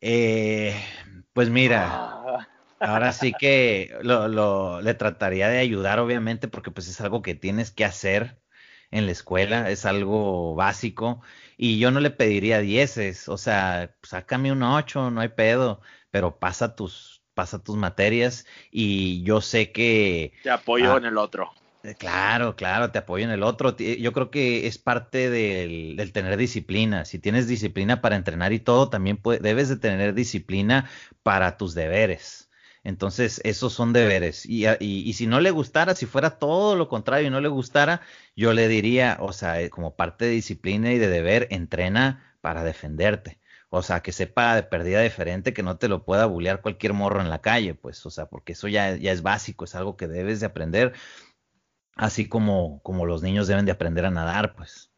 Eh, 0.01 0.83
pues 1.31 1.49
mira, 1.49 1.87
ah. 1.89 2.47
Ahora 2.81 3.13
sí 3.13 3.33
que 3.37 3.95
lo, 4.01 4.27
lo, 4.27 4.81
le 4.81 4.93
trataría 4.95 5.49
de 5.49 5.59
ayudar, 5.59 5.99
obviamente, 5.99 6.47
porque 6.47 6.71
pues 6.71 6.87
es 6.87 6.99
algo 6.99 7.21
que 7.21 7.35
tienes 7.35 7.71
que 7.71 7.85
hacer 7.85 8.41
en 8.89 9.05
la 9.05 9.11
escuela, 9.11 9.69
es 9.69 9.85
algo 9.85 10.55
básico, 10.55 11.21
y 11.57 11.79
yo 11.79 11.91
no 11.91 11.99
le 11.99 12.09
pediría 12.09 12.59
dieces, 12.59 13.29
o 13.29 13.37
sea, 13.37 13.95
sácame 14.03 14.51
un 14.51 14.63
ocho, 14.63 15.11
no 15.11 15.21
hay 15.21 15.29
pedo, 15.29 15.81
pero 16.09 16.39
pasa 16.39 16.75
tus, 16.75 17.23
pasa 17.33 17.63
tus 17.63 17.77
materias, 17.77 18.45
y 18.71 19.23
yo 19.23 19.41
sé 19.41 19.71
que... 19.71 20.33
Te 20.43 20.49
apoyo 20.49 20.93
ah, 20.93 20.97
en 20.97 21.05
el 21.05 21.17
otro. 21.17 21.51
Eh, 21.83 21.95
claro, 21.95 22.55
claro, 22.55 22.91
te 22.91 22.99
apoyo 22.99 23.25
en 23.25 23.31
el 23.31 23.43
otro. 23.43 23.75
Yo 23.77 24.13
creo 24.13 24.29
que 24.29 24.67
es 24.67 24.77
parte 24.77 25.29
del, 25.29 25.95
del 25.95 26.11
tener 26.11 26.37
disciplina. 26.37 27.05
Si 27.05 27.17
tienes 27.17 27.47
disciplina 27.47 28.01
para 28.01 28.15
entrenar 28.15 28.53
y 28.53 28.59
todo, 28.59 28.89
también 28.89 29.19
debes 29.41 29.69
de 29.69 29.77
tener 29.77 30.13
disciplina 30.13 30.89
para 31.23 31.57
tus 31.57 31.73
deberes. 31.73 32.50
Entonces, 32.83 33.41
esos 33.43 33.73
son 33.73 33.93
deberes. 33.93 34.45
Y, 34.45 34.65
y, 34.79 35.13
si 35.13 35.27
no 35.27 35.39
le 35.39 35.51
gustara, 35.51 35.93
si 35.95 36.07
fuera 36.07 36.39
todo 36.39 36.75
lo 36.75 36.87
contrario 36.87 37.27
y 37.27 37.31
no 37.31 37.39
le 37.39 37.47
gustara, 37.47 38.01
yo 38.35 38.53
le 38.53 38.67
diría, 38.67 39.17
o 39.19 39.33
sea, 39.33 39.61
eh, 39.61 39.69
como 39.69 39.95
parte 39.95 40.25
de 40.25 40.31
disciplina 40.31 40.91
y 40.91 40.97
de 40.97 41.07
deber, 41.07 41.47
entrena 41.51 42.35
para 42.41 42.63
defenderte. 42.63 43.39
O 43.69 43.83
sea, 43.83 44.01
que 44.01 44.11
sepa 44.11 44.55
de 44.55 44.63
pérdida 44.63 45.01
diferente, 45.01 45.53
que 45.53 45.63
no 45.63 45.77
te 45.77 45.87
lo 45.87 46.03
pueda 46.05 46.25
bullear 46.25 46.61
cualquier 46.61 46.93
morro 46.93 47.21
en 47.21 47.29
la 47.29 47.41
calle, 47.41 47.75
pues, 47.75 48.05
o 48.05 48.09
sea, 48.09 48.25
porque 48.25 48.53
eso 48.53 48.67
ya, 48.67 48.97
ya 48.97 49.11
es 49.11 49.21
básico, 49.21 49.63
es 49.65 49.75
algo 49.75 49.95
que 49.95 50.07
debes 50.07 50.39
de 50.41 50.47
aprender, 50.47 50.93
así 51.95 52.27
como, 52.27 52.81
como 52.83 53.05
los 53.05 53.21
niños 53.23 53.47
deben 53.47 53.65
de 53.65 53.71
aprender 53.71 54.05
a 54.05 54.11
nadar, 54.11 54.55
pues. 54.55 54.91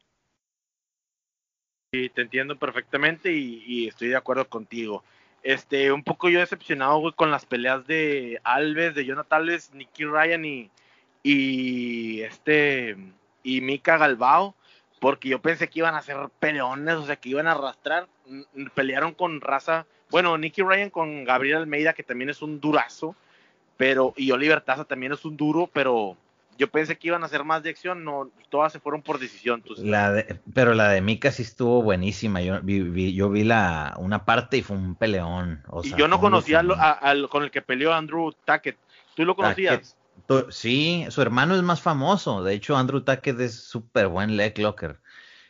Sí, 1.91 2.09
te 2.09 2.21
entiendo 2.21 2.57
perfectamente 2.57 3.31
y 3.31 3.87
estoy 3.87 4.07
de 4.07 4.15
acuerdo 4.15 4.49
contigo. 4.49 5.03
Este, 5.43 5.91
un 5.91 6.03
poco 6.03 6.29
yo 6.29 6.39
decepcionado, 6.39 7.13
con 7.15 7.29
las 7.29 7.45
peleas 7.45 7.85
de 7.85 8.39
Alves, 8.43 8.95
de 8.95 9.05
Jonathan 9.05 9.45
Nicky 9.73 10.05
Ryan 10.05 10.45
y, 10.45 10.71
y 11.21 12.21
este, 12.21 12.95
y 13.43 13.59
Mika 13.59 13.97
Galbao, 13.97 14.55
porque 15.01 15.27
yo 15.27 15.41
pensé 15.41 15.67
que 15.67 15.79
iban 15.79 15.95
a 15.95 16.01
ser 16.01 16.17
peleones, 16.39 16.95
o 16.95 17.05
sea, 17.05 17.17
que 17.17 17.29
iban 17.29 17.47
a 17.47 17.51
arrastrar. 17.51 18.07
Pelearon 18.73 19.13
con 19.13 19.41
raza, 19.41 19.85
bueno, 20.09 20.37
Nicky 20.37 20.61
Ryan 20.61 20.89
con 20.89 21.25
Gabriel 21.25 21.57
Almeida, 21.57 21.93
que 21.93 22.03
también 22.03 22.29
es 22.29 22.41
un 22.41 22.61
durazo, 22.61 23.15
pero, 23.75 24.13
y 24.15 24.31
Oliver 24.31 24.61
Taza 24.61 24.85
también 24.85 25.11
es 25.11 25.25
un 25.25 25.35
duro, 25.35 25.69
pero 25.73 26.15
yo 26.57 26.69
pensé 26.69 26.97
que 26.97 27.07
iban 27.07 27.23
a 27.23 27.27
ser 27.27 27.43
más 27.43 27.63
de 27.63 27.69
acción, 27.69 28.03
no, 28.03 28.29
todas 28.49 28.71
se 28.71 28.79
fueron 28.79 29.01
por 29.01 29.19
decisión. 29.19 29.63
La 29.77 30.25
pero 30.53 30.73
la 30.73 30.89
de 30.89 31.01
Mika 31.01 31.31
sí 31.31 31.43
estuvo 31.43 31.81
buenísima. 31.81 32.41
Yo 32.41 32.59
vi, 32.61 33.13
yo 33.13 33.29
vi 33.29 33.43
la 33.43 33.95
una 33.97 34.25
parte 34.25 34.57
y 34.57 34.61
fue 34.61 34.77
un 34.77 34.95
peleón. 34.95 35.63
y 35.83 35.95
yo 35.95 36.07
no 36.07 36.19
conocía 36.19 36.59
al, 36.59 37.29
con 37.29 37.43
el 37.43 37.51
que 37.51 37.61
peleó 37.61 37.93
Andrew 37.93 38.31
Tackett. 38.45 38.77
¿Tú 39.15 39.25
lo 39.25 39.35
conocías? 39.35 39.97
sí, 40.49 41.05
su 41.09 41.21
hermano 41.21 41.55
es 41.55 41.61
más 41.61 41.81
famoso. 41.81 42.43
De 42.43 42.53
hecho, 42.53 42.77
Andrew 42.77 43.01
Tackett 43.01 43.39
es 43.39 43.55
súper 43.55 44.07
buen 44.07 44.37
leg 44.37 44.57
locker. 44.57 44.99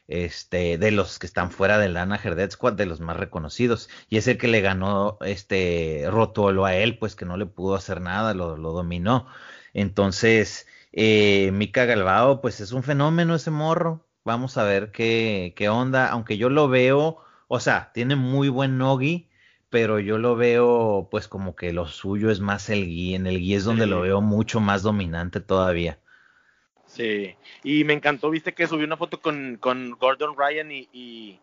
Este, 0.05 0.77
de 0.77 0.91
los 0.91 1.17
que 1.17 1.25
están 1.25 1.49
fuera 1.49 1.77
del 1.77 1.95
Anaheim 1.95 2.35
Dead 2.35 2.51
Squad, 2.51 2.73
de 2.73 2.85
los 2.85 2.99
más 2.99 3.17
reconocidos. 3.17 3.89
Y 4.09 4.17
es 4.17 4.27
el 4.27 4.37
que 4.37 4.47
le 4.47 4.61
ganó 4.61 5.17
este 5.21 6.05
Rotolo 6.09 6.65
a 6.65 6.75
él, 6.75 6.97
pues 6.97 7.15
que 7.15 7.25
no 7.25 7.37
le 7.37 7.45
pudo 7.45 7.75
hacer 7.75 8.01
nada, 8.01 8.33
lo, 8.33 8.57
lo 8.57 8.71
dominó. 8.73 9.27
Entonces, 9.73 10.67
eh, 10.93 11.49
Mika 11.51 11.85
Galvao, 11.85 12.39
pues 12.39 12.61
es 12.61 12.71
un 12.71 12.83
fenómeno 12.83 13.35
ese 13.35 13.51
morro. 13.51 14.05
Vamos 14.23 14.57
a 14.57 14.63
ver 14.63 14.91
qué, 14.91 15.53
qué 15.55 15.67
onda. 15.67 16.07
Aunque 16.07 16.37
yo 16.37 16.49
lo 16.49 16.69
veo, 16.69 17.17
o 17.47 17.59
sea, 17.59 17.91
tiene 17.93 18.15
muy 18.15 18.47
buen 18.47 18.77
nogi, 18.77 19.27
pero 19.69 19.99
yo 19.99 20.19
lo 20.19 20.35
veo 20.35 21.07
pues 21.09 21.27
como 21.27 21.55
que 21.55 21.73
lo 21.73 21.87
suyo 21.87 22.29
es 22.29 22.39
más 22.39 22.69
el 22.69 22.85
gui. 22.85 23.15
En 23.15 23.25
el 23.25 23.39
gui 23.39 23.55
es 23.55 23.65
donde 23.65 23.87
lo 23.87 24.01
veo 24.01 24.21
mucho 24.21 24.59
más 24.59 24.83
dominante 24.83 25.39
todavía. 25.39 25.99
Sí, 26.85 27.35
y 27.63 27.83
me 27.85 27.93
encantó, 27.93 28.29
viste 28.29 28.53
que 28.53 28.67
subió 28.67 28.85
una 28.85 28.97
foto 28.97 29.19
con, 29.19 29.57
con 29.59 29.97
Gordon 29.97 30.35
Ryan 30.37 30.71
y, 30.71 30.89
y, 30.93 31.39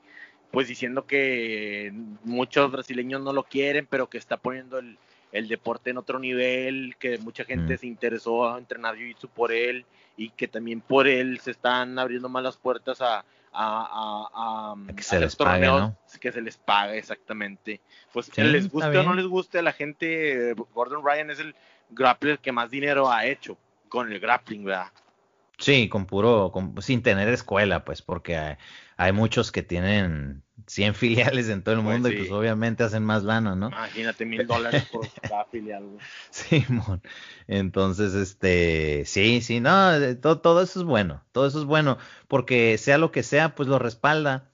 pues 0.52 0.68
diciendo 0.68 1.06
que 1.06 1.92
muchos 2.22 2.70
brasileños 2.70 3.20
no 3.20 3.32
lo 3.32 3.42
quieren, 3.42 3.86
pero 3.90 4.08
que 4.08 4.18
está 4.18 4.36
poniendo 4.36 4.78
el, 4.78 4.96
el 5.32 5.48
deporte 5.48 5.90
en 5.90 5.98
otro 5.98 6.18
nivel, 6.18 6.96
que 6.98 7.18
mucha 7.18 7.44
gente 7.44 7.76
se 7.78 7.86
interesó 7.86 8.48
a 8.48 8.58
entrenar 8.58 8.96
jiu-jitsu 8.96 9.28
por 9.28 9.52
él 9.52 9.84
y 10.16 10.30
que 10.30 10.48
también 10.48 10.80
por 10.80 11.06
él 11.06 11.38
se 11.40 11.52
están 11.52 11.98
abriendo 11.98 12.28
más 12.28 12.42
las 12.42 12.56
puertas 12.56 13.00
a, 13.00 13.24
a, 13.52 14.74
que 14.94 15.02
se 15.02 15.20
les 15.20 15.36
torneos 15.36 15.92
que 16.20 16.32
se 16.32 16.42
les 16.42 16.56
pague 16.56 16.98
exactamente. 16.98 17.80
Pues 18.12 18.36
les 18.36 18.70
guste 18.70 18.98
o 18.98 19.02
no 19.02 19.14
les 19.14 19.26
guste 19.26 19.58
a 19.58 19.62
la 19.62 19.72
gente, 19.72 20.54
Gordon 20.74 21.04
Ryan 21.04 21.30
es 21.30 21.40
el 21.40 21.54
grappler 21.90 22.38
que 22.38 22.52
más 22.52 22.70
dinero 22.70 23.10
ha 23.10 23.26
hecho 23.26 23.56
con 23.88 24.12
el 24.12 24.20
grappling, 24.20 24.64
¿verdad? 24.64 24.88
Sí, 25.58 25.88
con 25.90 26.06
puro, 26.06 26.52
sin 26.80 27.02
tener 27.02 27.28
escuela, 27.28 27.84
pues, 27.84 28.00
porque 28.00 28.56
hay 28.96 29.12
muchos 29.12 29.52
que 29.52 29.62
tienen 29.62 30.42
100 30.70 30.94
filiales 30.94 31.48
en 31.48 31.62
todo 31.62 31.74
el 31.74 31.82
pues 31.82 31.92
mundo 31.92 32.08
y 32.08 32.16
pues 32.16 32.30
obviamente 32.30 32.84
hacen 32.84 33.04
más 33.04 33.24
lana, 33.24 33.56
¿no? 33.56 33.68
Imagínate 33.68 34.24
mil 34.24 34.46
dólares 34.46 34.84
por 34.90 35.08
cada 35.28 35.44
filial. 35.46 35.84
Sí, 36.30 36.64
entonces, 37.48 38.14
este, 38.14 39.02
sí, 39.04 39.40
sí, 39.40 39.58
no, 39.60 39.90
todo, 40.20 40.40
todo 40.40 40.62
eso 40.62 40.80
es 40.80 40.84
bueno, 40.86 41.24
todo 41.32 41.46
eso 41.46 41.58
es 41.58 41.64
bueno, 41.64 41.98
porque 42.28 42.78
sea 42.78 42.98
lo 42.98 43.10
que 43.10 43.22
sea, 43.22 43.54
pues 43.54 43.68
lo 43.68 43.78
respalda. 43.78 44.46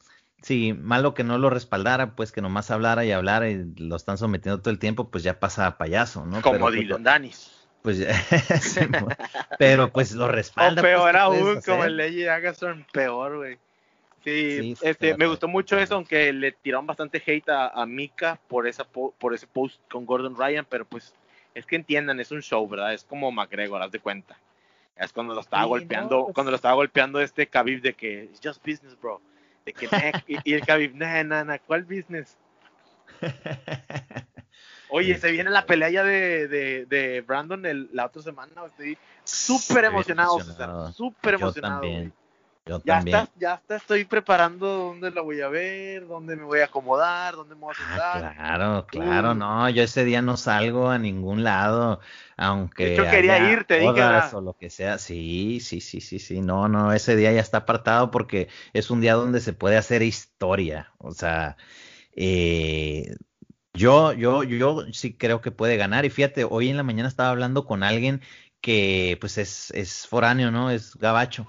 Sí, 0.43 0.75
malo 0.75 1.13
que 1.13 1.25
no 1.25 1.39
lo 1.39 1.51
respaldara, 1.51 2.15
pues 2.15 2.31
que 2.31 2.41
nomás 2.41 2.71
hablara 2.71 3.05
y 3.05 3.11
hablara 3.11 3.49
y 3.51 3.75
lo 3.79 3.97
están 3.97 4.17
sometiendo 4.17 4.61
todo 4.61 4.71
el 4.71 4.79
tiempo, 4.79 5.11
pues 5.11 5.25
ya 5.25 5.41
pasa 5.41 5.67
a 5.67 5.77
payaso, 5.77 6.25
¿no? 6.25 6.41
Como 6.41 6.61
pues, 6.61 6.75
Dylan 6.75 7.03
Danis. 7.03 7.51
Pues, 7.83 7.99
pero 9.59 9.93
pues 9.93 10.13
lo 10.13 10.29
respalda. 10.29 10.81
O 10.81 10.85
pues, 10.85 10.95
peor 10.95 11.17
aún, 11.17 11.61
como 11.63 11.85
el 11.85 11.97
Lady 11.97 12.27
Agason, 12.27 12.87
peor, 12.93 13.39
güey. 13.39 13.59
Sí, 14.27 14.75
este, 14.83 15.17
me 15.17 15.29
gustó 15.29 15.47
mucho 15.47 15.79
eso, 15.79 15.95
aunque 15.95 16.33
le 16.33 16.51
tiraron 16.51 16.85
bastante 16.85 17.23
hate 17.25 17.49
a, 17.49 17.87
Mika 17.87 18.41
por, 18.49 18.67
esa 18.67 18.83
por 18.83 19.33
ese 19.33 19.47
post 19.47 19.81
con 19.89 20.05
Gordon 20.05 20.37
Ryan, 20.37 20.67
pero 20.69 20.85
pues 20.85 21.15
es 21.55 21.65
que 21.65 21.77
entiendan, 21.77 22.19
es 22.19 22.33
un 22.33 22.43
show, 22.43 22.69
¿verdad? 22.69 22.93
Es 22.93 23.05
como 23.05 23.31
McGregor, 23.31 23.81
haz 23.81 23.93
de 23.93 24.01
cuenta. 24.01 24.37
Es 24.97 25.13
cuando 25.13 25.33
lo 25.33 25.43
estaba 25.43 25.65
golpeando, 25.67 26.25
pues 26.25 26.35
cuando 26.35 26.51
lo 26.51 26.57
estaba 26.57 26.75
golpeando 26.75 27.21
este 27.21 27.47
Khabib 27.47 27.81
de 27.83 27.95
que 27.95 28.25
it's 28.25 28.41
just 28.43 28.61
business, 28.67 29.01
bro. 29.01 29.21
De 29.65 29.73
que, 29.73 29.89
y, 30.27 30.55
el 30.55 30.67
Khabib, 30.67 30.97
nah, 30.97 31.23
nah, 31.23 31.45
nah, 31.45 31.59
¿cuál 31.65 31.85
business? 31.85 32.37
Oye, 34.89 35.17
se 35.19 35.31
viene 35.31 35.51
la 35.51 35.67
pelea 35.67 35.91
ya 35.91 36.03
de, 36.03 36.49
de, 36.49 36.87
de 36.87 37.21
Brandon 37.21 37.65
el, 37.65 37.91
la 37.93 38.07
otra 38.07 38.23
semana. 38.23 38.51
Estoy 38.67 38.99
súper 39.23 39.85
emocionado, 39.85 40.41
súper 40.91 41.35
emocionado. 41.35 41.85
Yo 41.85 42.11
ya 42.85 42.99
Está, 42.99 43.29
ya 43.39 43.55
está, 43.55 43.77
estoy 43.77 44.05
preparando 44.05 44.67
dónde 44.67 45.13
la 45.13 45.21
voy 45.21 45.41
a 45.41 45.49
ver, 45.49 46.07
dónde 46.09 46.35
me 46.35 46.43
voy 46.43 46.61
a 46.61 46.65
acomodar, 46.65 47.37
dónde 47.37 47.55
me 47.55 47.61
voy 47.61 47.75
a 47.79 47.81
ah, 47.81 48.13
sentar. 48.13 48.35
claro, 48.35 48.87
claro, 48.87 49.35
no, 49.35 49.69
yo 49.71 49.85
ese 49.85 50.05
día 50.05 50.21
no 50.21 50.37
salgo 50.37 50.91
a 50.91 50.99
ningún 50.99 51.45
lado, 51.45 52.01
aunque. 52.37 52.97
Yo 52.97 53.09
quería 53.09 53.53
ir, 53.53 53.65
te 53.65 53.79
dije. 53.79 54.03
O 54.33 54.41
lo 54.41 54.55
que 54.55 54.71
sea, 54.71 54.99
sí, 54.99 55.61
sí, 55.61 55.81
sí, 55.81 56.01
sí, 56.01 56.19
sí, 56.19 56.41
no, 56.41 56.69
no, 56.69 56.93
ese 56.93 57.15
día 57.15 57.33
ya 57.33 57.41
está 57.41 57.59
apartado 57.59 58.11
porque 58.11 58.49
es 58.73 58.91
un 58.91 59.01
día 59.01 59.15
donde 59.15 59.41
se 59.41 59.53
puede 59.53 59.77
hacer 59.77 60.03
historia, 60.03 60.93
o 60.99 61.13
sea, 61.13 61.57
eh, 62.17 63.15
yo, 63.75 64.13
yo, 64.13 64.43
yo 64.43 64.87
sí 64.93 65.17
creo 65.17 65.41
que 65.41 65.53
puede 65.53 65.77
ganar 65.77 66.05
y 66.05 66.11
fíjate, 66.11 66.45
hoy 66.45 66.69
en 66.71 66.77
la 66.77 66.83
mañana 66.83 67.09
estaba 67.09 67.31
hablando 67.31 67.65
con 67.65 67.85
alguien 67.85 68.23
que 68.61 69.17
pues 69.21 69.39
es, 69.39 69.71
es 69.73 70.09
foráneo, 70.09 70.51
¿no? 70.51 70.71
Es 70.71 70.97
gabacho 70.97 71.47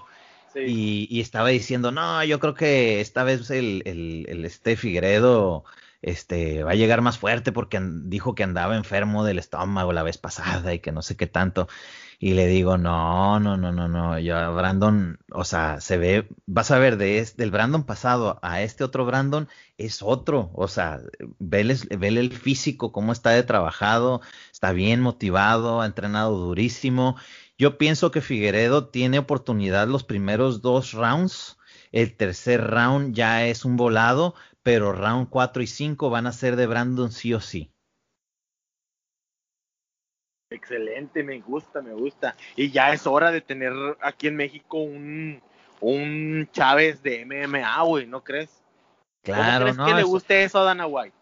Y, 0.66 1.20
estaba 1.20 1.48
diciendo, 1.48 1.90
no, 1.92 2.22
yo 2.24 2.40
creo 2.40 2.54
que 2.54 3.00
esta 3.00 3.24
vez 3.24 3.50
el, 3.50 3.82
el, 3.84 4.26
el 4.28 4.44
este 4.44 4.76
Figueredo 4.76 5.64
este, 6.02 6.62
va 6.62 6.72
a 6.72 6.76
llegar 6.76 7.00
más 7.02 7.18
fuerte 7.18 7.52
porque 7.52 7.80
dijo 7.82 8.34
que 8.34 8.44
andaba 8.44 8.76
enfermo 8.76 9.24
del 9.24 9.38
estómago 9.38 9.92
la 9.92 10.02
vez 10.02 10.18
pasada 10.18 10.74
y 10.74 10.80
que 10.80 10.92
no 10.92 11.02
sé 11.02 11.16
qué 11.16 11.26
tanto. 11.26 11.68
Y 12.20 12.34
le 12.34 12.48
digo, 12.48 12.78
no, 12.78 13.38
no, 13.38 13.56
no, 13.56 13.70
no, 13.70 13.86
no, 13.86 14.18
yo 14.18 14.52
Brandon, 14.52 15.20
o 15.30 15.44
sea, 15.44 15.80
se 15.80 15.98
ve, 15.98 16.28
vas 16.46 16.72
a 16.72 16.78
ver, 16.80 16.96
de 16.96 17.24
del 17.36 17.52
Brandon 17.52 17.84
pasado 17.84 18.40
a 18.42 18.60
este 18.62 18.82
otro 18.82 19.04
Brandon 19.04 19.48
es 19.76 20.02
otro, 20.02 20.50
o 20.54 20.66
sea, 20.66 21.00
vele, 21.38 21.76
vele 21.96 22.18
el 22.20 22.32
físico, 22.32 22.90
cómo 22.90 23.12
está 23.12 23.30
de 23.30 23.44
trabajado, 23.44 24.20
está 24.52 24.72
bien 24.72 25.00
motivado, 25.00 25.80
ha 25.80 25.86
entrenado 25.86 26.36
durísimo. 26.36 27.16
Yo 27.60 27.76
pienso 27.76 28.12
que 28.12 28.20
Figueredo 28.20 28.88
tiene 28.88 29.18
oportunidad 29.18 29.88
los 29.88 30.04
primeros 30.04 30.62
dos 30.62 30.92
rounds, 30.92 31.58
el 31.90 32.16
tercer 32.16 32.62
round 32.62 33.16
ya 33.16 33.46
es 33.46 33.64
un 33.64 33.76
volado, 33.76 34.36
pero 34.62 34.92
round 34.92 35.28
4 35.28 35.62
y 35.62 35.66
5 35.66 36.08
van 36.08 36.28
a 36.28 36.32
ser 36.32 36.54
de 36.54 36.68
Brandon 36.68 37.10
sí 37.10 37.34
o 37.34 37.40
sí. 37.40 37.72
Excelente, 40.50 41.24
me 41.24 41.40
gusta, 41.40 41.82
me 41.82 41.94
gusta. 41.94 42.36
Y 42.54 42.70
ya 42.70 42.92
es 42.92 43.08
hora 43.08 43.32
de 43.32 43.40
tener 43.40 43.72
aquí 44.00 44.28
en 44.28 44.36
México 44.36 44.78
un, 44.78 45.42
un 45.80 46.48
Chávez 46.52 47.02
de 47.02 47.22
MMA, 47.22 47.82
güey, 47.82 48.06
¿no 48.06 48.22
crees? 48.22 48.62
Claro, 49.24 49.66
¿Cómo 49.66 49.84
crees 49.84 49.88
que 49.88 50.00
le 50.00 50.04
guste 50.04 50.44
eso 50.44 50.60
a 50.60 50.64
Dana 50.64 50.86
White? 50.86 51.17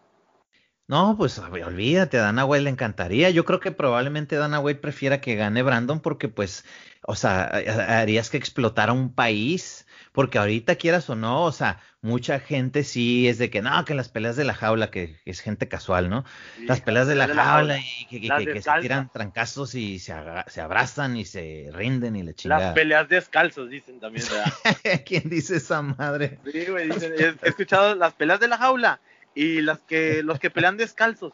No, 0.87 1.15
pues 1.17 1.37
olvídate, 1.37 2.17
a 2.17 2.21
Dana 2.21 2.45
White 2.45 2.63
le 2.63 2.69
encantaría. 2.69 3.29
Yo 3.29 3.43
creo 3.43 3.59
que 3.59 3.71
probablemente 3.71 4.37
Dana 4.37 4.59
White 4.59 4.79
prefiera 4.79 5.19
que 5.19 5.35
gane 5.35 5.61
Brandon 5.61 5.99
porque, 5.99 6.29
pues, 6.29 6.63
o 7.01 7.15
sea, 7.15 7.43
harías 7.43 8.29
que 8.29 8.37
explotara 8.37 8.93
un 8.93 9.13
país 9.13 9.85
porque 10.17 10.39
ahorita 10.39 10.77
quieras 10.77 11.09
o 11.11 11.15
no, 11.15 11.43
o 11.43 11.51
sea, 11.51 11.79
mucha 12.01 12.39
gente 12.39 12.83
sí 12.83 13.27
es 13.27 13.37
de 13.37 13.51
que 13.51 13.61
no, 13.61 13.85
que 13.85 13.93
las 13.93 14.09
peleas 14.09 14.35
de 14.35 14.45
la 14.45 14.55
jaula, 14.55 14.89
que 14.89 15.19
es 15.25 15.41
gente 15.41 15.67
casual, 15.67 16.09
¿no? 16.09 16.25
las 16.65 16.81
peleas 16.81 17.07
de 17.07 17.13
la, 17.13 17.27
jaula, 17.27 17.77
y 18.09 18.27
que, 18.27 18.61
se 18.61 18.71
tiran 18.81 19.11
trancazos 19.11 19.75
y 19.75 19.99
se, 19.99 20.15
se, 20.47 20.61
abrazan 20.61 21.17
y 21.17 21.25
se 21.25 21.69
rinden 21.71 22.15
y 22.15 22.23
le 22.23 22.33
chingan. 22.33 22.59
Las 22.61 22.73
peleas 22.73 23.07
descalzos, 23.09 23.69
dicen 23.69 23.99
también, 23.99 24.25
¿verdad? 24.27 25.03
¿Quién 25.05 25.29
dice 25.29 25.57
esa 25.57 25.83
madre? 25.83 26.39
Sí, 26.51 26.65
güey, 26.65 26.89
dicen, 26.89 27.13
he, 27.15 27.47
escuchado 27.47 27.93
las 27.93 28.13
peleas 28.13 28.39
de 28.39 28.47
la 28.47 28.57
jaula 28.57 28.99
y 29.37 29.61
las 29.61 29.79
que, 29.79 30.23
los 30.23 30.39
que 30.39 30.49
pelean 30.49 30.77
descalzos. 30.77 31.33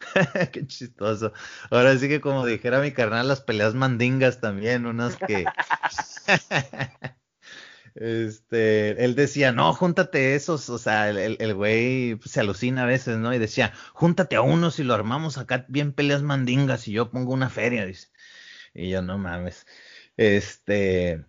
Qué 0.52 0.66
chistoso. 0.66 1.32
Ahora 1.70 1.96
sí 1.98 2.08
que 2.08 2.20
como 2.20 2.46
dijera 2.46 2.80
mi 2.80 2.92
carnal, 2.92 3.26
las 3.26 3.40
peleas 3.40 3.74
mandingas 3.74 4.40
también, 4.40 4.86
unas 4.86 5.16
que... 5.16 5.44
Este, 7.94 9.04
él 9.04 9.14
decía, 9.14 9.52
no, 9.52 9.74
júntate 9.74 10.34
esos, 10.34 10.70
o 10.70 10.78
sea, 10.78 11.10
el, 11.10 11.54
güey 11.54 12.18
se 12.24 12.40
alucina 12.40 12.84
a 12.84 12.86
veces, 12.86 13.18
¿no? 13.18 13.34
Y 13.34 13.38
decía, 13.38 13.74
júntate 13.92 14.36
a 14.36 14.40
unos 14.40 14.78
y 14.78 14.82
lo 14.82 14.94
armamos 14.94 15.36
acá 15.36 15.66
bien 15.68 15.92
peleas 15.92 16.22
mandingas 16.22 16.88
y 16.88 16.92
yo 16.92 17.10
pongo 17.10 17.34
una 17.34 17.50
feria, 17.50 17.84
dice. 17.84 18.08
Y 18.72 18.88
yo, 18.88 19.02
no 19.02 19.18
mames. 19.18 19.66
Este, 20.16 21.26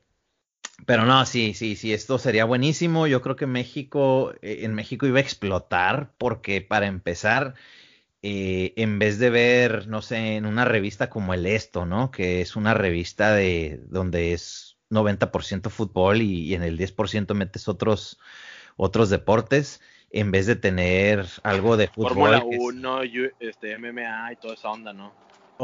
pero 0.86 1.06
no, 1.06 1.26
sí, 1.26 1.54
sí, 1.54 1.76
sí, 1.76 1.94
esto 1.94 2.18
sería 2.18 2.46
buenísimo. 2.46 3.08
Yo 3.08 3.22
creo 3.22 3.36
que 3.36 3.48
México, 3.48 4.34
eh, 4.42 4.60
en 4.62 4.74
México 4.74 5.06
iba 5.06 5.20
a 5.20 5.22
explotar 5.22 6.12
porque 6.18 6.62
para 6.62 6.88
empezar, 6.88 7.54
eh, 8.22 8.74
en 8.78 9.00
vez 9.00 9.20
de 9.20 9.30
ver, 9.30 9.88
no 9.88 10.02
sé, 10.02 10.36
en 10.36 10.46
una 10.46 10.66
revista 10.66 11.10
como 11.10 11.34
el 11.34 11.46
Esto, 11.46 11.86
¿no? 11.86 12.12
Que 12.12 12.42
es 12.42 12.56
una 12.56 12.74
revista 12.74 13.34
de 13.34 13.82
donde 13.88 14.34
es 14.34 14.78
90% 14.90 15.70
fútbol 15.70 16.22
y, 16.22 16.54
en 16.54 16.64
el 16.64 16.78
10% 16.78 17.34
metes 17.34 17.68
otros, 17.68 18.20
otros 18.76 19.10
deportes 19.10 19.82
en 20.10 20.32
vez 20.32 20.46
de 20.46 20.56
tener 20.56 21.26
algo 21.42 21.76
de 21.76 21.88
fútbol. 21.88 22.40
Fórmula 22.40 22.44
1, 22.46 23.02
este, 23.40 23.78
MMA 23.78 24.34
y 24.34 24.36
toda 24.36 24.54
esa 24.54 24.70
onda, 24.70 24.94
¿no? 24.94 25.12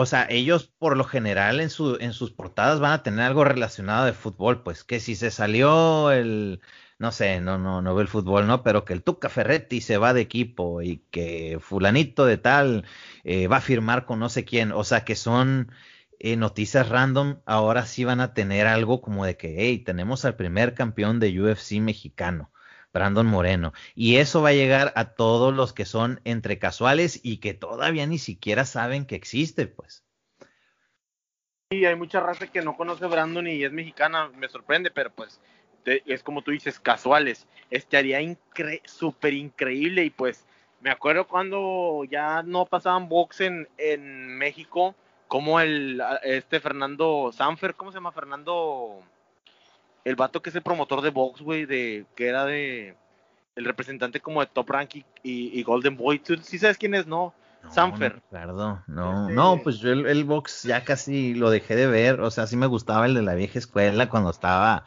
O 0.01 0.05
sea, 0.05 0.25
ellos 0.29 0.67
por 0.79 0.95
lo 0.95 1.03
general 1.03 1.59
en, 1.59 1.69
su, 1.69 1.97
en 1.99 2.13
sus 2.13 2.31
portadas 2.31 2.79
van 2.79 2.93
a 2.93 3.03
tener 3.03 3.25
algo 3.25 3.43
relacionado 3.43 4.05
de 4.05 4.13
fútbol, 4.13 4.63
pues 4.63 4.85
que 4.85 5.01
si 5.01 5.13
se 5.13 5.29
salió 5.29 6.11
el, 6.11 6.61
no 6.99 7.11
sé, 7.11 7.41
no, 7.41 7.57
no, 7.57 7.81
no 7.81 7.95
ve 7.95 8.03
el 8.03 8.07
fútbol, 8.07 8.47
¿no? 8.47 8.63
Pero 8.63 8.85
que 8.85 8.93
el 8.93 9.03
Tuca 9.03 9.27
Ferretti 9.27 9.81
se 9.81 9.97
va 9.97 10.13
de 10.13 10.21
equipo 10.21 10.81
y 10.81 10.99
que 11.11 11.57
fulanito 11.59 12.25
de 12.25 12.37
tal 12.37 12.85
eh, 13.25 13.47
va 13.47 13.57
a 13.57 13.61
firmar 13.61 14.05
con 14.05 14.19
no 14.19 14.29
sé 14.29 14.45
quién, 14.45 14.71
o 14.71 14.85
sea, 14.85 15.03
que 15.03 15.17
son 15.17 15.69
eh, 16.19 16.37
noticias 16.37 16.87
random 16.87 17.41
ahora 17.45 17.85
sí 17.85 18.05
van 18.05 18.21
a 18.21 18.33
tener 18.33 18.67
algo 18.67 19.01
como 19.01 19.25
de 19.25 19.35
que, 19.35 19.55
hey, 19.59 19.79
tenemos 19.79 20.23
al 20.23 20.37
primer 20.37 20.75
campeón 20.75 21.19
de 21.19 21.41
UFC 21.41 21.81
mexicano, 21.81 22.53
Brandon 22.93 23.25
Moreno. 23.25 23.73
Y 23.95 24.17
eso 24.17 24.41
va 24.41 24.49
a 24.49 24.53
llegar 24.53 24.93
a 24.95 25.13
todos 25.13 25.53
los 25.53 25.73
que 25.73 25.85
son 25.85 26.21
entre 26.23 26.59
casuales 26.59 27.19
y 27.23 27.37
que 27.37 27.53
todavía 27.53 28.05
ni 28.07 28.17
siquiera 28.17 28.65
saben 28.65 29.05
que 29.05 29.15
existe, 29.15 29.67
pues. 29.67 30.03
Sí, 31.71 31.85
hay 31.85 31.95
mucha 31.95 32.19
raza 32.19 32.47
que 32.47 32.61
no 32.61 32.75
conoce 32.75 33.05
Brandon 33.05 33.47
y 33.47 33.63
es 33.63 33.71
mexicana, 33.71 34.29
me 34.29 34.49
sorprende, 34.49 34.89
pero 34.89 35.11
pues 35.11 35.39
es 35.85 36.23
como 36.23 36.41
tú 36.41 36.51
dices, 36.51 36.79
casuales. 36.79 37.47
Estaría 37.69 38.19
súper 38.85 39.33
increíble 39.33 40.03
y 40.03 40.09
pues 40.09 40.45
me 40.81 40.89
acuerdo 40.89 41.27
cuando 41.27 42.03
ya 42.09 42.41
no 42.43 42.65
pasaban 42.65 43.09
box 43.09 43.41
en, 43.41 43.67
en 43.77 44.37
México 44.37 44.95
como 45.27 45.59
el, 45.59 46.01
este 46.23 46.59
Fernando 46.59 47.31
Sanfer, 47.31 47.75
¿cómo 47.75 47.91
se 47.91 47.97
llama? 47.97 48.11
Fernando, 48.11 49.03
el 50.05 50.15
vato 50.15 50.41
que 50.41 50.49
es 50.49 50.55
el 50.55 50.61
promotor 50.61 51.01
de 51.01 51.09
box, 51.09 51.41
güey, 51.41 51.65
de, 51.65 52.05
que 52.15 52.27
era 52.27 52.45
de, 52.45 52.95
el 53.55 53.65
representante 53.65 54.19
como 54.19 54.41
de 54.41 54.47
Top 54.47 54.69
Rank 54.69 54.91
y, 55.23 55.63
Golden 55.63 55.97
Boy, 55.97 56.19
¿tú 56.19 56.37
sí 56.37 56.57
sabes 56.57 56.77
quién 56.77 56.95
es, 56.95 57.05
no? 57.07 57.33
Sanfer. 57.69 58.21
No, 58.31 58.83
no, 58.87 59.21
este 59.23 59.33
no, 59.33 59.59
pues 59.61 59.79
yo 59.79 59.91
el, 59.91 60.23
box 60.23 60.63
ya 60.63 60.85
casi 60.85 61.33
lo 61.33 61.49
dejé 61.49 61.75
de 61.75 61.87
ver, 61.87 62.21
o 62.21 62.31
sea, 62.31 62.47
sí 62.47 62.55
me 62.55 62.67
gustaba 62.67 63.05
el 63.05 63.13
de 63.13 63.21
la 63.21 63.35
vieja 63.35 63.59
escuela 63.59 64.07
cuando 64.09 64.29
estaba, 64.29 64.85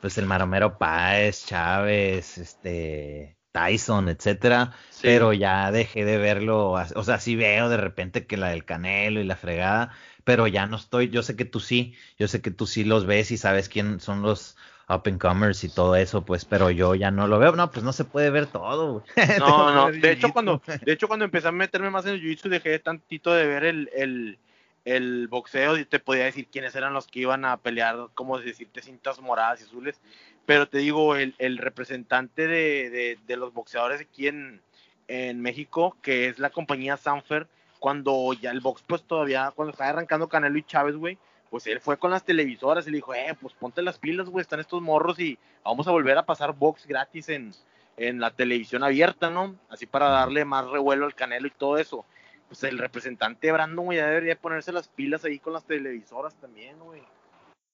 pues 0.00 0.18
el 0.18 0.26
Maromero 0.26 0.76
Páez, 0.76 1.46
Chávez, 1.46 2.36
este, 2.36 3.38
Tyson, 3.52 4.08
etcétera, 4.08 4.72
pero 5.00 5.32
ya 5.32 5.72
dejé 5.72 6.04
de 6.04 6.18
verlo, 6.18 6.72
o 6.72 7.04
sea, 7.04 7.18
sí 7.18 7.34
veo 7.34 7.68
de 7.68 7.78
repente 7.78 8.26
que 8.26 8.36
la 8.36 8.48
del 8.48 8.64
Canelo 8.64 9.20
y 9.20 9.24
la 9.24 9.36
fregada, 9.36 9.92
pero 10.24 10.46
ya 10.46 10.66
no 10.66 10.76
estoy, 10.76 11.10
yo 11.10 11.22
sé 11.22 11.36
que 11.36 11.44
tú 11.44 11.60
sí, 11.60 11.94
yo 12.18 12.28
sé 12.28 12.40
que 12.40 12.50
tú 12.50 12.66
sí 12.66 12.84
los 12.84 13.06
ves 13.06 13.30
y 13.30 13.36
sabes 13.36 13.68
quién 13.68 14.00
son 14.00 14.22
los 14.22 14.56
up 14.88 15.02
and 15.06 15.20
comers 15.20 15.64
y 15.64 15.68
todo 15.68 15.96
eso, 15.96 16.24
pues, 16.24 16.44
pero 16.44 16.70
yo 16.70 16.94
ya 16.94 17.10
no 17.10 17.26
lo 17.26 17.38
veo, 17.38 17.52
no, 17.52 17.70
pues 17.70 17.84
no 17.84 17.92
se 17.92 18.04
puede 18.04 18.30
ver 18.30 18.46
todo. 18.46 19.04
no, 19.38 19.72
no, 19.72 19.90
de 19.92 20.12
hecho 20.12 20.32
cuando, 20.32 20.62
de 20.84 20.92
hecho 20.92 21.08
cuando 21.08 21.24
empecé 21.24 21.48
a 21.48 21.52
meterme 21.52 21.90
más 21.90 22.06
en 22.06 22.14
el 22.14 22.22
jiu-jitsu 22.22 22.48
dejé 22.48 22.78
tantito 22.78 23.32
de 23.32 23.46
ver 23.46 23.64
el, 23.64 23.90
el, 23.94 24.38
el 24.84 25.28
boxeo 25.28 25.78
y 25.78 25.84
te 25.84 25.98
podía 25.98 26.24
decir 26.24 26.48
quiénes 26.50 26.74
eran 26.74 26.92
los 26.92 27.06
que 27.06 27.20
iban 27.20 27.44
a 27.44 27.56
pelear, 27.56 28.08
como 28.14 28.38
decirte 28.38 28.82
cintas 28.82 29.20
moradas 29.20 29.60
y 29.60 29.64
azules, 29.64 30.00
pero 30.46 30.68
te 30.68 30.78
digo, 30.78 31.16
el, 31.16 31.34
el 31.38 31.58
representante 31.58 32.46
de, 32.46 33.18
de, 33.26 33.36
los 33.36 33.52
boxeadores 33.52 34.00
aquí 34.00 34.26
en, 34.26 34.60
en 35.08 35.40
México, 35.40 35.96
que 36.02 36.28
es 36.28 36.38
la 36.38 36.50
compañía 36.50 36.96
Sanfer, 36.96 37.46
cuando 37.82 38.32
ya 38.34 38.52
el 38.52 38.60
box, 38.60 38.84
pues 38.86 39.02
todavía, 39.02 39.52
cuando 39.56 39.72
estaba 39.72 39.90
arrancando 39.90 40.28
Canelo 40.28 40.56
y 40.56 40.62
Chávez, 40.62 40.94
güey, 40.94 41.18
pues 41.50 41.66
él 41.66 41.80
fue 41.80 41.98
con 41.98 42.12
las 42.12 42.24
televisoras 42.24 42.86
y 42.86 42.92
le 42.92 42.98
dijo, 42.98 43.12
eh, 43.12 43.36
pues 43.40 43.54
ponte 43.54 43.82
las 43.82 43.98
pilas, 43.98 44.28
güey, 44.28 44.40
están 44.40 44.60
estos 44.60 44.80
morros 44.80 45.18
y 45.18 45.36
vamos 45.64 45.88
a 45.88 45.90
volver 45.90 46.16
a 46.16 46.24
pasar 46.24 46.54
box 46.54 46.86
gratis 46.86 47.28
en, 47.28 47.52
en 47.96 48.20
la 48.20 48.30
televisión 48.30 48.84
abierta, 48.84 49.30
¿no? 49.30 49.56
Así 49.68 49.86
para 49.86 50.10
darle 50.10 50.44
más 50.44 50.70
revuelo 50.70 51.06
al 51.06 51.16
Canelo 51.16 51.48
y 51.48 51.50
todo 51.50 51.76
eso. 51.76 52.06
Pues 52.46 52.62
el 52.62 52.78
representante 52.78 53.50
Brandon, 53.50 53.84
güey, 53.84 53.98
ya 53.98 54.06
debería 54.06 54.36
ponerse 54.36 54.70
las 54.70 54.86
pilas 54.86 55.24
ahí 55.24 55.40
con 55.40 55.52
las 55.52 55.64
televisoras 55.64 56.36
también, 56.36 56.78
güey. 56.78 57.02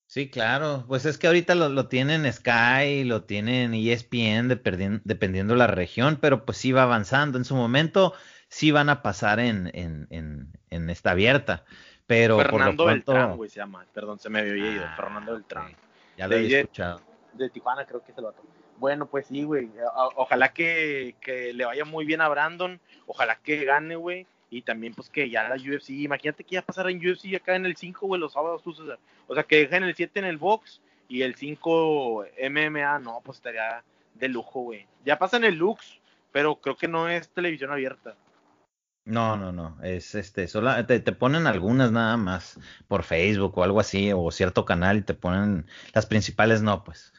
Sí, 0.07 0.31
claro. 0.31 0.87
Pues 0.89 1.05
es 1.05 1.19
que 1.19 1.27
ahorita 1.27 1.55
lo, 1.55 1.69
lo 1.69 1.89
tienen 1.89 2.33
Sky, 2.33 3.05
lo 3.05 3.25
tienen 3.25 3.75
ESPN, 3.75 4.49
dependiendo, 4.49 5.53
de 5.53 5.59
la 5.59 5.67
región, 5.67 6.17
pero 6.19 6.47
pues 6.47 6.65
va 6.75 6.85
avanzando. 6.85 7.37
En 7.37 7.45
su 7.45 7.55
momento 7.55 8.15
sí 8.49 8.71
van 8.71 8.89
a 8.89 9.03
pasar 9.03 9.41
en, 9.41 9.71
en, 9.75 10.07
en, 10.11 10.53
en 10.71 10.91
esta 10.91 11.13
abierta. 11.13 11.65
Pero 12.07 12.39
Fernando 12.39 12.85
por 12.85 12.97
lo 12.97 13.05
pronto... 13.05 13.37
güey, 13.37 13.51
se 13.51 13.57
llama. 13.57 13.85
Perdón, 13.93 14.19
se 14.19 14.31
me 14.31 14.41
había 14.41 14.53
oído. 14.53 14.85
Ah, 14.87 14.95
Fernando 14.97 15.33
Beltrán. 15.33 15.77
Ya 16.17 16.27
lo 16.27 16.37
he 16.37 16.61
escuchado. 16.61 17.01
De 17.35 17.51
Tijuana 17.51 17.85
creo 17.85 18.03
que 18.03 18.13
es 18.13 18.19
el 18.19 18.25
otro. 18.25 18.43
Bueno, 18.79 19.07
pues 19.07 19.27
sí, 19.27 19.45
güey. 19.45 19.71
Ojalá 20.17 20.53
que, 20.53 21.17
que 21.21 21.53
le 21.53 21.65
vaya 21.65 21.85
muy 21.85 22.05
bien 22.05 22.21
a 22.21 22.29
Brandon. 22.29 22.81
Ojalá 23.07 23.37
que 23.37 23.65
gane, 23.65 23.97
güey 23.97 24.27
y 24.51 24.63
también 24.63 24.95
pues 24.95 25.11
que 25.11 25.29
ya 25.29 25.49
la 25.49 25.57
UFC, 25.57 25.91
imagínate 25.91 26.45
que 26.45 26.55
ya 26.55 26.63
pasara 26.63 26.91
en 26.91 26.99
UFC 26.99 27.35
acá 27.35 27.55
en 27.55 27.67
el 27.67 27.77
5, 27.77 28.07
güey, 28.07 28.21
los 28.21 28.33
sábados, 28.33 28.63
o 28.67 29.35
sea, 29.35 29.45
que 29.45 29.57
dejen 29.57 29.85
el 29.85 29.95
7 29.95 30.19
en 30.21 30.25
el 30.25 30.39
box 30.39 30.81
y 31.09 31.23
el 31.23 31.35
5 31.35 32.27
MMA, 32.51 32.99
no, 33.01 33.21
pues 33.23 33.39
estaría 33.39 33.83
de 34.15 34.29
lujo, 34.29 34.63
güey. 34.63 34.87
Ya 35.05 35.19
pasa 35.19 35.37
en 35.37 35.45
el 35.45 35.55
Lux, 35.55 36.01
pero 36.33 36.57
creo 36.57 36.77
que 36.77 36.89
no 36.89 37.09
es 37.09 37.29
televisión 37.29 37.71
abierta. 37.71 38.15
No, 39.09 39.39
no, 39.39 39.53
no. 39.53 39.79
Es 39.83 40.15
este, 40.15 40.49
solo 40.49 40.85
te, 40.85 41.01
ponen 41.01 41.47
algunas 41.47 41.91
nada 41.91 42.19
más 42.19 42.59
por 42.89 43.05
Facebook 43.05 43.57
o 43.57 43.65
algo 43.65 43.81
así, 43.81 44.13
o 44.13 44.31
cierto 44.31 44.67
canal 44.67 44.99
y 44.99 45.03
te 45.03 45.15
ponen 45.15 45.67
las 45.95 46.05
principales 46.05 46.61
no, 46.61 46.85
pues. 46.85 47.15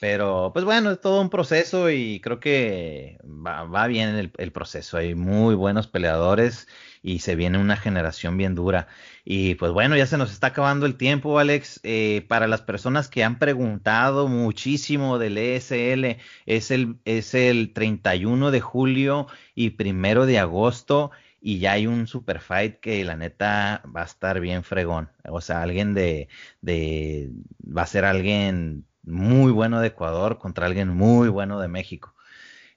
Pero, 0.00 0.50
pues 0.54 0.64
bueno, 0.64 0.90
es 0.90 1.00
todo 1.00 1.20
un 1.20 1.28
proceso 1.30 1.90
y 1.90 2.20
creo 2.20 2.40
que 2.40 3.18
va, 3.24 3.86
bien 3.86 4.16
el, 4.16 4.32
el, 4.38 4.52
proceso. 4.52 4.96
Hay 4.96 5.14
muy 5.14 5.54
buenos 5.54 5.86
peleadores 5.86 6.66
y 7.02 7.18
se 7.18 7.36
viene 7.36 7.58
una 7.58 7.76
generación 7.76 8.38
bien 8.38 8.54
dura. 8.54 8.88
Y 9.24 9.54
pues 9.56 9.72
bueno, 9.72 9.96
ya 9.96 10.06
se 10.06 10.16
nos 10.16 10.32
está 10.32 10.48
acabando 10.48 10.86
el 10.86 10.96
tiempo, 10.96 11.38
Alex. 11.38 11.80
Eh, 11.82 12.24
para 12.28 12.46
las 12.46 12.62
personas 12.62 13.08
que 13.08 13.22
han 13.22 13.38
preguntado 13.38 14.28
muchísimo 14.28 15.18
del 15.18 15.36
ESL, 15.36 16.18
es 16.46 16.70
el, 16.70 16.96
es 17.04 17.34
el 17.34 17.74
31 17.74 18.50
de 18.50 18.60
julio 18.60 19.26
y 19.54 19.70
primero 19.70 20.24
de 20.24 20.38
agosto 20.38 21.10
y 21.46 21.58
ya 21.58 21.72
hay 21.72 21.86
un 21.86 22.06
super 22.06 22.40
fight 22.40 22.80
que 22.80 23.04
la 23.04 23.16
neta 23.16 23.82
va 23.94 24.00
a 24.02 24.04
estar 24.06 24.40
bien 24.40 24.64
fregón. 24.64 25.10
O 25.28 25.42
sea, 25.42 25.62
alguien 25.62 25.92
de, 25.92 26.28
de 26.62 27.30
va 27.60 27.82
a 27.82 27.86
ser 27.86 28.06
alguien 28.06 28.86
muy 29.02 29.52
bueno 29.52 29.80
de 29.80 29.88
Ecuador 29.88 30.38
contra 30.38 30.64
alguien 30.66 30.88
muy 30.88 31.28
bueno 31.28 31.60
de 31.60 31.68
México. 31.68 32.14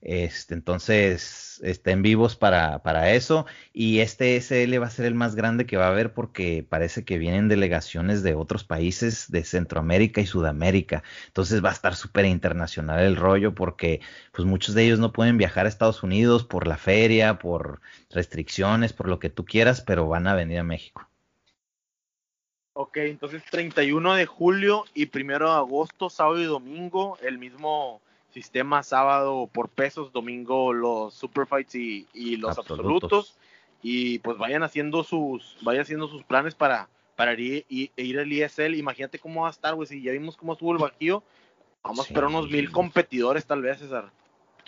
Este, 0.02 0.54
entonces, 0.54 1.60
estén 1.64 2.04
vivos 2.04 2.36
para, 2.36 2.84
para 2.84 3.14
eso. 3.14 3.46
Y 3.74 4.00
este 4.00 4.38
SL 4.38 4.80
va 4.82 4.88
a 4.88 4.92
ser 4.92 5.06
el 5.06 5.16
más 5.16 5.36
grande 5.36 5.66
que 5.66 5.78
va 5.78 5.86
a 5.88 5.90
haber 5.90 6.14
porque 6.14 6.66
parece 6.68 7.04
que 7.04 7.18
vienen 7.18 7.48
delegaciones 7.48 8.24
de 8.24 8.36
otros 8.36 8.64
países 8.64 9.30
de 9.32 9.44
Centroamérica 9.44 10.22
y 10.22 10.28
Sudamérica. 10.28 11.04
Entonces 11.28 11.64
va 11.64 11.70
a 11.70 11.74
estar 11.74 11.96
súper 11.96 12.26
internacional 12.26 13.00
el 13.04 13.16
rollo 13.16 13.56
porque 13.56 14.02
pues 14.32 14.48
muchos 14.48 14.76
de 14.76 14.86
ellos 14.86 15.00
no 15.00 15.12
pueden 15.14 15.38
viajar 15.38 15.66
a 15.66 15.70
Estados 15.70 16.04
Unidos 16.04 16.44
por 16.44 16.68
la 16.68 16.78
feria, 16.78 17.40
por 17.40 17.82
restricciones, 18.12 18.94
por 18.94 19.10
lo 19.10 19.20
que 19.20 19.30
tú 19.30 19.46
quieras, 19.46 19.82
pero 19.82 20.08
van 20.08 20.28
a 20.28 20.36
venir 20.36 20.60
a 20.60 20.64
México. 20.64 21.10
Ok, 22.80 22.98
entonces 22.98 23.42
31 23.50 24.14
de 24.14 24.28
julio 24.28 24.86
y 24.94 25.10
1 25.12 25.40
de 25.40 25.56
agosto, 25.56 26.12
sábado 26.12 26.40
y 26.40 26.46
domingo, 26.46 27.18
el 27.24 27.40
mismo 27.40 28.02
sistema 28.38 28.84
sábado 28.84 29.50
por 29.52 29.68
pesos, 29.68 30.12
domingo 30.12 30.72
los 30.72 31.16
superfights 31.16 31.74
y, 31.74 32.08
y 32.14 32.38
los 32.38 32.58
absolutos. 32.60 33.36
Y 33.82 34.20
pues 34.20 34.38
vayan 34.38 34.62
haciendo 34.62 35.04
sus, 35.04 35.58
vayan 35.62 35.82
haciendo 35.82 36.08
sus 36.08 36.24
planes 36.24 36.54
para, 36.54 36.88
para 37.16 37.34
ir, 37.34 37.66
ir, 37.68 38.20
al 38.20 38.32
ISL. 38.32 38.76
Imagínate 38.76 39.18
cómo 39.18 39.42
va 39.42 39.48
a 39.48 39.52
estar, 39.52 39.74
güey. 39.74 39.88
Si 39.88 40.04
ya 40.04 40.12
vimos 40.12 40.38
cómo 40.38 40.54
estuvo 40.54 40.72
el 40.72 40.78
Bajío, 40.78 41.24
vamos 41.82 42.00
a 42.00 42.08
esperar 42.10 42.30
unos 42.30 42.50
mil 42.50 42.72
competidores 42.72 43.46
tal 43.46 43.64
vez, 43.64 43.80
César. 43.80 44.12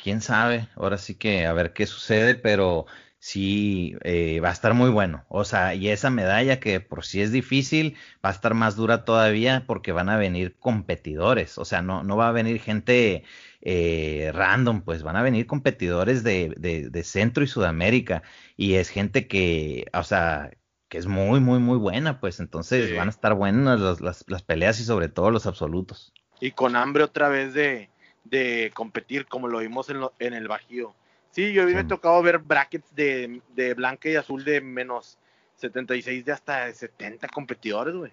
Quién 0.01 0.21
sabe, 0.21 0.67
ahora 0.75 0.97
sí 0.97 1.13
que 1.13 1.45
a 1.45 1.53
ver 1.53 1.73
qué 1.73 1.85
sucede, 1.85 2.33
pero 2.33 2.87
sí 3.19 3.95
eh, 4.03 4.39
va 4.39 4.49
a 4.49 4.53
estar 4.53 4.73
muy 4.73 4.89
bueno. 4.89 5.25
O 5.29 5.43
sea, 5.43 5.75
y 5.75 5.89
esa 5.89 6.09
medalla 6.09 6.59
que 6.59 6.79
por 6.79 7.05
si 7.05 7.21
es 7.21 7.31
difícil, 7.31 7.95
va 8.25 8.29
a 8.29 8.33
estar 8.33 8.53
más 8.53 8.75
dura 8.75 9.05
todavía 9.05 9.65
porque 9.67 9.91
van 9.91 10.09
a 10.09 10.17
venir 10.17 10.57
competidores. 10.57 11.57
O 11.57 11.65
sea, 11.65 11.81
no, 11.81 12.03
no 12.03 12.17
va 12.17 12.29
a 12.29 12.31
venir 12.31 12.59
gente 12.61 13.23
eh, 13.61 14.31
random, 14.33 14.81
pues 14.81 15.03
van 15.03 15.17
a 15.17 15.21
venir 15.21 15.45
competidores 15.45 16.23
de, 16.23 16.53
de, 16.57 17.03
Centro 17.03 17.43
y 17.43 17.47
Sudamérica. 17.47 18.23
Y 18.55 18.75
es 18.75 18.89
gente 18.89 19.27
que, 19.27 19.87
o 19.93 20.03
sea, 20.03 20.51
que 20.87 20.97
es 20.97 21.05
muy, 21.05 21.39
muy, 21.39 21.59
muy 21.59 21.77
buena, 21.77 22.19
pues 22.19 22.39
entonces 22.39 22.95
van 22.95 23.07
a 23.07 23.11
estar 23.11 23.35
buenas 23.35 23.79
las, 23.79 24.25
las, 24.27 24.43
peleas 24.43 24.79
y 24.79 24.83
sobre 24.85 25.09
todo 25.09 25.29
los 25.29 25.45
absolutos. 25.45 26.13
Y 26.39 26.51
con 26.51 26.75
hambre 26.75 27.03
otra 27.03 27.27
vez 27.27 27.53
de, 27.53 27.89
de 28.23 28.71
competir, 28.73 29.27
como 29.27 29.49
lo 29.49 29.59
vimos 29.59 29.89
en, 29.89 29.97
en 30.19 30.33
el 30.33 30.47
Bajío. 30.47 30.95
Sí, 31.31 31.53
yo 31.53 31.65
me 31.65 31.79
he 31.79 31.83
tocado 31.83 32.21
ver 32.21 32.39
brackets 32.39 32.93
de, 32.95 33.41
de 33.49 33.73
blanca 33.73 34.09
y 34.09 34.15
azul 34.15 34.43
de 34.43 34.61
menos 34.61 35.17
76 35.55 36.25
de 36.25 36.31
hasta 36.31 36.71
70 36.73 37.27
competidores, 37.27 37.95
güey. 37.95 38.11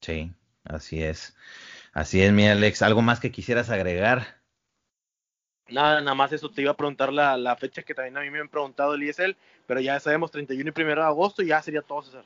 Sí, 0.00 0.32
así 0.64 1.02
es. 1.02 1.36
Así 1.92 2.22
es, 2.22 2.32
mi 2.32 2.48
Alex. 2.48 2.82
¿Algo 2.82 3.02
más 3.02 3.20
que 3.20 3.30
quisieras 3.30 3.70
agregar? 3.70 4.42
Nada, 5.68 6.00
nada 6.00 6.14
más 6.14 6.32
eso. 6.32 6.50
Te 6.50 6.62
iba 6.62 6.72
a 6.72 6.76
preguntar 6.76 7.12
la, 7.12 7.36
la 7.36 7.56
fecha 7.56 7.82
que 7.82 7.94
también 7.94 8.16
a 8.16 8.20
mí 8.20 8.30
me 8.30 8.40
han 8.40 8.48
preguntado 8.48 8.94
el 8.94 9.02
ISL, 9.02 9.36
pero 9.66 9.80
ya 9.80 10.00
sabemos 10.00 10.30
31 10.30 10.72
y 10.74 10.80
1 10.82 10.94
de 10.94 11.02
agosto 11.02 11.42
y 11.42 11.48
ya 11.48 11.62
sería 11.62 11.82
todo, 11.82 12.02
César. 12.02 12.24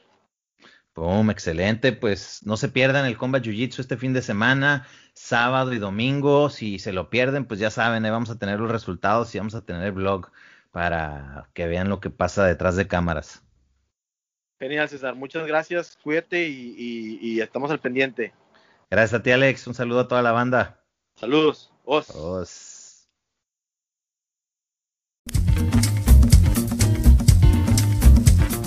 Boom, 0.96 1.30
excelente. 1.30 1.92
Pues 1.92 2.40
no 2.44 2.56
se 2.56 2.70
pierdan 2.70 3.04
el 3.04 3.18
Combat 3.18 3.44
Jiu 3.44 3.52
Jitsu 3.52 3.82
este 3.82 3.98
fin 3.98 4.14
de 4.14 4.22
semana, 4.22 4.88
sábado 5.12 5.74
y 5.74 5.78
domingo. 5.78 6.48
Si 6.48 6.78
se 6.78 6.92
lo 6.92 7.10
pierden, 7.10 7.44
pues 7.44 7.60
ya 7.60 7.70
saben, 7.70 8.04
ahí 8.04 8.10
vamos 8.10 8.30
a 8.30 8.38
tener 8.38 8.58
los 8.58 8.72
resultados 8.72 9.34
y 9.34 9.38
vamos 9.38 9.54
a 9.54 9.64
tener 9.64 9.82
el 9.82 9.92
blog 9.92 10.30
para 10.70 11.50
que 11.52 11.66
vean 11.66 11.90
lo 11.90 12.00
que 12.00 12.08
pasa 12.08 12.46
detrás 12.46 12.76
de 12.76 12.88
cámaras. 12.88 13.42
Genial, 14.58 14.88
César. 14.88 15.14
Muchas 15.14 15.46
gracias. 15.46 15.98
Cuídate 16.02 16.48
y, 16.48 17.40
estamos 17.40 17.70
al 17.70 17.78
pendiente. 17.78 18.32
Gracias 18.90 19.20
a 19.20 19.22
ti, 19.22 19.32
Alex. 19.32 19.66
Un 19.66 19.74
saludo 19.74 20.00
a 20.00 20.08
toda 20.08 20.22
la 20.22 20.32
banda. 20.32 20.80
Saludos. 21.16 21.72
Os. 21.84 22.08